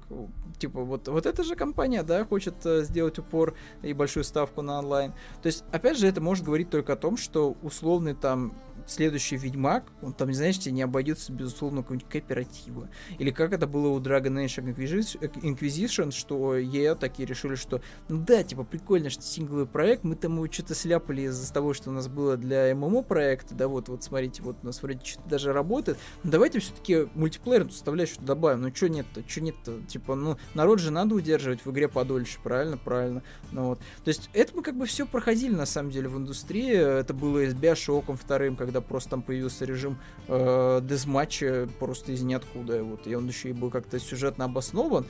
Типа, 0.59 0.81
вот, 0.81 1.07
вот 1.07 1.25
эта 1.25 1.43
же 1.43 1.55
компания, 1.55 2.03
да, 2.03 2.23
хочет 2.23 2.53
э, 2.65 2.83
сделать 2.83 3.17
упор 3.17 3.55
и 3.81 3.93
большую 3.93 4.23
ставку 4.23 4.61
на 4.61 4.77
онлайн. 4.77 5.13
То 5.41 5.47
есть, 5.47 5.63
опять 5.71 5.97
же, 5.97 6.07
это 6.07 6.21
может 6.21 6.45
говорить 6.45 6.69
только 6.69 6.93
о 6.93 6.95
том, 6.95 7.17
что 7.17 7.57
условный 7.63 8.13
там 8.13 8.53
следующий 8.87 9.37
Ведьмак, 9.37 9.85
он 10.01 10.13
там, 10.13 10.33
знаете, 10.33 10.71
не 10.71 10.81
обойдется, 10.81 11.31
безусловно, 11.31 11.81
какого-нибудь 11.81 12.09
кооператива. 12.09 12.89
Или 13.17 13.31
как 13.31 13.53
это 13.53 13.67
было 13.67 13.89
у 13.89 13.99
Dragon 13.99 14.45
Age 14.45 15.19
Inquisition, 15.41 16.11
что 16.11 16.57
EA 16.57 16.95
такие 16.95 17.27
решили, 17.27 17.55
что, 17.55 17.81
ну 18.07 18.23
да, 18.25 18.43
типа, 18.43 18.63
прикольно, 18.63 19.09
что 19.09 19.23
сингловый 19.23 19.65
проект, 19.65 20.03
мы 20.03 20.15
там 20.15 20.35
его 20.35 20.51
что-то 20.51 20.75
сляпали 20.75 21.23
из-за 21.23 21.51
того, 21.51 21.73
что 21.73 21.89
у 21.89 21.93
нас 21.93 22.07
было 22.07 22.37
для 22.37 22.73
ММО 22.75 23.03
проекта, 23.03 23.55
да, 23.55 23.67
вот, 23.67 23.89
вот, 23.89 24.03
смотрите, 24.03 24.41
вот 24.43 24.57
у 24.61 24.65
нас 24.65 24.81
вроде 24.83 25.03
что-то 25.03 25.27
даже 25.29 25.53
работает, 25.53 25.97
но 26.23 26.31
давайте 26.31 26.59
все-таки 26.59 27.07
мультиплеерную 27.15 27.71
составляющую 27.71 28.21
добавим, 28.21 28.61
ну 28.61 28.75
что 28.75 28.89
нет-то, 28.89 29.23
что 29.27 29.41
нет-то, 29.41 29.81
типа, 29.87 30.15
ну, 30.15 30.37
народ 30.53 30.79
же 30.79 30.91
надо 30.91 31.15
удерживать 31.15 31.65
в 31.65 31.71
игре 31.71 31.87
подольше, 31.87 32.39
правильно, 32.43 32.77
правильно, 32.77 33.23
ну 33.51 33.67
вот. 33.69 33.79
То 34.03 34.09
есть 34.09 34.29
это 34.33 34.55
мы 34.55 34.61
как 34.61 34.77
бы 34.77 34.85
все 34.85 35.05
проходили, 35.05 35.55
на 35.55 35.65
самом 35.65 35.91
деле, 35.91 36.09
в 36.09 36.17
индустрии, 36.17 36.73
это 36.73 37.13
было 37.13 37.49
с 37.49 37.53
Биошоком 37.53 38.17
вторым, 38.17 38.55
когда 38.55 38.68
когда 38.69 38.81
просто 38.81 39.09
там 39.09 39.23
появился 39.23 39.65
режим 39.65 39.97
э, 40.27 40.79
дезматча 40.83 41.67
просто 41.79 42.11
из 42.11 42.21
ниоткуда. 42.21 42.83
Вот, 42.83 43.07
и 43.07 43.15
он 43.15 43.27
еще 43.27 43.49
и 43.49 43.53
был 43.53 43.71
как-то 43.71 43.99
сюжетно 43.99 44.45
обоснован. 44.45 45.07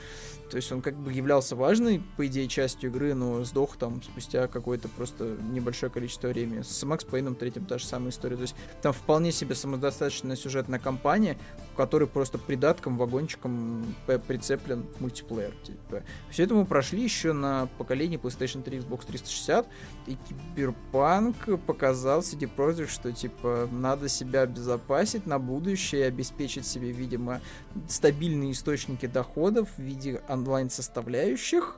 То 0.50 0.58
есть 0.58 0.72
он 0.72 0.82
как 0.82 0.96
бы 0.96 1.14
являлся 1.14 1.56
важной, 1.56 2.02
по 2.18 2.26
идее, 2.26 2.48
частью 2.48 2.90
игры, 2.90 3.14
но 3.14 3.44
сдох 3.44 3.78
там 3.78 4.02
спустя 4.02 4.48
какое-то 4.48 4.88
просто 4.90 5.38
небольшое 5.52 5.92
количество 5.92 6.28
времени. 6.28 6.62
С 6.62 6.84
Макс 6.84 7.04
Пейном 7.04 7.36
третьим 7.36 7.66
та 7.66 7.78
же 7.78 7.86
самая 7.86 8.10
история. 8.10 8.36
То 8.36 8.44
есть 8.44 8.56
там 8.82 8.94
вполне 8.94 9.32
себе 9.32 9.56
самодостаточная 9.56 10.36
сюжетная 10.36 10.80
кампания, 10.80 11.38
в 11.76 12.06
просто 12.08 12.38
придатком, 12.38 12.98
вагончиком 12.98 13.96
прицеплен 14.28 14.86
мультиплеер. 15.00 15.54
Типа. 15.64 16.04
Все 16.30 16.44
это 16.44 16.54
мы 16.54 16.66
прошли 16.66 17.02
еще 17.02 17.32
на 17.32 17.68
поколении 17.78 18.20
PlayStation 18.20 18.64
3 18.64 18.80
Xbox 18.80 19.06
360, 19.08 19.68
и 20.08 20.18
Киберпанк 20.28 21.38
показал 21.66 22.20
CD 22.20 22.50
Projekt, 22.54 22.90
что 22.90 23.12
типа 23.14 23.70
надо 23.72 24.10
себя 24.10 24.42
обезопасить 24.42 25.26
на 25.26 25.40
будущее, 25.40 26.06
обеспечить 26.06 26.68
себе, 26.68 26.92
видимо, 26.92 27.40
стабильные 27.88 28.52
источники 28.52 29.06
доходов 29.06 29.70
в 29.78 29.82
виде 29.82 30.22
онлайн-составляющих. 30.40 31.78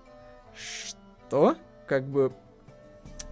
Что? 0.55 1.55
Как 1.87 2.07
бы 2.07 2.33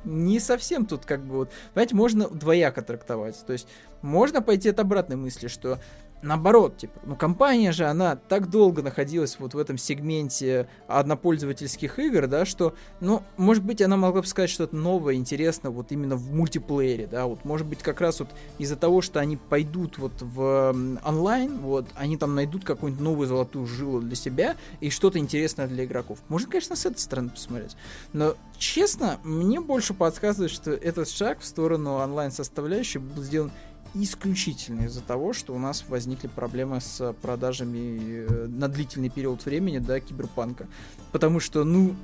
не 0.03 0.39
совсем 0.39 0.85
тут 0.85 1.05
как 1.05 1.21
бы 1.23 1.37
вот... 1.37 1.51
Понимаете, 1.73 1.95
можно 1.95 2.27
двояко 2.29 2.81
трактовать. 2.81 3.43
То 3.45 3.53
есть 3.53 3.67
можно 4.01 4.41
пойти 4.41 4.69
от 4.69 4.79
обратной 4.79 5.15
мысли, 5.15 5.47
что 5.47 5.79
наоборот, 6.21 6.77
типа, 6.77 6.99
ну 7.05 7.15
компания 7.15 7.71
же, 7.71 7.85
она 7.85 8.15
так 8.15 8.49
долго 8.49 8.81
находилась 8.81 9.37
вот 9.39 9.53
в 9.53 9.57
этом 9.57 9.77
сегменте 9.77 10.67
однопользовательских 10.87 11.99
игр, 11.99 12.27
да, 12.27 12.45
что, 12.45 12.73
ну, 12.99 13.23
может 13.37 13.63
быть, 13.63 13.81
она 13.81 13.97
могла 13.97 14.21
бы 14.21 14.27
сказать 14.27 14.49
что-то 14.49 14.75
новое, 14.75 15.15
интересное 15.15 15.71
вот 15.71 15.91
именно 15.91 16.15
в 16.15 16.33
мультиплеере, 16.33 17.07
да, 17.07 17.25
вот, 17.25 17.45
может 17.45 17.67
быть, 17.67 17.79
как 17.79 18.01
раз 18.01 18.19
вот 18.19 18.29
из-за 18.57 18.75
того, 18.75 19.01
что 19.01 19.19
они 19.19 19.37
пойдут 19.37 19.97
вот 19.97 20.13
в 20.19 20.75
онлайн, 21.03 21.59
вот, 21.59 21.87
они 21.95 22.17
там 22.17 22.35
найдут 22.35 22.65
какую-нибудь 22.65 23.03
новую 23.03 23.27
золотую 23.27 23.65
жилу 23.65 24.01
для 24.01 24.15
себя 24.15 24.55
и 24.79 24.89
что-то 24.89 25.19
интересное 25.19 25.67
для 25.67 25.85
игроков. 25.85 26.19
Можно, 26.27 26.49
конечно, 26.49 26.75
с 26.75 26.85
этой 26.85 26.99
стороны 26.99 27.29
посмотреть, 27.29 27.75
но, 28.13 28.35
честно, 28.57 29.19
мне 29.23 29.59
больше 29.59 29.93
подсказывает, 29.93 30.51
что 30.51 30.71
этот 30.71 31.09
шаг 31.09 31.39
в 31.39 31.45
сторону 31.45 31.93
онлайн-составляющей 31.95 32.99
был 32.99 33.23
сделан 33.23 33.51
исключительно 33.93 34.85
из-за 34.85 35.01
того, 35.01 35.33
что 35.33 35.53
у 35.53 35.59
нас 35.59 35.85
возникли 35.87 36.27
проблемы 36.27 36.81
с 36.81 37.13
продажами 37.21 38.25
э, 38.27 38.47
на 38.47 38.67
длительный 38.67 39.09
период 39.09 39.45
времени, 39.45 39.79
да, 39.79 39.99
киберпанка. 39.99 40.67
Потому 41.11 41.39
что, 41.39 41.63
ну, 41.63 41.95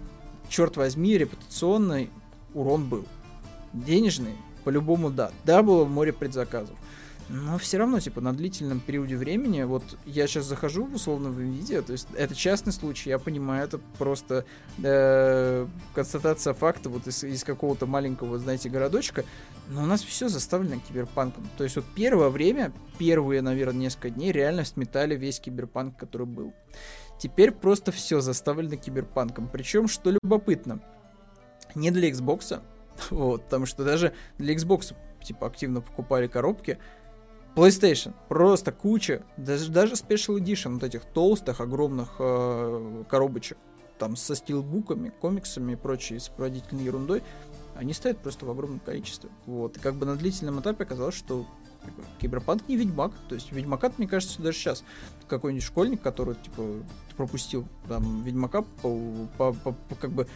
черт 0.49 0.77
возьми, 0.77 1.17
репутационный 1.17 2.09
урон 2.53 2.87
был. 2.87 3.05
Денежный, 3.73 4.35
по-любому, 4.63 5.09
да. 5.09 5.31
Да, 5.43 5.61
было 5.63 5.85
море 5.85 6.13
предзаказов. 6.13 6.75
Но 7.27 7.57
все 7.57 7.79
равно, 7.79 7.99
типа, 7.99 8.21
на 8.21 8.33
длительном 8.33 8.79
периоде 8.79 9.17
времени, 9.17 9.63
вот 9.63 9.83
я 10.05 10.27
сейчас 10.27 10.45
захожу 10.45 10.87
условно 10.93 11.29
в 11.29 11.39
видео, 11.39 11.81
то 11.81 11.91
есть 11.91 12.07
это 12.15 12.35
частный 12.35 12.71
случай, 12.71 13.09
я 13.09 13.17
понимаю, 13.17 13.63
это 13.63 13.79
просто 13.97 14.45
э, 14.83 15.65
констатация 15.95 16.53
факта 16.53 16.89
вот 16.89 17.07
из, 17.07 17.23
из 17.23 17.43
какого-то 17.43 17.87
маленького, 17.87 18.37
знаете, 18.37 18.69
городочка, 18.69 19.25
но 19.69 19.83
у 19.83 19.85
нас 19.85 20.03
все 20.03 20.29
заставлено 20.29 20.79
киберпанком. 20.79 21.47
То 21.57 21.63
есть 21.63 21.75
вот 21.75 21.85
первое 21.95 22.29
время, 22.29 22.71
первые, 22.97 23.41
наверное, 23.41 23.81
несколько 23.81 24.09
дней 24.09 24.31
реально 24.31 24.65
сметали 24.65 25.15
весь 25.15 25.39
киберпанк, 25.39 25.97
который 25.97 26.27
был. 26.27 26.53
Теперь 27.19 27.51
просто 27.51 27.91
все 27.91 28.21
заставлено 28.21 28.75
киберпанком. 28.75 29.47
Причем, 29.47 29.87
что 29.87 30.11
любопытно, 30.11 30.81
не 31.73 31.91
для 31.91 32.09
Xbox, 32.09 32.61
вот, 33.09 33.43
потому 33.43 33.65
что 33.65 33.83
даже 33.83 34.13
для 34.37 34.53
Xbox 34.53 34.95
типа 35.23 35.47
активно 35.47 35.81
покупали 35.81 36.27
коробки, 36.27 36.77
PlayStation. 37.55 38.13
Просто 38.27 38.71
куча, 38.71 39.23
даже, 39.37 39.71
даже 39.71 39.93
Special 39.93 40.37
Edition 40.37 40.73
вот 40.73 40.83
этих 40.83 41.05
толстых, 41.05 41.61
огромных 41.61 42.15
э, 42.19 43.03
коробочек, 43.09 43.57
там 43.97 44.17
со 44.17 44.35
стилбуками, 44.35 45.09
комиксами 45.09 45.73
и 45.73 45.75
прочей 45.75 46.19
сопроводительной 46.19 46.83
ерундой, 46.83 47.23
они 47.75 47.93
стоят 47.93 48.19
просто 48.19 48.45
в 48.45 48.49
огромном 48.49 48.79
количестве. 48.79 49.29
Вот. 49.45 49.77
И 49.77 49.79
как 49.79 49.95
бы 49.95 50.05
на 50.05 50.15
длительном 50.15 50.59
этапе 50.59 50.83
оказалось, 50.83 51.15
что 51.15 51.45
Киберпанк 52.19 52.67
не 52.67 52.77
Ведьмак. 52.77 53.11
То 53.29 53.35
есть 53.35 53.51
Ведьмака, 53.51 53.91
мне 53.97 54.07
кажется, 54.07 54.41
даже 54.41 54.57
сейчас 54.57 54.83
какой-нибудь 55.27 55.65
школьник, 55.65 56.01
который, 56.01 56.35
типа, 56.35 56.63
пропустил 57.15 57.65
там 57.87 58.23
Ведьмака 58.23 58.61
по, 58.61 58.99
по, 59.37 59.53
по, 59.53 59.71
по 59.71 59.95
как 59.95 60.11
бы 60.11 60.27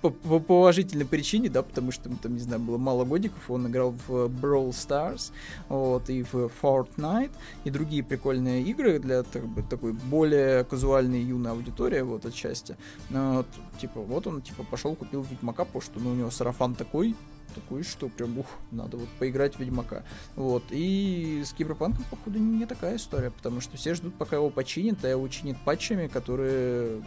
по, 0.00 0.10
по 0.10 0.38
положительной 0.38 1.06
причине, 1.06 1.48
да, 1.48 1.62
потому 1.62 1.90
что 1.90 2.08
там, 2.08 2.34
не 2.34 2.40
знаю, 2.40 2.60
было 2.60 2.78
мало 2.78 3.04
годиков, 3.04 3.50
он 3.50 3.66
играл 3.66 3.94
в 4.06 4.26
Brawl 4.26 4.70
Stars, 4.70 5.32
вот, 5.68 6.08
и 6.10 6.22
в 6.22 6.50
Fortnite, 6.62 7.32
и 7.64 7.70
другие 7.70 8.04
прикольные 8.04 8.62
игры 8.62 8.98
для 8.98 9.22
как 9.22 9.46
бы, 9.46 9.62
такой 9.62 9.92
более 9.92 10.64
казуальной 10.64 11.22
юной 11.22 11.52
аудитории, 11.52 12.02
вот, 12.02 12.26
отчасти. 12.26 12.76
Вот, 13.10 13.46
типа, 13.80 14.00
вот 14.00 14.26
он, 14.26 14.42
типа, 14.42 14.64
пошел, 14.64 14.94
купил 14.94 15.22
Ведьмака, 15.22 15.64
потому 15.64 15.82
что, 15.82 15.98
ну, 16.00 16.12
у 16.12 16.14
него 16.14 16.30
сарафан 16.30 16.74
такой, 16.74 17.16
такой, 17.54 17.82
что 17.82 18.08
прям, 18.08 18.38
ух, 18.38 18.46
надо 18.70 18.96
вот 18.96 19.08
поиграть 19.18 19.56
в 19.56 19.60
Ведьмака. 19.60 20.04
Вот. 20.34 20.64
И 20.70 21.42
с 21.44 21.52
Киберпанком, 21.52 22.04
походу, 22.10 22.38
не 22.38 22.66
такая 22.66 22.96
история, 22.96 23.30
потому 23.30 23.60
что 23.60 23.76
все 23.76 23.94
ждут, 23.94 24.14
пока 24.14 24.36
его 24.36 24.50
починят, 24.50 25.04
а 25.04 25.08
его 25.08 25.26
чинят 25.28 25.56
патчами, 25.64 26.06
которые 26.06 27.02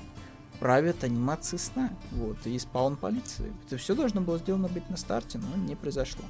правят 0.59 1.03
анимации 1.03 1.57
сна. 1.57 1.89
Вот, 2.11 2.37
и 2.45 2.57
спаун 2.59 2.97
полиции. 2.97 3.51
Это 3.65 3.77
все 3.77 3.95
должно 3.95 4.21
было 4.21 4.37
сделано 4.37 4.67
быть 4.67 4.89
на 4.89 4.97
старте, 4.97 5.39
но 5.39 5.63
не 5.63 5.75
произошло. 5.75 6.23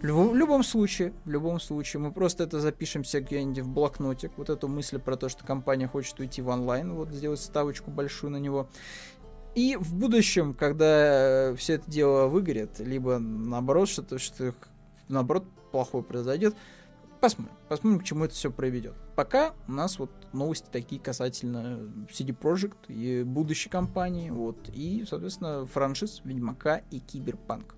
В, 0.00 0.04
любом, 0.04 0.30
в 0.30 0.36
любом 0.36 0.64
случае, 0.64 1.12
в 1.24 1.30
любом 1.30 1.60
случае, 1.60 2.00
мы 2.00 2.12
просто 2.12 2.44
это 2.44 2.60
запишем 2.60 3.04
себе 3.04 3.22
где-нибудь 3.22 3.60
в 3.60 3.68
блокнотик, 3.68 4.32
вот 4.36 4.50
эту 4.50 4.68
мысль 4.68 4.98
про 4.98 5.16
то, 5.16 5.28
что 5.28 5.44
компания 5.44 5.86
хочет 5.86 6.18
уйти 6.18 6.42
в 6.42 6.48
онлайн, 6.48 6.92
вот 6.92 7.10
сделать 7.10 7.40
ставочку 7.40 7.90
большую 7.90 8.32
на 8.32 8.38
него. 8.38 8.68
И 9.56 9.74
в 9.80 9.94
будущем, 9.94 10.52
когда 10.52 11.54
все 11.56 11.74
это 11.76 11.90
дело 11.90 12.26
выгорит, 12.26 12.78
либо 12.78 13.18
наоборот, 13.18 13.88
что-то, 13.88 14.18
что 14.18 14.54
наоборот 15.08 15.46
плохое 15.72 16.04
произойдет, 16.04 16.54
посмотрим. 17.22 17.56
Посмотрим, 17.66 18.00
к 18.00 18.04
чему 18.04 18.26
это 18.26 18.34
все 18.34 18.50
приведет. 18.50 18.92
Пока 19.14 19.54
у 19.66 19.72
нас 19.72 19.98
вот 19.98 20.10
новости 20.34 20.66
такие 20.70 21.00
касательно 21.00 21.90
CD 22.10 22.38
Projekt 22.38 22.76
и 22.88 23.22
будущей 23.22 23.70
компании, 23.70 24.28
вот, 24.28 24.68
и, 24.74 25.06
соответственно, 25.08 25.64
франшиз 25.64 26.20
Ведьмака 26.24 26.82
и 26.90 27.00
Киберпанк. 27.00 27.76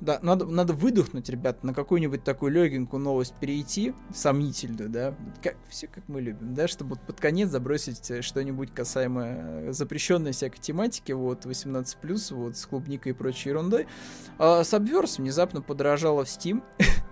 Да, 0.00 0.18
надо, 0.22 0.46
надо 0.46 0.72
выдохнуть, 0.72 1.28
ребят, 1.28 1.62
на 1.64 1.74
какую-нибудь 1.74 2.24
такую 2.24 2.52
легенькую 2.52 3.02
новость 3.02 3.34
перейти, 3.40 3.94
сомнительную, 4.14 4.88
да, 4.88 5.14
как, 5.42 5.56
все 5.68 5.86
как 5.86 6.08
мы 6.08 6.20
любим, 6.20 6.54
да, 6.54 6.68
чтобы 6.68 6.90
вот 6.90 7.00
под 7.00 7.20
конец 7.20 7.48
забросить 7.48 8.10
э, 8.10 8.22
что-нибудь 8.22 8.72
касаемое 8.72 9.68
э, 9.68 9.72
запрещенной 9.72 10.32
всякой 10.32 10.58
тематики, 10.58 11.12
вот, 11.12 11.46
18+, 11.46 12.34
вот, 12.34 12.56
с 12.56 12.66
клубникой 12.66 13.12
и 13.12 13.14
прочей 13.14 13.50
ерундой. 13.50 13.86
А, 14.38 14.62
Subverse 14.62 15.18
внезапно 15.18 15.62
подорожала 15.62 16.24
в 16.24 16.28
Steam, 16.28 16.62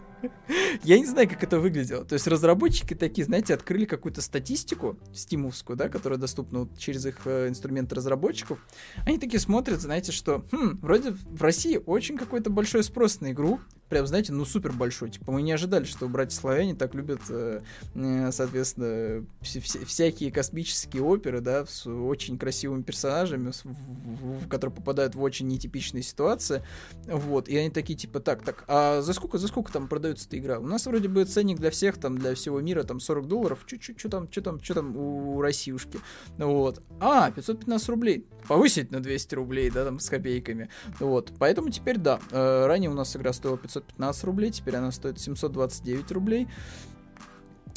Я 0.83 0.99
не 0.99 1.07
знаю, 1.07 1.29
как 1.29 1.43
это 1.43 1.61
выглядело. 1.61 2.05
То 2.05 2.14
есть 2.14 2.27
разработчики 2.27 2.95
такие, 2.95 3.25
знаете, 3.25 3.55
открыли 3.55 3.85
какую-то 3.85 4.23
статистику 4.23 4.99
стимовскую, 5.14 5.77
да, 5.77 5.89
которая 5.89 6.19
доступна 6.19 6.61
вот 6.61 6.79
через 6.79 7.07
их 7.07 7.19
э, 7.25 7.49
инструмент 7.49 7.93
разработчиков. 7.93 8.64
Они 9.07 9.19
такие 9.19 9.41
смотрят, 9.41 9.81
знаете, 9.81 10.12
что 10.12 10.45
хм, 10.53 10.79
вроде 10.81 11.11
в 11.11 11.43
России 11.43 11.81
очень 11.85 12.16
какой-то 12.16 12.51
большой 12.51 12.83
спрос 12.83 13.21
на 13.21 13.33
игру, 13.33 13.61
прям, 13.89 14.07
знаете, 14.07 14.32
ну 14.32 14.45
супер 14.45 14.72
большой. 14.72 15.11
Типа 15.11 15.32
мы 15.32 15.43
не 15.43 15.53
ожидали, 15.53 15.84
что 15.84 16.09
братья-славяне 16.09 16.74
так 16.74 16.95
любят, 16.95 17.20
э, 17.30 17.61
э, 17.95 18.32
соответственно, 18.32 19.24
вся, 19.41 19.61
всякие 19.84 20.30
космические 20.30 21.03
оперы, 21.03 21.41
да, 21.41 21.66
с 21.66 21.86
очень 21.86 22.39
красивыми 22.39 22.82
персонажами, 22.82 23.51
в, 23.51 24.45
в, 24.45 24.49
которые 24.49 24.74
попадают 24.74 25.14
в 25.14 25.22
очень 25.22 25.49
нетипичные 25.49 26.03
ситуации. 26.03 26.62
Вот. 27.07 27.49
И 27.49 27.57
они 27.57 27.70
такие, 27.70 27.99
типа, 27.99 28.20
так, 28.20 28.43
так, 28.43 28.64
а 28.68 29.01
за 29.01 29.12
сколько, 29.12 29.39
за 29.39 29.49
сколько 29.49 29.72
там 29.72 29.89
продается 29.89 30.26
эта 30.28 30.39
игра? 30.39 30.59
У 30.59 30.66
нас 30.66 30.86
вроде 30.86 31.09
бы 31.09 31.24
ценник 31.24 31.59
для 31.59 31.70
всех, 31.70 31.99
там, 31.99 32.18
для 32.18 32.34
всего 32.34 32.61
мира, 32.61 32.82
там, 32.82 33.01
40 33.01 33.26
долларов. 33.26 33.64
Что 33.66 34.09
там, 34.09 34.30
что 34.30 34.43
там, 34.43 34.62
что 34.62 34.74
там 34.74 34.97
у, 34.97 35.36
у 35.36 35.41
Россиюшки? 35.41 35.99
Вот. 36.36 36.82
А, 37.01 37.30
515 37.30 37.89
рублей. 37.89 38.26
Повысить 38.47 38.91
на 38.91 39.01
200 39.01 39.34
рублей, 39.34 39.70
да, 39.70 39.84
там, 39.84 39.99
с 39.99 40.09
копейками. 40.09 40.68
Вот. 41.01 41.32
Поэтому 41.39 41.70
теперь, 41.70 41.99
да, 41.99 42.20
э, 42.30 42.66
ранее 42.66 42.91
у 42.91 42.95
нас 42.95 43.14
игра 43.16 43.32
стоила 43.32 43.59
500 43.59 43.78
515 43.81 44.24
рублей, 44.24 44.51
теперь 44.51 44.76
она 44.76 44.91
стоит 44.91 45.18
729 45.20 46.12
рублей. 46.12 46.49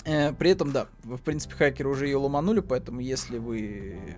Э, 0.05 0.33
при 0.33 0.51
этом, 0.51 0.71
да, 0.71 0.87
в 1.03 1.21
принципе, 1.21 1.55
хакеры 1.55 1.89
уже 1.89 2.05
ее 2.07 2.17
ломанули, 2.17 2.59
поэтому 2.59 2.99
если 3.01 3.37
вы 3.37 4.17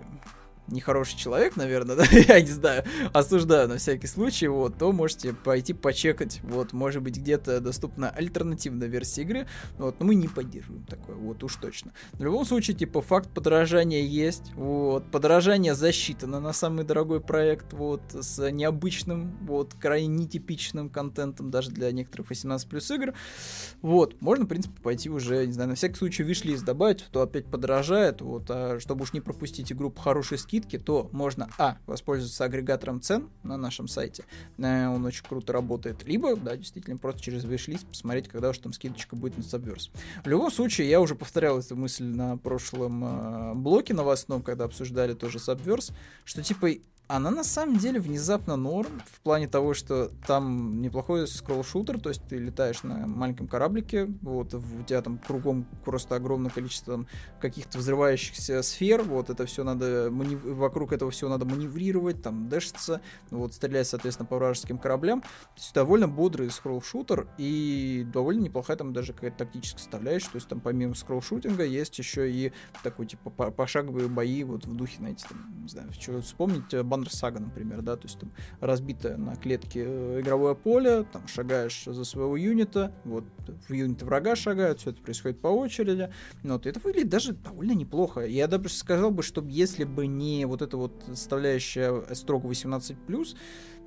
нехороший 0.68 1.18
человек, 1.18 1.56
наверное, 1.56 1.96
да, 1.96 2.04
я 2.04 2.40
не 2.40 2.50
знаю, 2.50 2.84
осуждаю 3.12 3.68
на 3.68 3.76
всякий 3.76 4.06
случай, 4.06 4.48
вот, 4.48 4.78
то 4.78 4.92
можете 4.92 5.32
пойти 5.32 5.72
почекать, 5.72 6.40
вот, 6.42 6.72
может 6.72 7.02
быть, 7.02 7.16
где-то 7.16 7.60
доступна 7.60 8.10
альтернативная 8.10 8.88
версия 8.88 9.22
игры, 9.22 9.46
вот, 9.78 10.00
но 10.00 10.06
мы 10.06 10.14
не 10.14 10.28
поддерживаем 10.28 10.84
такое, 10.84 11.16
вот, 11.16 11.42
уж 11.42 11.56
точно. 11.56 11.92
В 12.12 12.22
любом 12.22 12.44
случае, 12.44 12.76
типа, 12.76 13.02
факт 13.02 13.28
подорожания 13.30 14.02
есть, 14.02 14.52
вот, 14.54 15.10
подорожание 15.10 15.74
засчитано 15.74 16.40
на 16.40 16.52
самый 16.52 16.84
дорогой 16.84 17.20
проект, 17.20 17.72
вот, 17.72 18.02
с 18.12 18.50
необычным, 18.50 19.36
вот, 19.42 19.74
крайне 19.74 20.08
нетипичным 20.08 20.88
контентом, 20.88 21.50
даже 21.50 21.70
для 21.70 21.90
некоторых 21.92 22.30
18 22.30 22.68
плюс 22.68 22.90
игр, 22.90 23.14
вот, 23.82 24.20
можно, 24.20 24.44
в 24.44 24.48
принципе, 24.48 24.80
пойти 24.82 25.10
уже, 25.10 25.46
не 25.46 25.52
знаю, 25.52 25.70
на 25.70 25.74
всякий 25.74 25.96
случай 25.96 26.22
виш-лист 26.22 26.64
добавить, 26.64 27.04
то 27.12 27.22
опять 27.22 27.46
подорожает, 27.46 28.20
вот, 28.20 28.46
а 28.48 28.78
чтобы 28.80 29.02
уж 29.02 29.12
не 29.12 29.20
пропустить 29.20 29.70
игру 29.70 29.90
по 29.90 30.00
хорошей 30.00 30.38
скидке, 30.38 30.53
скидки, 30.54 30.78
то 30.78 31.08
можно, 31.10 31.50
а, 31.58 31.78
воспользоваться 31.86 32.44
агрегатором 32.44 33.00
цен 33.00 33.28
на 33.42 33.56
нашем 33.56 33.88
сайте, 33.88 34.24
э, 34.58 34.86
он 34.86 35.04
очень 35.04 35.24
круто 35.24 35.52
работает, 35.52 36.06
либо, 36.06 36.36
да, 36.36 36.56
действительно, 36.56 36.96
просто 36.96 37.22
через 37.22 37.44
виш-лист 37.44 37.84
посмотреть, 37.86 38.28
когда 38.28 38.50
уж 38.50 38.58
там 38.58 38.72
скидочка 38.72 39.16
будет 39.16 39.36
на 39.36 39.42
Subverse. 39.42 39.90
В 40.24 40.28
любом 40.28 40.52
случае, 40.52 40.88
я 40.88 41.00
уже 41.00 41.16
повторял 41.16 41.58
эту 41.58 41.74
мысль 41.74 42.04
на 42.04 42.36
прошлом 42.36 43.04
э, 43.04 43.54
блоке 43.54 43.94
новостном, 43.94 44.42
когда 44.42 44.66
обсуждали 44.66 45.14
тоже 45.14 45.38
Subverse, 45.38 45.92
что, 46.24 46.42
типа, 46.42 46.68
она 47.06 47.30
на 47.30 47.44
самом 47.44 47.76
деле 47.76 48.00
внезапно 48.00 48.56
норм 48.56 49.02
в 49.06 49.20
плане 49.20 49.46
того, 49.46 49.74
что 49.74 50.10
там 50.26 50.80
неплохой 50.80 51.26
скролл-шутер, 51.26 52.00
то 52.00 52.08
есть 52.08 52.22
ты 52.28 52.38
летаешь 52.38 52.82
на 52.82 53.06
маленьком 53.06 53.46
кораблике, 53.46 54.06
вот, 54.22 54.54
у 54.54 54.82
тебя 54.84 55.02
там 55.02 55.18
кругом 55.18 55.66
просто 55.84 56.16
огромное 56.16 56.50
количество 56.50 57.04
каких-то 57.40 57.78
взрывающихся 57.78 58.62
сфер, 58.62 59.02
вот, 59.02 59.28
это 59.28 59.44
все 59.44 59.64
надо, 59.64 60.08
манев... 60.10 60.42
вокруг 60.44 60.92
этого 60.92 61.10
всего 61.10 61.28
надо 61.28 61.44
маневрировать, 61.44 62.22
там, 62.22 62.48
дэшиться, 62.48 63.02
вот, 63.30 63.52
стрелять, 63.52 63.86
соответственно, 63.86 64.26
по 64.26 64.36
вражеским 64.36 64.78
кораблям. 64.78 65.20
То 65.20 65.28
есть 65.56 65.74
довольно 65.74 66.08
бодрый 66.08 66.48
скролл-шутер 66.48 67.28
и 67.36 68.06
довольно 68.12 68.40
неплохая 68.40 68.78
там 68.78 68.92
даже 68.94 69.12
какая-то 69.12 69.38
тактическая 69.38 69.80
составляющая, 69.80 70.30
то 70.30 70.36
есть 70.36 70.48
там 70.48 70.60
помимо 70.60 70.94
скролл-шутинга 70.94 71.64
есть 71.66 71.98
еще 71.98 72.30
и 72.30 72.52
такой, 72.82 73.06
типа, 73.06 73.30
пошаговые 73.30 74.08
бои, 74.08 74.42
вот, 74.42 74.64
в 74.64 74.74
духе, 74.74 74.96
знаете, 74.98 75.26
там, 75.28 75.62
не 75.62 75.68
знаю, 75.68 75.92
что 75.92 76.22
вспомнить, 76.22 76.72
Баннер 76.94 77.10
Сага, 77.10 77.40
например, 77.40 77.82
да, 77.82 77.96
то 77.96 78.04
есть 78.04 78.20
там 78.20 78.30
разбитое 78.60 79.16
на 79.16 79.34
клетке 79.34 79.82
э, 79.84 80.20
игровое 80.20 80.54
поле, 80.54 81.04
там 81.12 81.26
шагаешь 81.26 81.84
за 81.84 82.04
своего 82.04 82.36
юнита, 82.36 82.92
вот 83.04 83.24
в 83.68 83.72
юнит 83.72 84.00
врага 84.02 84.36
шагают, 84.36 84.78
все 84.78 84.90
это 84.90 85.02
происходит 85.02 85.40
по 85.40 85.48
очереди, 85.48 86.12
вот, 86.44 86.66
и 86.66 86.68
это 86.68 86.78
выглядит 86.78 87.08
даже 87.08 87.32
довольно 87.32 87.72
неплохо. 87.72 88.20
Я 88.20 88.46
даже 88.46 88.68
сказал 88.68 89.10
бы, 89.10 89.24
что 89.24 89.42
если 89.42 89.82
бы 89.82 90.06
не 90.06 90.46
вот 90.46 90.62
эта 90.62 90.76
вот 90.76 90.92
составляющая 91.08 92.14
строго 92.14 92.48
18+, 92.48 93.36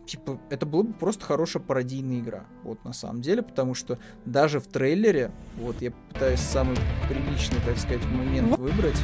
типа, 0.05 0.39
это 0.49 0.65
была 0.65 0.83
бы 0.83 0.93
просто 0.93 1.23
хорошая 1.23 1.63
пародийная 1.63 2.19
игра, 2.19 2.45
вот 2.63 2.83
на 2.83 2.91
самом 2.91 3.21
деле, 3.21 3.41
потому 3.41 3.73
что 3.73 3.97
даже 4.25 4.59
в 4.59 4.67
трейлере, 4.67 5.31
вот 5.55 5.81
я 5.81 5.91
пытаюсь 6.09 6.41
самый 6.41 6.75
приличный, 7.07 7.59
так 7.65 7.77
сказать, 7.77 8.03
момент 8.07 8.57
выбрать, 8.57 9.01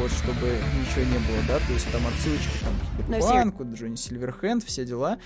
вот, 0.00 0.10
чтобы 0.10 0.58
ничего 0.80 1.04
не 1.04 1.18
было, 1.18 1.42
да, 1.48 1.58
то 1.58 1.72
есть 1.72 1.90
там 1.90 2.06
отсылочки 2.06 2.58
там 2.62 2.74
к 2.74 3.06
Киберпанку, 3.06 3.64
Джонни 3.72 3.96
Сильверхенд, 3.96 4.62
все 4.64 4.84
дела, 4.84 5.18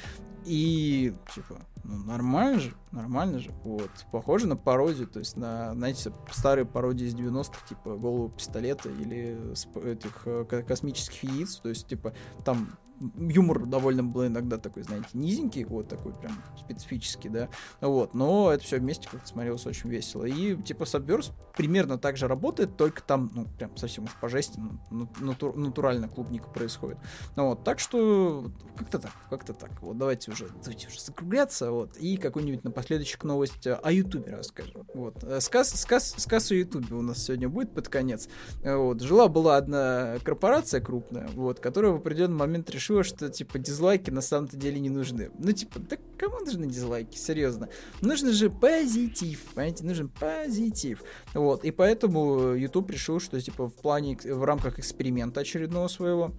и, 0.44 1.14
типа, 1.34 1.56
ну, 1.84 1.96
нормально 2.04 2.60
же, 2.60 2.74
нормально 2.90 3.38
же, 3.38 3.50
вот, 3.64 3.90
похоже 4.12 4.46
на 4.46 4.56
пародию, 4.56 5.06
то 5.06 5.18
есть 5.18 5.36
на, 5.36 5.74
знаете, 5.74 6.12
старые 6.30 6.64
пародии 6.64 7.06
из 7.06 7.14
90-х, 7.14 7.66
типа, 7.68 7.96
голову 7.96 8.30
пистолета 8.30 8.88
или 8.88 9.38
этих 9.84 10.22
э, 10.26 10.64
космических 10.66 11.24
яиц, 11.24 11.56
то 11.56 11.68
есть, 11.68 11.86
типа, 11.86 12.14
там 12.44 12.78
юмор 13.16 13.66
довольно 13.66 14.02
был 14.02 14.26
иногда 14.26 14.58
такой, 14.58 14.82
знаете, 14.82 15.08
низенький, 15.12 15.64
вот 15.64 15.88
такой 15.88 16.12
прям 16.12 16.32
специфический, 16.58 17.28
да, 17.28 17.48
вот, 17.80 18.14
но 18.14 18.52
это 18.52 18.64
все 18.64 18.78
вместе 18.78 19.08
как-то 19.08 19.26
смотрелось 19.26 19.66
очень 19.66 19.90
весело. 19.90 20.24
И 20.24 20.56
типа 20.62 20.84
Subverse 20.84 21.32
примерно 21.56 21.98
так 21.98 22.16
же 22.16 22.28
работает, 22.28 22.76
только 22.76 23.02
там, 23.02 23.30
ну, 23.34 23.46
прям 23.58 23.76
совсем 23.76 24.04
уж 24.04 24.14
по 24.20 24.28
жести, 24.28 24.60
ну, 24.90 25.08
натур, 25.20 25.56
натурально 25.56 26.08
клубника 26.08 26.48
происходит. 26.48 26.98
Ну, 27.36 27.48
вот, 27.48 27.64
так 27.64 27.78
что 27.78 28.50
как-то 28.76 28.98
так, 28.98 29.12
как-то 29.30 29.52
так. 29.54 29.70
Вот 29.82 29.98
давайте 29.98 30.30
уже, 30.30 30.48
давайте 30.62 30.88
уже 30.88 31.00
закругляться, 31.00 31.70
вот, 31.70 31.96
и 31.96 32.16
какую-нибудь 32.16 32.64
напоследочек 32.64 33.24
новость 33.24 33.66
о 33.66 33.92
Ютубе 33.92 34.34
расскажу. 34.34 34.86
Вот, 34.94 35.22
э, 35.24 35.40
сказ, 35.40 35.70
сказ, 35.70 36.14
сказ 36.16 36.50
о 36.50 36.54
Ютубе 36.54 36.94
у 36.94 37.02
нас 37.02 37.24
сегодня 37.24 37.48
будет 37.48 37.72
под 37.74 37.88
конец. 37.88 38.28
Вот, 38.62 39.00
жила-была 39.00 39.56
одна 39.56 40.16
корпорация 40.24 40.80
крупная, 40.80 41.28
вот, 41.34 41.60
которая 41.60 41.92
в 41.92 41.96
определенный 41.96 42.36
момент 42.36 42.70
решила 42.70 42.87
решила, 42.88 43.04
что, 43.04 43.28
типа, 43.28 43.58
дизлайки 43.58 44.10
на 44.10 44.20
самом-то 44.20 44.56
деле 44.56 44.80
не 44.80 44.88
нужны. 44.88 45.30
Ну, 45.38 45.52
типа, 45.52 45.78
да 45.78 45.96
кому 46.16 46.40
нужны 46.40 46.66
дизлайки, 46.66 47.16
серьезно? 47.16 47.68
Нужно 48.00 48.32
же 48.32 48.50
позитив, 48.50 49.42
понимаете, 49.54 49.84
нужен 49.84 50.08
позитив. 50.08 51.02
Вот, 51.34 51.64
и 51.64 51.70
поэтому 51.70 52.54
YouTube 52.54 52.90
решил, 52.90 53.20
что, 53.20 53.40
типа, 53.40 53.68
в 53.68 53.74
плане, 53.74 54.16
в 54.24 54.42
рамках 54.44 54.78
эксперимента 54.78 55.40
очередного 55.40 55.88
своего, 55.88 56.32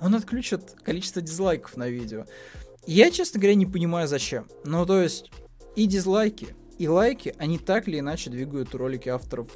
он 0.00 0.14
отключит 0.14 0.76
количество 0.84 1.20
дизлайков 1.20 1.76
на 1.76 1.88
видео. 1.88 2.26
Я, 2.86 3.10
честно 3.10 3.40
говоря, 3.40 3.54
не 3.54 3.66
понимаю, 3.66 4.08
зачем. 4.08 4.46
Ну, 4.64 4.86
то 4.86 5.02
есть, 5.02 5.30
и 5.76 5.86
дизлайки, 5.86 6.54
и 6.78 6.88
лайки, 6.88 7.34
они 7.38 7.58
так 7.58 7.88
или 7.88 7.98
иначе 7.98 8.30
двигают 8.30 8.74
ролики 8.74 9.08
авторов 9.08 9.48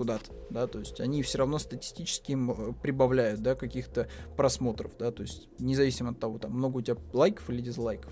куда-то, 0.00 0.32
да, 0.48 0.66
то 0.66 0.78
есть 0.78 0.98
они 0.98 1.22
все 1.22 1.36
равно 1.36 1.58
статистически 1.58 2.34
прибавляют, 2.82 3.42
да, 3.42 3.54
каких-то 3.54 4.08
просмотров, 4.34 4.92
да, 4.98 5.10
то 5.12 5.20
есть 5.20 5.50
независимо 5.58 6.12
от 6.12 6.18
того, 6.18 6.38
там, 6.38 6.52
много 6.52 6.78
у 6.78 6.80
тебя 6.80 6.96
лайков 7.12 7.50
или 7.50 7.60
дизлайков. 7.60 8.10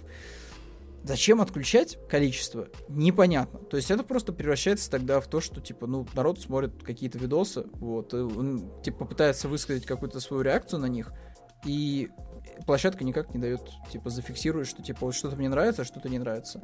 Зачем 1.02 1.40
отключать 1.40 1.96
количество? 2.06 2.68
Непонятно. 2.90 3.60
То 3.60 3.78
есть 3.78 3.90
это 3.90 4.02
просто 4.02 4.34
превращается 4.34 4.90
тогда 4.90 5.18
в 5.22 5.28
то, 5.28 5.40
что, 5.40 5.62
типа, 5.62 5.86
ну, 5.86 6.06
народ 6.12 6.42
смотрит 6.42 6.82
какие-то 6.82 7.16
видосы, 7.16 7.64
вот, 7.72 8.12
и 8.12 8.18
он, 8.18 8.70
типа, 8.82 9.06
пытается 9.06 9.48
высказать 9.48 9.86
какую-то 9.86 10.20
свою 10.20 10.42
реакцию 10.42 10.80
на 10.80 10.86
них, 10.88 11.14
и 11.64 12.10
площадка 12.66 13.02
никак 13.02 13.32
не 13.32 13.40
дает, 13.40 13.62
типа, 13.90 14.10
зафиксирует, 14.10 14.66
что, 14.66 14.82
типа, 14.82 15.06
вот 15.06 15.14
что-то 15.14 15.36
мне 15.36 15.48
нравится, 15.48 15.82
а 15.82 15.84
что-то 15.86 16.10
не 16.10 16.18
нравится 16.18 16.60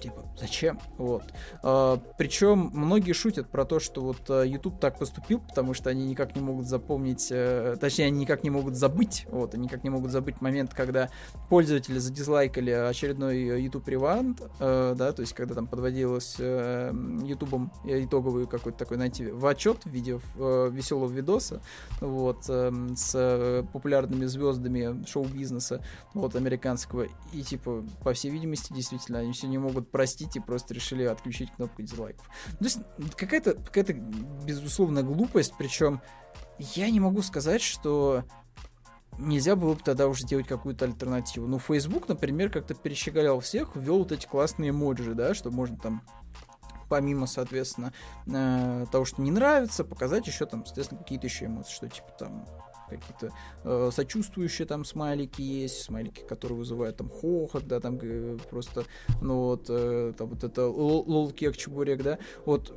типа, 0.00 0.24
зачем? 0.38 0.80
Вот. 0.96 1.24
А, 1.62 2.00
причем 2.16 2.70
многие 2.72 3.12
шутят 3.12 3.48
про 3.48 3.64
то, 3.64 3.80
что 3.80 4.02
вот 4.02 4.28
а, 4.28 4.42
YouTube 4.42 4.80
так 4.80 4.98
поступил, 4.98 5.40
потому 5.40 5.74
что 5.74 5.90
они 5.90 6.06
никак 6.06 6.34
не 6.36 6.42
могут 6.42 6.66
запомнить, 6.66 7.28
а, 7.30 7.76
точнее, 7.76 8.06
они 8.06 8.20
никак 8.20 8.44
не 8.44 8.50
могут 8.50 8.76
забыть, 8.76 9.26
вот, 9.30 9.54
они 9.54 9.64
никак 9.64 9.84
не 9.84 9.90
могут 9.90 10.10
забыть 10.10 10.40
момент, 10.40 10.74
когда 10.74 11.10
пользователи 11.48 11.98
задизлайкали 11.98 12.70
очередной 12.70 13.36
э, 13.36 13.60
YouTube 13.60 13.88
ревант, 13.88 14.42
а, 14.60 14.94
да, 14.94 15.12
то 15.12 15.22
есть, 15.22 15.34
когда 15.34 15.54
там 15.54 15.66
подводилось 15.66 16.36
а, 16.40 16.92
YouTube 17.24 17.70
итоговый 17.84 18.46
какой-то 18.46 18.78
такой, 18.78 18.96
знаете, 18.96 19.32
в 19.32 19.46
отчет 19.46 19.84
в 19.84 19.90
виде 19.90 20.20
веселого 20.36 21.10
видоса, 21.10 21.60
вот, 22.00 22.44
с 22.44 23.64
популярными 23.72 24.24
звездами 24.26 25.04
шоу-бизнеса, 25.06 25.82
вот, 26.14 26.36
американского, 26.36 27.06
и, 27.32 27.42
типа, 27.42 27.84
по 28.02 28.12
всей 28.12 28.30
видимости, 28.30 28.72
действительно, 28.72 29.18
они 29.20 29.32
все 29.32 29.46
не 29.46 29.58
могут 29.58 29.87
простить 29.90 30.36
и 30.36 30.40
просто 30.40 30.74
решили 30.74 31.04
отключить 31.04 31.52
кнопку 31.52 31.82
дизлайков. 31.82 32.26
То 32.58 32.64
есть 32.64 32.78
какая-то 33.16 33.54
какая 33.54 33.84
безусловно 34.44 35.02
глупость, 35.02 35.54
причем 35.58 36.00
я 36.58 36.90
не 36.90 37.00
могу 37.00 37.22
сказать, 37.22 37.62
что 37.62 38.24
нельзя 39.18 39.56
было 39.56 39.74
бы 39.74 39.80
тогда 39.84 40.08
уже 40.08 40.22
сделать 40.22 40.46
какую-то 40.46 40.84
альтернативу. 40.84 41.46
Ну, 41.46 41.58
Facebook, 41.58 42.08
например, 42.08 42.50
как-то 42.50 42.74
перещеголял 42.74 43.40
всех, 43.40 43.74
ввел 43.74 43.98
вот 43.98 44.12
эти 44.12 44.26
классные 44.26 44.70
эмоджи, 44.70 45.14
да, 45.14 45.34
что 45.34 45.50
можно 45.50 45.76
там 45.76 46.02
помимо, 46.88 47.26
соответственно, 47.26 47.92
э, 48.26 48.86
того, 48.90 49.04
что 49.04 49.20
не 49.20 49.30
нравится, 49.30 49.84
показать 49.84 50.26
еще 50.26 50.46
там, 50.46 50.64
соответственно, 50.64 51.02
какие-то 51.02 51.26
еще 51.26 51.44
эмоции, 51.44 51.72
что 51.72 51.88
типа 51.88 52.08
там 52.18 52.46
какие-то 52.88 53.32
э, 53.64 53.90
сочувствующие 53.92 54.66
там 54.66 54.84
смайлики 54.84 55.42
есть, 55.42 55.82
смайлики, 55.82 56.20
которые 56.20 56.58
вызывают 56.58 56.96
там 56.96 57.08
хохот, 57.08 57.66
да, 57.66 57.80
там 57.80 57.98
э, 58.00 58.38
просто, 58.50 58.84
ну 59.20 59.44
вот, 59.44 59.66
э, 59.68 60.12
там 60.16 60.28
вот 60.28 60.44
это 60.44 60.66
лол-кек, 60.66 61.56
чебурек, 61.56 62.02
да, 62.02 62.18
вот 62.44 62.74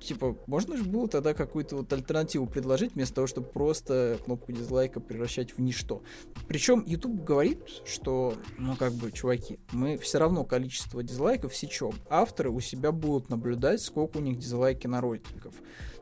типа, 0.00 0.36
можно 0.46 0.76
же 0.76 0.84
было 0.84 1.08
тогда 1.08 1.34
какую-то 1.34 1.76
вот 1.76 1.92
альтернативу 1.92 2.46
предложить, 2.46 2.94
вместо 2.94 3.16
того, 3.16 3.26
чтобы 3.26 3.48
просто 3.48 4.18
кнопку 4.24 4.52
дизлайка 4.52 5.00
превращать 5.00 5.56
в 5.56 5.60
ничто. 5.60 6.02
Причем 6.48 6.84
YouTube 6.86 7.24
говорит, 7.24 7.60
что, 7.84 8.34
ну, 8.58 8.76
как 8.76 8.92
бы, 8.92 9.12
чуваки, 9.12 9.58
мы 9.72 9.98
все 9.98 10.18
равно 10.18 10.44
количество 10.44 11.02
дизлайков 11.02 11.54
сечем. 11.54 11.92
Авторы 12.08 12.50
у 12.50 12.60
себя 12.60 12.92
будут 12.92 13.28
наблюдать, 13.30 13.80
сколько 13.80 14.18
у 14.18 14.20
них 14.20 14.38
дизлайки 14.38 14.86
на 14.86 15.00
роликов. 15.00 15.54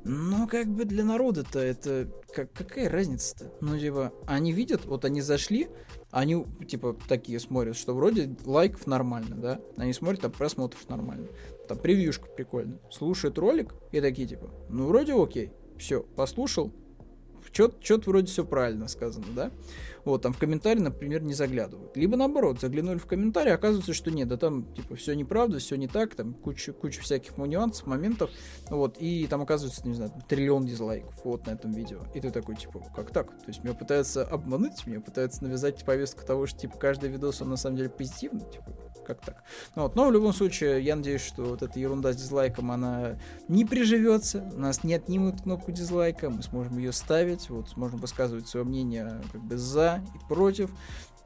Но 0.05 0.47
как 0.47 0.69
бы 0.69 0.85
для 0.85 1.03
народа-то 1.03 1.59
это 1.59 2.11
как, 2.35 2.53
какая 2.53 2.91
разница-то? 2.91 3.53
Ну, 3.63 3.79
типа, 3.79 4.13
они 4.27 4.53
видят, 4.53 4.85
вот 4.85 5.07
они 5.07 5.23
зашли, 5.23 5.69
они, 6.11 6.45
типа, 6.69 6.97
такие 7.09 7.41
смотрят, 7.41 7.75
что 7.75 7.95
вроде 7.95 8.37
лайков 8.45 8.87
нормально, 8.87 9.37
да? 9.37 9.61
Они 9.77 9.93
смотрят, 9.95 10.21
там 10.21 10.33
просмотров 10.33 10.89
нормально. 10.91 11.29
Там 11.69 11.79
превьюшка 11.79 12.27
прикольная. 12.27 12.79
Слушают 12.91 13.39
ролик 13.39 13.75
и 13.93 14.01
такие, 14.01 14.29
типа, 14.29 14.51
ну, 14.69 14.87
вроде 14.87 15.15
окей. 15.15 15.53
Все, 15.79 16.03
послушал, 16.03 16.73
что-то 17.53 18.11
вроде 18.11 18.27
все 18.27 18.45
правильно 18.45 18.89
сказано, 18.89 19.27
да? 19.35 19.51
Вот, 20.05 20.23
там 20.23 20.33
в 20.33 20.39
комментарии, 20.39 20.81
например, 20.81 21.23
не 21.23 21.35
заглядывают. 21.35 21.97
Либо 21.97 22.17
наоборот, 22.17 22.61
заглянули 22.61 22.99
в 22.99 23.07
комментарии, 23.07 23.53
оказывается, 23.53 23.95
что 23.95 24.11
нет, 24.11 24.29
да 24.29 24.37
там, 24.37 24.73
типа, 24.75 24.97
все 24.97 25.15
неправда, 25.15 25.59
все 25.59 25.77
не 25.77 25.89
так, 25.89 26.15
там 26.15 26.35
куча, 26.35 26.73
куча 26.73 27.01
всяких 27.01 27.37
нюансов, 27.39 27.87
моментов, 27.87 28.31
вот, 28.69 28.97
и 29.01 29.27
там 29.29 29.43
оказывается, 29.43 29.87
не 29.87 29.95
знаю, 29.95 30.12
триллион 30.29 30.67
дизлайков 30.67 31.15
вот 31.25 31.47
на 31.47 31.53
этом 31.53 31.73
видео. 31.73 32.01
И 32.15 32.21
ты 32.21 32.31
такой, 32.31 32.57
типа, 32.57 32.83
как 32.95 33.12
так? 33.12 33.31
То 33.31 33.49
есть 33.49 33.65
меня 33.65 33.75
пытаются 33.75 34.25
обмануть, 34.25 34.87
меня 34.87 35.01
пытаются 35.01 35.43
навязать 35.45 35.85
повестку 35.85 36.25
того, 36.27 36.47
что, 36.47 36.59
типа, 36.59 36.77
каждый 36.77 37.09
видос, 37.09 37.41
он 37.41 37.51
на 37.51 37.57
самом 37.57 37.77
деле 37.77 37.89
позитивный, 37.89 38.45
типа, 38.51 38.73
как 39.05 39.21
так. 39.21 39.43
Ну, 39.77 39.83
вот. 39.83 39.95
Но 39.95 40.09
в 40.09 40.13
любом 40.13 40.33
случае, 40.33 40.83
я 40.83 40.97
надеюсь, 40.97 41.23
что 41.23 41.45
вот 41.45 41.63
эта 41.63 41.79
ерунда 41.79 42.13
с 42.13 42.17
дизлайком, 42.17 42.71
она 42.71 43.17
не 43.49 43.65
приживется, 43.65 44.51
у 44.55 44.59
нас 44.59 44.85
не 44.85 44.95
отнимут 44.95 45.43
кнопку 45.43 45.73
дизлайка, 45.73 46.31
мы 46.31 46.43
сможем 46.43 46.79
ее 46.79 46.93
ставить, 46.93 47.49
вот, 47.51 47.69
сможем 47.71 48.01
высказывать 48.01 48.49
свое 48.49 48.65
мнение 48.65 49.21
как 49.33 49.43
бы 49.43 49.57
за 49.57 50.03
и 50.15 50.29
против. 50.29 50.71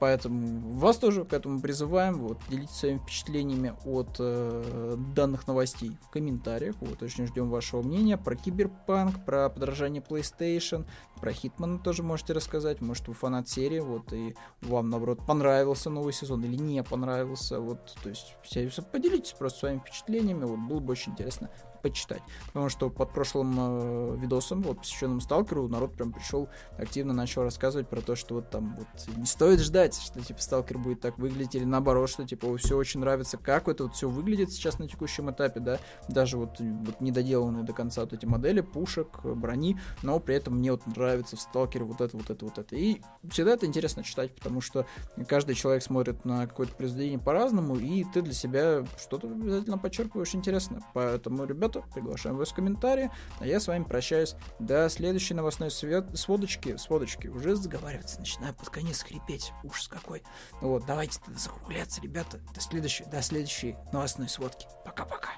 Поэтому 0.00 0.78
вас 0.78 0.96
тоже 0.98 1.24
к 1.24 1.32
этому 1.32 1.60
призываем. 1.60 2.18
Вот, 2.18 2.38
делитесь 2.48 2.76
своими 2.76 2.98
впечатлениями 2.98 3.74
от 3.84 4.16
э, 4.18 4.96
данных 5.14 5.46
новостей 5.46 5.98
в 6.02 6.10
комментариях. 6.10 6.76
Вот, 6.80 7.02
очень 7.02 7.26
ждем 7.26 7.50
вашего 7.50 7.82
мнения 7.82 8.16
про 8.16 8.36
Киберпанк, 8.36 9.24
про 9.24 9.48
подражание 9.48 10.02
PlayStation, 10.02 10.86
про 11.20 11.32
Хитмана 11.32 11.78
тоже 11.78 12.02
можете 12.02 12.32
рассказать. 12.32 12.80
Может, 12.80 13.08
вы 13.08 13.14
фанат 13.14 13.48
серии, 13.48 13.80
вот, 13.80 14.12
и 14.12 14.36
вам, 14.62 14.88
наоборот, 14.90 15.20
понравился 15.26 15.90
новый 15.90 16.12
сезон 16.12 16.44
или 16.44 16.56
не 16.56 16.82
понравился. 16.82 17.60
Вот, 17.60 17.96
то 18.02 18.08
есть, 18.08 18.36
все, 18.42 18.70
поделитесь 18.92 19.32
просто 19.32 19.60
своими 19.60 19.78
впечатлениями. 19.80 20.44
Вот, 20.44 20.58
было 20.58 20.80
бы 20.80 20.92
очень 20.92 21.12
интересно 21.12 21.50
почитать. 21.82 22.22
Потому 22.48 22.68
что 22.68 22.90
под 22.90 23.12
прошлым 23.12 23.54
э, 23.58 24.16
видосом, 24.16 24.62
вот, 24.62 24.78
посвященным 24.78 25.20
Сталкеру, 25.20 25.68
народ 25.68 25.94
прям 25.94 26.12
пришел, 26.12 26.48
активно 26.76 27.12
начал 27.12 27.42
рассказывать 27.42 27.88
про 27.88 28.00
то, 28.00 28.16
что 28.16 28.36
вот 28.36 28.50
там 28.50 28.76
вот 28.76 29.16
не 29.16 29.26
стоит 29.26 29.60
ждать, 29.60 29.94
что 29.94 30.20
типа 30.20 30.40
Сталкер 30.40 30.78
будет 30.78 31.00
так 31.00 31.18
выглядеть, 31.18 31.54
или 31.56 31.64
наоборот, 31.64 32.10
что 32.10 32.24
типа 32.24 32.56
все 32.58 32.76
очень 32.76 33.00
нравится, 33.00 33.38
как 33.38 33.68
это 33.68 33.84
вот 33.84 33.94
все 33.94 34.08
выглядит 34.08 34.52
сейчас 34.52 34.78
на 34.78 34.88
текущем 34.88 35.30
этапе, 35.30 35.60
да, 35.60 35.78
даже 36.08 36.36
вот, 36.36 36.60
вот 36.60 37.00
недоделанные 37.00 37.64
до 37.64 37.72
конца 37.72 38.02
вот 38.02 38.12
эти 38.12 38.26
модели, 38.26 38.60
пушек, 38.60 39.20
брони, 39.24 39.78
но 40.02 40.18
при 40.20 40.36
этом 40.36 40.58
мне 40.58 40.72
вот 40.72 40.86
нравится 40.86 41.36
в 41.36 41.40
Сталкере 41.40 41.84
вот 41.84 42.00
это, 42.00 42.16
вот 42.16 42.30
это, 42.30 42.44
вот 42.44 42.58
это. 42.58 42.76
И 42.76 43.00
всегда 43.30 43.52
это 43.52 43.66
интересно 43.66 44.02
читать, 44.02 44.34
потому 44.34 44.60
что 44.60 44.86
каждый 45.26 45.54
человек 45.54 45.82
смотрит 45.82 46.24
на 46.24 46.46
какое-то 46.46 46.74
произведение 46.74 47.18
по-разному, 47.18 47.76
и 47.76 48.04
ты 48.04 48.22
для 48.22 48.32
себя 48.32 48.84
что-то 49.00 49.28
обязательно 49.28 49.78
подчеркиваешь 49.78 50.34
интересно. 50.34 50.82
Поэтому, 50.94 51.44
ребят, 51.44 51.67
счета. 51.68 51.82
Приглашаем 51.92 52.36
вас 52.36 52.50
в 52.50 52.54
комментарии. 52.54 53.10
А 53.38 53.46
я 53.46 53.60
с 53.60 53.68
вами 53.68 53.84
прощаюсь 53.84 54.34
до 54.58 54.88
следующей 54.88 55.34
новостной 55.34 55.70
свет... 55.70 56.06
сводочки. 56.18 56.76
Сводочки 56.76 57.28
уже 57.28 57.56
заговариваться 57.56 58.18
начинаю 58.18 58.54
под 58.54 58.70
конец 58.70 59.02
хрипеть. 59.02 59.52
Ужас 59.62 59.88
какой. 59.88 60.22
Ну 60.60 60.68
вот, 60.68 60.86
давайте 60.86 61.20
тогда 61.24 61.38
закругляться, 61.38 62.00
ребята. 62.00 62.40
До 62.54 62.60
следующей, 62.60 63.04
до 63.04 63.22
следующей 63.22 63.76
новостной 63.92 64.28
сводки. 64.28 64.66
Пока-пока. 64.84 65.30